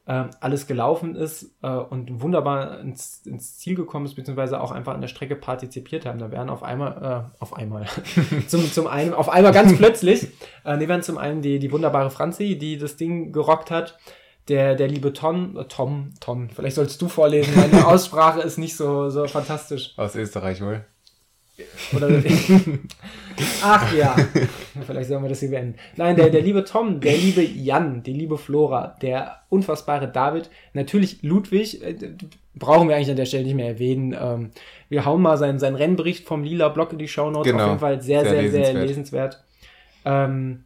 [0.05, 4.93] äh, alles gelaufen ist äh, und wunderbar ins, ins, Ziel gekommen ist, beziehungsweise auch einfach
[4.93, 6.19] an der Strecke partizipiert haben.
[6.19, 7.85] Da wären auf einmal, äh, auf einmal,
[8.47, 10.27] zum, zum einen, auf einmal ganz plötzlich,
[10.65, 13.97] äh, ne, wären zum einen die, die wunderbare Franzi, die das Ding gerockt hat,
[14.49, 18.75] der, der liebe Tom, äh, Tom, Tom, vielleicht sollst du vorlesen, meine Aussprache ist nicht
[18.75, 19.93] so, so fantastisch.
[19.97, 20.85] Aus Österreich wohl.
[21.95, 22.09] Oder,
[23.63, 24.15] ach ja,
[24.87, 25.75] vielleicht sollen wir das hier beenden.
[25.95, 31.21] Nein, der, der liebe Tom, der liebe Jan, die liebe Flora, der unfassbare David, natürlich
[31.21, 31.95] Ludwig, äh,
[32.55, 34.15] brauchen wir eigentlich an der Stelle nicht mehr erwähnen.
[34.19, 34.51] Ähm,
[34.89, 37.51] wir hauen mal seinen, seinen Rennbericht vom Lila Block in die Shownotes.
[37.51, 37.63] Genau.
[37.63, 38.87] Auf jeden Fall sehr, sehr, sehr, sehr lesenswert.
[38.87, 39.43] lesenswert.
[40.05, 40.65] Ähm,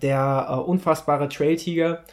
[0.00, 2.04] der äh, unfassbare Trail Tiger,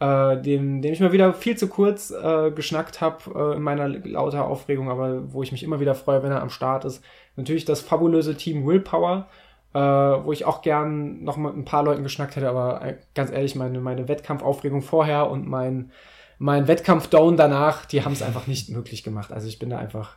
[0.00, 3.88] äh, dem, dem ich mal wieder viel zu kurz äh, geschnackt habe äh, in meiner
[3.88, 7.02] lauter Aufregung, aber wo ich mich immer wieder freue, wenn er am Start ist.
[7.38, 9.28] Natürlich das fabulöse Team Willpower,
[9.72, 13.30] äh, wo ich auch gern noch mit ein paar Leuten geschnackt hätte, aber äh, ganz
[13.30, 15.92] ehrlich, meine, meine Wettkampfaufregung vorher und mein,
[16.38, 19.32] mein Wettkampf-Down danach, die haben es einfach nicht möglich gemacht.
[19.32, 20.16] Also ich bin da einfach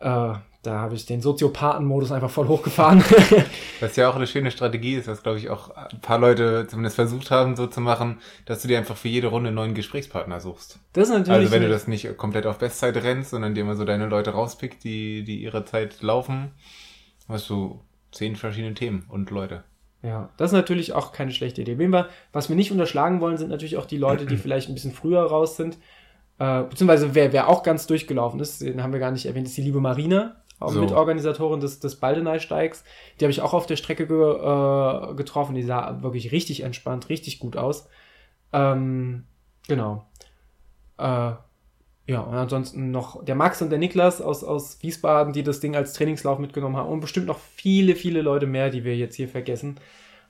[0.00, 0.34] äh,
[0.64, 3.04] da habe ich den Soziopathen-Modus einfach voll hochgefahren.
[3.80, 6.96] Was ja auch eine schöne Strategie ist, was glaube ich auch ein paar Leute zumindest
[6.96, 10.40] versucht haben, so zu machen, dass du dir einfach für jede Runde einen neuen Gesprächspartner
[10.40, 10.78] suchst.
[10.94, 11.42] Das ist natürlich.
[11.42, 14.30] Also wenn du das nicht komplett auf Bestzeit rennst, sondern dir immer so deine Leute
[14.30, 16.52] rauspickt, die, die ihre Zeit laufen,
[17.28, 19.64] hast du zehn verschiedene Themen und Leute.
[20.02, 21.78] Ja, das ist natürlich auch keine schlechte Idee.
[21.78, 24.92] Wir, was wir nicht unterschlagen wollen, sind natürlich auch die Leute, die vielleicht ein bisschen
[24.92, 25.78] früher raus sind.
[26.38, 29.56] Äh, beziehungsweise wer, wer auch ganz durchgelaufen ist, den haben wir gar nicht erwähnt, ist
[29.56, 30.80] die liebe Marina so.
[30.80, 32.84] Mitorganisatorin des, des Baldeney-Steigs.
[33.18, 35.54] Die habe ich auch auf der Strecke ge, äh, getroffen.
[35.54, 37.88] Die sah wirklich richtig entspannt, richtig gut aus.
[38.52, 39.24] Ähm,
[39.66, 40.06] genau.
[40.98, 41.32] Äh,
[42.06, 45.74] ja, und ansonsten noch der Max und der Niklas aus, aus Wiesbaden, die das Ding
[45.74, 46.90] als Trainingslauf mitgenommen haben.
[46.90, 49.80] Und bestimmt noch viele, viele Leute mehr, die wir jetzt hier vergessen.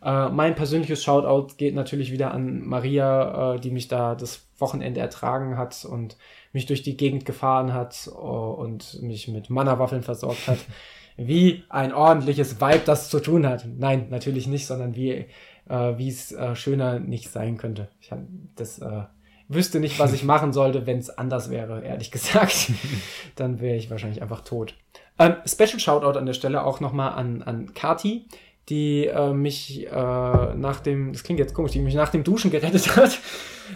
[0.03, 5.01] Äh, mein persönliches Shoutout geht natürlich wieder an Maria, äh, die mich da das Wochenende
[5.01, 6.17] ertragen hat und
[6.55, 10.59] mich durch die Gegend gefahren hat oh, und mich mit Mannerwaffeln versorgt hat.
[11.17, 13.65] wie ein ordentliches Vibe das zu tun hat.
[13.79, 15.27] Nein, natürlich nicht, sondern wie
[15.69, 17.89] äh, wie es äh, schöner nicht sein könnte.
[18.01, 18.21] Ich hab,
[18.57, 19.03] das äh,
[19.49, 22.73] wüsste nicht, was ich machen sollte, wenn es anders wäre, ehrlich gesagt.
[23.37, 24.75] Dann wäre ich wahrscheinlich einfach tot.
[25.19, 28.27] Ähm, Special Shoutout an der Stelle auch nochmal an, an Kati,
[28.69, 32.51] die äh, mich äh, nach dem, das klingt jetzt komisch, die mich nach dem Duschen
[32.51, 33.19] gerettet hat.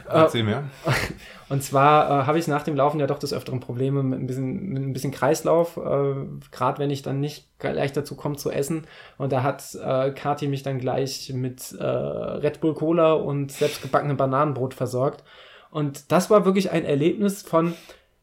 [0.08, 0.64] Erzähl mir.
[1.48, 4.26] Und zwar äh, habe ich nach dem Laufen ja doch des Öfteren Probleme mit ein
[4.26, 6.14] bisschen, mit ein bisschen Kreislauf, äh,
[6.50, 8.86] gerade wenn ich dann nicht gleich dazu komme zu essen.
[9.16, 14.16] Und da hat äh, Kati mich dann gleich mit äh, Red Bull Cola und selbstgebackenem
[14.16, 15.24] Bananenbrot versorgt.
[15.70, 17.74] Und das war wirklich ein Erlebnis von,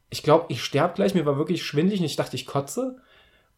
[0.10, 2.98] ich glaube, ich sterbe gleich, mir war wirklich schwindlig und ich dachte, ich kotze,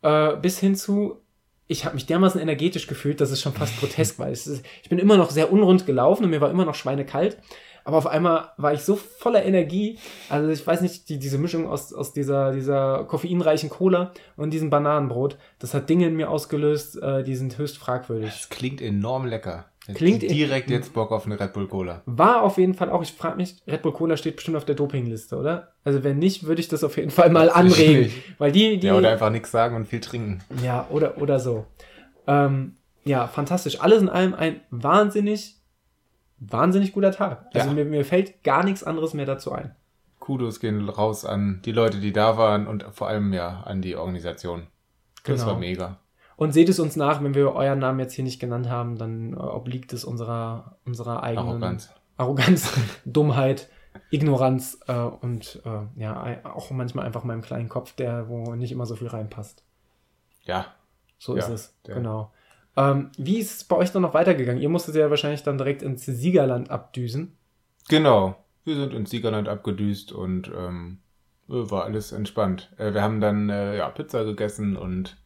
[0.02, 1.22] äh, bis hin zu,
[1.68, 4.30] ich habe mich dermaßen energetisch gefühlt, dass es schon fast grotesk war.
[4.30, 7.38] Ist, ich bin immer noch sehr unrund gelaufen und mir war immer noch schweinekalt.
[7.84, 9.98] Aber auf einmal war ich so voller Energie.
[10.28, 14.70] Also ich weiß nicht, die, diese Mischung aus, aus dieser, dieser koffeinreichen Cola und diesem
[14.70, 18.30] Bananenbrot, das hat Dinge in mir ausgelöst, äh, die sind höchst fragwürdig.
[18.30, 19.68] Das klingt enorm lecker.
[19.94, 22.02] Klingt direkt jetzt Bock auf eine Red Bull Cola.
[22.06, 24.76] War auf jeden Fall auch, ich frage mich, Red Bull Cola steht bestimmt auf der
[24.76, 25.74] Dopingliste, oder?
[25.84, 28.12] Also wenn nicht, würde ich das auf jeden Fall mal anregen.
[28.38, 28.88] weil die, die.
[28.88, 30.40] Ja, oder einfach nichts sagen und viel trinken.
[30.64, 31.66] Ja, oder, oder so.
[32.28, 32.76] Ähm,
[33.06, 33.80] ja, fantastisch.
[33.80, 35.56] Alles in allem ein wahnsinnig,
[36.40, 37.46] wahnsinnig guter Tag.
[37.54, 37.74] Also ja.
[37.74, 39.74] mir, mir fällt gar nichts anderes mehr dazu ein.
[40.20, 43.96] Kudos gehen raus an die Leute, die da waren und vor allem ja an die
[43.96, 44.68] Organisation.
[45.24, 45.54] Das genau.
[45.54, 46.00] war mega.
[46.38, 49.34] Und seht es uns nach, wenn wir euren Namen jetzt hier nicht genannt haben, dann
[49.34, 52.74] äh, obliegt es unserer, unserer eigenen Arroganz, Arroganz
[53.06, 53.70] Dummheit,
[54.12, 58.86] Ignoranz äh, und äh, ja, auch manchmal einfach meinem kleinen Kopf, der, wo nicht immer
[58.86, 59.64] so viel reinpasst.
[60.44, 60.68] Ja.
[61.18, 62.32] So ja, ist es, genau.
[62.76, 64.62] Ähm, wie ist es bei euch dann noch weitergegangen?
[64.62, 67.36] Ihr musstet ja wahrscheinlich dann direkt ins Siegerland abdüsen.
[67.90, 68.36] Genau.
[68.64, 71.00] Wir sind ins Siegerland abgedüst und ähm,
[71.48, 72.72] war alles entspannt.
[72.78, 75.18] Äh, wir haben dann äh, ja, Pizza gegessen und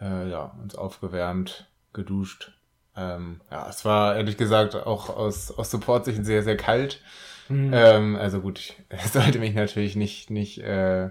[0.00, 2.52] äh, ja, uns aufgewärmt, geduscht.
[2.96, 7.00] Ähm, ja, es war ehrlich gesagt auch aus, aus Support-Sicht sehr, sehr kalt.
[7.48, 7.70] Mhm.
[7.72, 8.76] Ähm, also gut, ich
[9.12, 11.10] sollte mich natürlich nicht, nicht äh,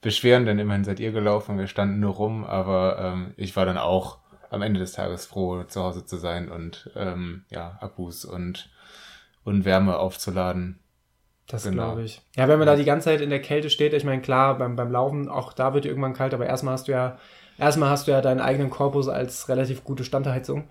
[0.00, 3.78] beschweren, denn immerhin seid ihr gelaufen, wir standen nur rum, aber ähm, ich war dann
[3.78, 4.18] auch
[4.50, 8.70] am Ende des Tages froh, zu Hause zu sein und ähm, ja, Akkus und,
[9.44, 10.78] und Wärme aufzuladen.
[11.46, 11.84] Das genau.
[11.84, 12.22] glaube ich.
[12.36, 14.76] Ja, wenn man da die ganze Zeit in der Kälte steht, ich meine, klar, beim,
[14.76, 17.18] beim Laufen, auch da wird irgendwann kalt, aber erstmal hast du ja
[17.58, 20.68] erstmal hast du ja deinen eigenen Korpus als relativ gute Standheizung.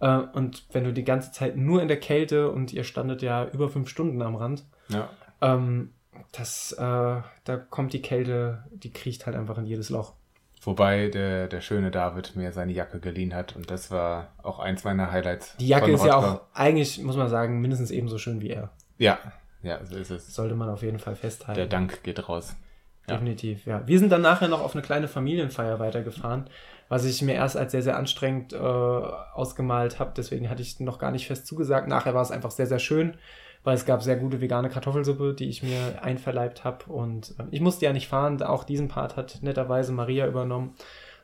[0.00, 3.46] Äh, und wenn du die ganze Zeit nur in der Kälte und ihr standet ja
[3.46, 5.08] über fünf Stunden am Rand, ja.
[5.40, 5.92] ähm,
[6.32, 10.14] das, äh, da kommt die Kälte, die kriecht halt einfach in jedes Loch.
[10.62, 14.84] Wobei der, der schöne David mir seine Jacke geliehen hat und das war auch eins
[14.84, 15.56] meiner Highlights.
[15.58, 18.70] Die Jacke ist ja auch eigentlich, muss man sagen, mindestens ebenso schön wie er.
[18.98, 19.18] Ja,
[19.62, 20.34] ja, so ist es.
[20.34, 21.58] Sollte man auf jeden Fall festhalten.
[21.58, 22.56] Der Dank geht raus.
[23.08, 23.82] Definitiv, ja.
[23.86, 26.48] Wir sind dann nachher noch auf eine kleine Familienfeier weitergefahren,
[26.88, 30.12] was ich mir erst als sehr, sehr anstrengend äh, ausgemalt habe.
[30.16, 31.88] Deswegen hatte ich noch gar nicht fest zugesagt.
[31.88, 33.14] Nachher war es einfach sehr, sehr schön.
[33.64, 36.84] weil es gab sehr gute vegane Kartoffelsuppe, die ich mir einverleibt habe.
[36.86, 38.42] Und äh, ich musste ja nicht fahren.
[38.42, 40.74] Auch diesen Part hat netterweise Maria übernommen,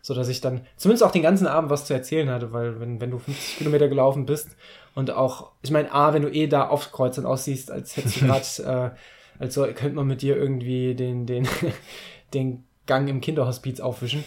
[0.02, 3.10] sodass ich dann zumindest auch den ganzen Abend was zu erzählen hatte, weil wenn, wenn
[3.10, 4.56] du 50 Kilometer gelaufen bist
[4.94, 8.20] und auch, ich meine, A, wenn du eh da aufs Kreuz und aussiehst, als hättest
[8.20, 8.96] du gerade, äh,
[9.38, 11.48] als könnte man mit dir irgendwie den, den,
[12.34, 14.24] den Gang im Kinderhospiz aufwischen.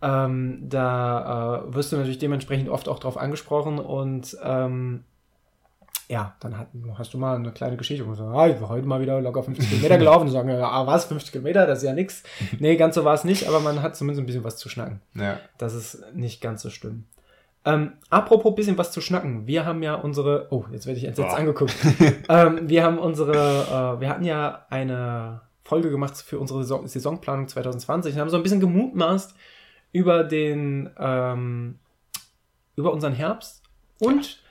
[0.00, 5.04] Ähm, da äh, wirst du natürlich dementsprechend oft auch drauf angesprochen und ähm,
[6.08, 8.86] ja, dann hat, hast du mal eine kleine Geschichte und sagst, ah, ich war heute
[8.86, 11.92] mal wieder locker 50 Kilometer gelaufen und sagen, ah, was, 50 Kilometer, das ist ja
[11.92, 12.22] nix.
[12.58, 15.00] Nee, ganz so war es nicht, aber man hat zumindest ein bisschen was zu schnacken.
[15.14, 15.38] Ja.
[15.58, 17.04] Das ist nicht ganz so schlimm.
[17.68, 19.46] Ähm, apropos bisschen was zu schnacken.
[19.46, 21.36] Wir haben ja unsere, oh, jetzt werde ich entsetzt oh.
[21.36, 21.76] angeguckt.
[22.30, 27.46] ähm, wir haben unsere, äh, wir hatten ja eine Folge gemacht für unsere Saison Saisonplanung
[27.46, 29.34] 2020 und haben so ein bisschen gemutmaßt
[29.92, 31.78] über den, ähm,
[32.74, 33.62] über unseren Herbst
[34.00, 34.42] und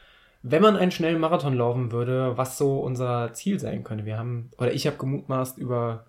[0.43, 4.05] wenn man einen schnellen Marathon laufen würde, was so unser Ziel sein könnte.
[4.05, 6.05] Wir haben, oder ich habe gemutmaßt über,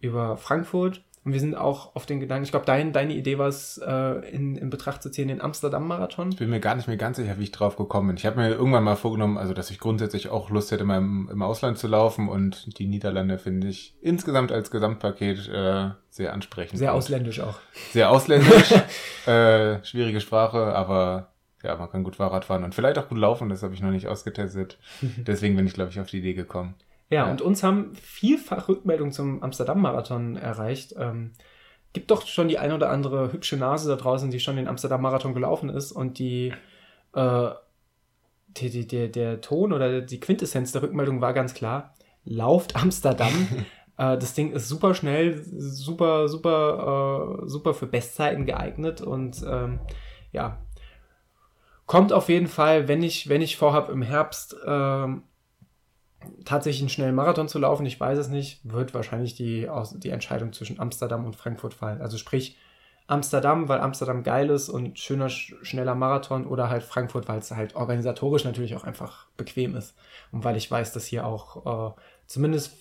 [0.00, 3.48] über Frankfurt und wir sind auch auf den Gedanken, ich glaube, dein, deine Idee war
[3.48, 6.30] es, äh, in, in Betracht zu ziehen, den Amsterdam-Marathon.
[6.30, 8.16] Ich bin mir gar nicht mehr ganz sicher, wie ich drauf gekommen bin.
[8.16, 11.28] Ich habe mir irgendwann mal vorgenommen, also dass ich grundsätzlich auch Lust hätte, mal im,
[11.30, 16.78] im Ausland zu laufen und die Niederlande finde ich insgesamt als Gesamtpaket äh, sehr ansprechend.
[16.78, 17.58] Sehr ausländisch auch.
[17.90, 18.72] Sehr ausländisch,
[19.26, 21.32] äh, schwierige Sprache, aber
[21.62, 23.90] ja, man kann gut Fahrrad fahren und vielleicht auch gut laufen, das habe ich noch
[23.90, 24.78] nicht ausgetestet.
[25.18, 26.76] Deswegen bin ich, glaube ich, auf die Idee gekommen.
[27.10, 30.94] Ja, ja, und uns haben vielfach Rückmeldungen zum Amsterdam-Marathon erreicht.
[30.96, 31.32] Ähm,
[31.92, 35.34] gibt doch schon die eine oder andere hübsche Nase da draußen, die schon den Amsterdam-Marathon
[35.34, 36.52] gelaufen ist und die,
[37.14, 37.50] äh,
[38.46, 41.94] die, die, der, der Ton oder die Quintessenz der Rückmeldung war ganz klar.
[42.24, 43.32] Lauft Amsterdam.
[43.98, 49.80] äh, das Ding ist super schnell, super, super, äh, super für Bestzeiten geeignet und ähm,
[50.30, 50.58] ja,
[51.86, 55.24] kommt auf jeden Fall, wenn ich, wenn ich vorhab, im Herbst ähm,
[56.44, 60.52] tatsächlich einen schnellen Marathon zu laufen, ich weiß es nicht, wird wahrscheinlich die, die Entscheidung
[60.52, 62.00] zwischen Amsterdam und Frankfurt fallen.
[62.00, 62.56] Also sprich
[63.06, 67.74] Amsterdam, weil Amsterdam geil ist und schöner, schneller Marathon oder halt Frankfurt, weil es halt
[67.74, 69.96] organisatorisch natürlich auch einfach bequem ist.
[70.30, 72.76] Und weil ich weiß, dass hier auch äh, zumindest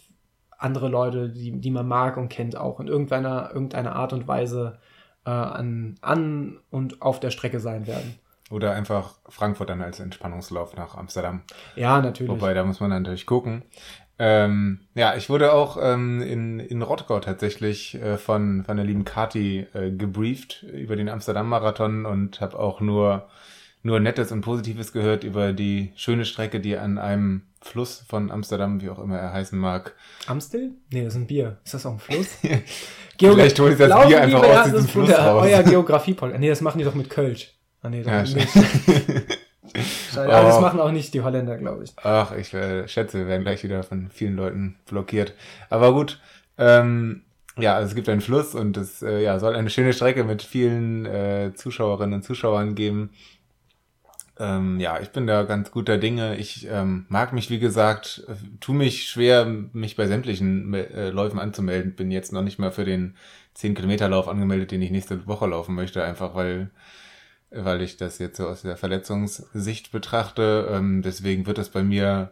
[0.57, 4.77] andere Leute, die, die man mag und kennt, auch in irgendeiner, irgendeiner Art und Weise
[5.25, 8.19] äh, an, an und auf der Strecke sein werden.
[8.49, 11.41] Oder einfach Frankfurt dann als Entspannungslauf nach Amsterdam.
[11.75, 12.31] Ja, natürlich.
[12.31, 13.63] Wobei, da muss man dann natürlich gucken.
[14.21, 19.05] Ähm, ja, ich wurde auch ähm, in, in Rottgau tatsächlich äh, von, von der lieben
[19.05, 23.29] Kati äh, gebrieft über den Amsterdam-Marathon und habe auch nur,
[23.81, 28.81] nur Nettes und Positives gehört über die schöne Strecke, die an einem Fluss von Amsterdam,
[28.81, 29.95] wie auch immer er heißen mag.
[30.27, 30.71] Amstel?
[30.91, 31.57] Nee, das ist ein Bier.
[31.63, 32.27] Ist das auch ein Fluss?
[33.17, 35.45] Vielleicht hole ich das Bier einfach aus diesem Fluss raus.
[35.45, 36.39] Euer Geografie-Podcast.
[36.41, 37.53] Nee, das machen die doch mit Kölsch.
[37.81, 38.35] Ah, nee, ja, nicht.
[40.15, 40.61] Aber das oh.
[40.61, 41.91] machen auch nicht die Holländer, glaube ich.
[42.03, 45.33] Ach, ich äh, schätze, wir werden gleich wieder von vielen Leuten blockiert.
[45.69, 46.19] Aber gut,
[46.57, 47.23] ähm,
[47.57, 50.41] ja, also es gibt einen Fluss und es äh, ja, soll eine schöne Strecke mit
[50.41, 53.11] vielen äh, Zuschauerinnen und Zuschauern geben.
[54.39, 56.37] Ähm, ja, ich bin da ganz guter Dinge.
[56.37, 58.25] Ich ähm, mag mich, wie gesagt,
[58.61, 61.93] tu mich schwer, mich bei sämtlichen äh, Läufen anzumelden.
[61.93, 63.15] Bin jetzt noch nicht mal für den
[63.57, 66.69] 10-Kilometer-Lauf angemeldet, den ich nächste Woche laufen möchte, einfach weil
[67.51, 70.67] weil ich das jetzt so aus der Verletzungssicht betrachte.
[70.71, 72.31] Ähm, deswegen wird es bei mir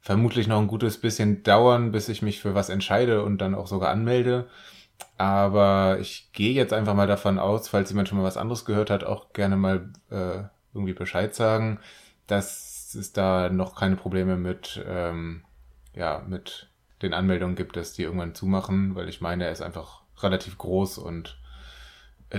[0.00, 3.66] vermutlich noch ein gutes bisschen dauern, bis ich mich für was entscheide und dann auch
[3.66, 4.48] sogar anmelde.
[5.16, 8.90] Aber ich gehe jetzt einfach mal davon aus, falls jemand schon mal was anderes gehört
[8.90, 11.80] hat, auch gerne mal äh, irgendwie Bescheid sagen,
[12.26, 15.44] dass es da noch keine Probleme mit, ähm,
[15.94, 16.68] ja, mit
[17.02, 20.98] den Anmeldungen gibt, dass die irgendwann zumachen, weil ich meine, er ist einfach relativ groß
[20.98, 21.38] und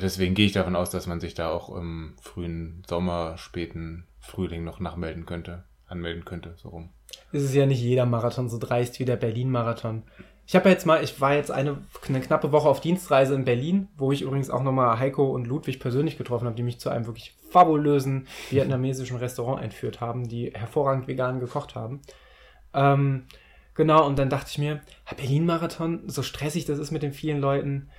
[0.02, 4.64] Deswegen gehe ich davon aus, dass man sich da auch im frühen Sommer, späten Frühling
[4.64, 6.90] noch nachmelden könnte, anmelden könnte, so rum.
[7.32, 10.04] Es ist ja nicht jeder Marathon so dreist wie der Berlin-Marathon.
[10.48, 13.88] Ich habe jetzt mal, ich war jetzt eine, eine knappe Woche auf Dienstreise in Berlin,
[13.98, 17.08] wo ich übrigens auch nochmal Heiko und Ludwig persönlich getroffen habe, die mich zu einem
[17.08, 22.02] wirklich fabulösen vietnamesischen Restaurant entführt haben, die hervorragend vegan gekocht haben.
[22.76, 23.26] Ähm,
[23.74, 24.82] genau, und dann dachte ich mir,
[25.18, 27.90] Berlin-Marathon, so stressig das ist mit den vielen Leuten,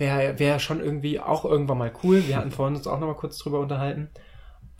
[0.00, 2.26] wäre wär schon irgendwie auch irgendwann mal cool.
[2.26, 4.08] Wir hatten vorhin uns auch noch mal kurz drüber unterhalten.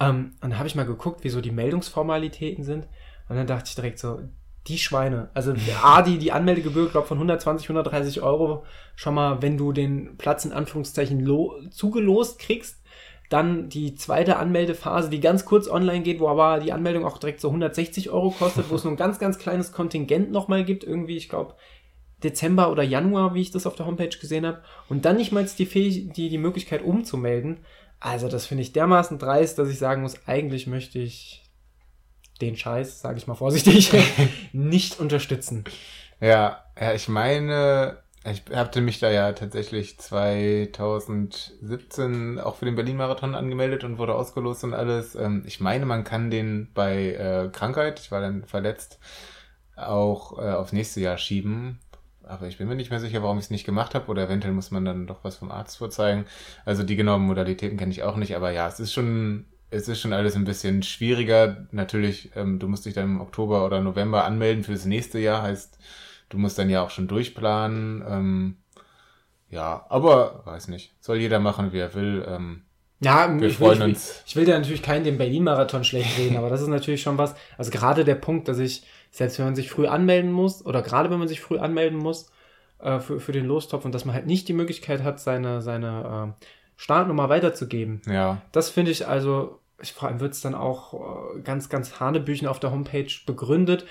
[0.01, 2.89] Ähm, und dann habe ich mal geguckt, wie so die Meldungsformalitäten sind.
[3.29, 4.21] Und dann dachte ich direkt so,
[4.67, 5.31] die Schweine.
[5.35, 8.65] Also A, die, die Anmeldegebühr, glaube von 120, 130 Euro
[8.97, 11.25] schon mal, wenn du den Platz in Anführungszeichen
[11.71, 12.79] zugelost kriegst.
[13.29, 17.41] Dann die zweite Anmeldephase, die ganz kurz online geht, wo aber die Anmeldung auch direkt
[17.41, 20.83] so 160 Euro kostet, wo es nur ein ganz, ganz kleines Kontingent nochmal gibt.
[20.83, 21.55] Irgendwie, ich glaube,
[22.23, 25.45] Dezember oder Januar, wie ich das auf der Homepage gesehen habe, und dann nicht mal
[25.45, 27.59] die, Fähig die, die Möglichkeit umzumelden.
[27.99, 31.45] Also das finde ich dermaßen dreist, dass ich sagen muss, eigentlich möchte ich
[32.41, 33.93] den Scheiß, sage ich mal vorsichtig,
[34.53, 35.65] nicht unterstützen.
[36.21, 43.35] Ja, ja, ich meine, ich hatte mich da ja tatsächlich 2017 auch für den Berlin-Marathon
[43.35, 45.15] angemeldet und wurde ausgelost und alles.
[45.15, 48.99] Ähm, ich meine, man kann den bei äh, Krankheit, ich war dann verletzt,
[49.75, 51.81] auch äh, aufs nächste Jahr schieben.
[52.31, 54.07] Aber ich bin mir nicht mehr sicher, warum ich es nicht gemacht habe.
[54.09, 56.27] Oder eventuell muss man dann doch was vom Arzt vorzeigen.
[56.65, 58.37] Also die genauen Modalitäten kenne ich auch nicht.
[58.37, 61.67] Aber ja, es ist schon, es ist schon alles ein bisschen schwieriger.
[61.73, 65.43] Natürlich, ähm, du musst dich dann im Oktober oder November anmelden für das nächste Jahr.
[65.43, 65.79] Heißt,
[66.29, 68.05] du musst dann ja auch schon durchplanen.
[68.09, 68.57] Ähm,
[69.51, 70.95] ja, aber weiß nicht.
[71.01, 72.25] Soll jeder machen, wie er will.
[72.29, 72.63] Ähm,
[73.01, 74.23] Ja, wir ich, freuen will, ich, uns.
[74.27, 77.35] ich will ja natürlich keinen den Berlin-Marathon schlecht reden, aber das ist natürlich schon was.
[77.57, 81.11] Also gerade der Punkt, dass ich, selbst wenn man sich früh anmelden muss, oder gerade
[81.11, 82.31] wenn man sich früh anmelden muss
[82.79, 86.35] äh, für, für den Lostopf und dass man halt nicht die Möglichkeit hat, seine, seine
[86.39, 86.45] äh,
[86.77, 88.03] Startnummer weiterzugeben.
[88.07, 92.01] Ja, Das finde ich also, ich, vor allem wird es dann auch äh, ganz, ganz
[92.01, 93.87] hanebüchen auf der Homepage begründet.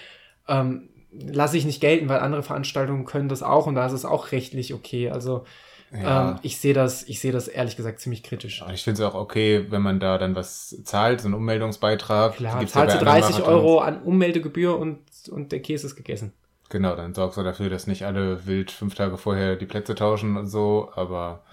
[0.48, 4.06] Ähm, lasse ich nicht gelten, weil andere Veranstaltungen können das auch und da ist es
[4.06, 5.10] auch rechtlich okay.
[5.10, 5.46] Also
[5.92, 6.32] ja.
[6.32, 8.64] ähm, ich sehe das, ich sehe das ehrlich gesagt ziemlich kritisch.
[8.74, 12.36] Ich finde es auch okay, wenn man da dann was zahlt, so einen Ummeldungsbeitrag.
[12.36, 13.48] Klar, zahlst du bei anderen 30 Marathons.
[13.48, 15.00] Euro an Ummeldegebühr und,
[15.30, 16.34] und der Käse ist gegessen.
[16.70, 20.38] Genau, dann sorgst du dafür, dass nicht alle wild fünf Tage vorher die Plätze tauschen
[20.38, 21.44] und so, aber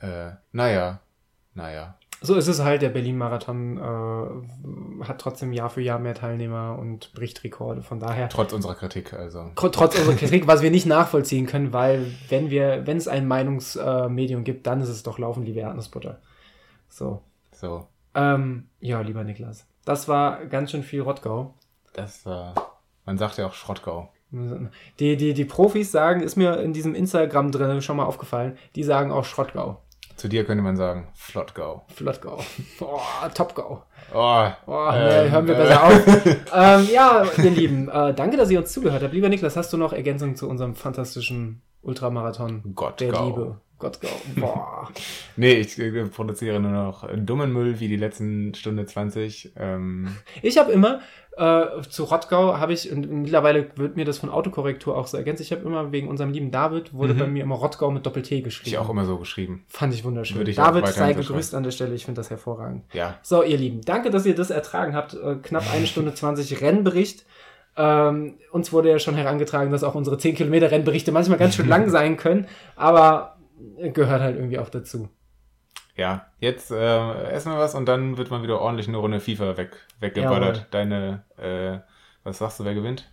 [0.00, 1.00] äh, naja,
[1.54, 1.96] naja.
[2.24, 7.12] So ist es halt, der Berlin-Marathon äh, hat trotzdem Jahr für Jahr mehr Teilnehmer und
[7.12, 7.82] bricht Rekorde.
[7.82, 9.40] Von daher, Trotz unserer Kritik, also.
[9.56, 13.28] tr- trotz unserer Kritik, was wir nicht nachvollziehen können, weil wenn wir, wenn es ein
[13.28, 16.18] Meinungsmedium gibt, dann ist es doch Laufen, liebe Erdnussbutter.
[16.88, 17.20] So.
[17.52, 17.86] So.
[18.14, 19.66] Ähm, ja, lieber Niklas.
[19.84, 21.54] Das war ganz schön viel Rottgau.
[21.92, 22.54] Das war.
[23.04, 24.08] Man sagt ja auch Schrottgau.
[24.98, 28.82] Die, die, die Profis sagen, ist mir in diesem Instagram drin schon mal aufgefallen, die
[28.82, 29.80] sagen auch Schrottgau.
[30.16, 31.84] Zu dir könnte man sagen, Flottgau.
[31.94, 32.38] Flottgau.
[32.78, 33.82] Boah, Topgau.
[34.12, 36.06] Oh, Oh, ähm, nee, hören wir äh, besser auf.
[36.54, 39.12] ähm, ja, ihr Lieben, äh, danke, dass ihr uns zugehört habt.
[39.12, 42.96] Lieber Niklas, hast du noch Ergänzungen zu unserem fantastischen Ultramarathon Gottgau.
[43.10, 43.60] der Liebe?
[43.84, 44.08] Gottgau.
[44.36, 44.88] Boah.
[45.36, 49.52] Nee, ich äh, produziere nur noch dummen Müll wie die letzten Stunde 20.
[49.56, 51.00] Ähm, Ich habe immer,
[51.36, 55.40] äh, zu Rottgau habe ich, und mittlerweile wird mir das von Autokorrektur auch so ergänzt,
[55.42, 57.18] ich habe immer wegen unserem lieben David, wurde Mhm.
[57.18, 58.68] bei mir immer Rottgau mit Doppel-T geschrieben.
[58.70, 59.64] ich auch immer so geschrieben.
[59.66, 60.36] Fand ich wunderschön.
[60.36, 61.94] Würde ich David, sei gegrüßt an der Stelle.
[61.96, 62.84] Ich finde das hervorragend.
[62.92, 63.18] Ja.
[63.22, 65.14] So, ihr Lieben, danke, dass ihr das ertragen habt.
[65.14, 67.26] Äh, knapp eine Stunde 20 Rennbericht.
[67.76, 71.66] Ähm, uns wurde ja schon herangetragen, dass auch unsere 10 Kilometer Rennberichte manchmal ganz schön
[71.66, 72.46] lang sein können,
[72.76, 73.33] aber
[73.92, 75.08] gehört halt irgendwie auch dazu.
[75.96, 79.56] Ja, jetzt äh, essen wir was und dann wird man wieder ordentlich eine Runde FIFA
[79.56, 80.56] weg, weggeballert.
[80.56, 80.68] Jawohl.
[80.70, 81.78] Deine, äh,
[82.24, 83.12] was sagst du, wer gewinnt?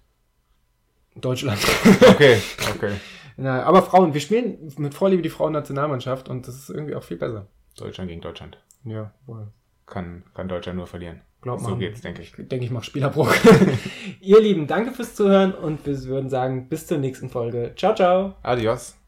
[1.16, 1.60] Deutschland.
[2.08, 2.42] Okay,
[2.76, 2.94] okay.
[3.38, 7.18] Na, aber Frauen, wir spielen mit Vorliebe die Frauennationalmannschaft und das ist irgendwie auch viel
[7.18, 7.48] besser.
[7.78, 8.58] Deutschland gegen Deutschland.
[8.84, 9.48] Ja, wohl.
[9.86, 11.22] Kann, kann Deutschland nur verlieren.
[11.42, 12.34] Glaub so geht's, denke ich.
[12.38, 13.34] Denke ich, mach Spielerbruch.
[14.22, 17.74] ihr Lieben, danke fürs Zuhören und wir würden sagen, bis zur nächsten Folge.
[17.76, 18.36] Ciao, ciao.
[18.44, 19.01] Adios.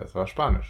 [0.00, 0.58] Das war Spanisch.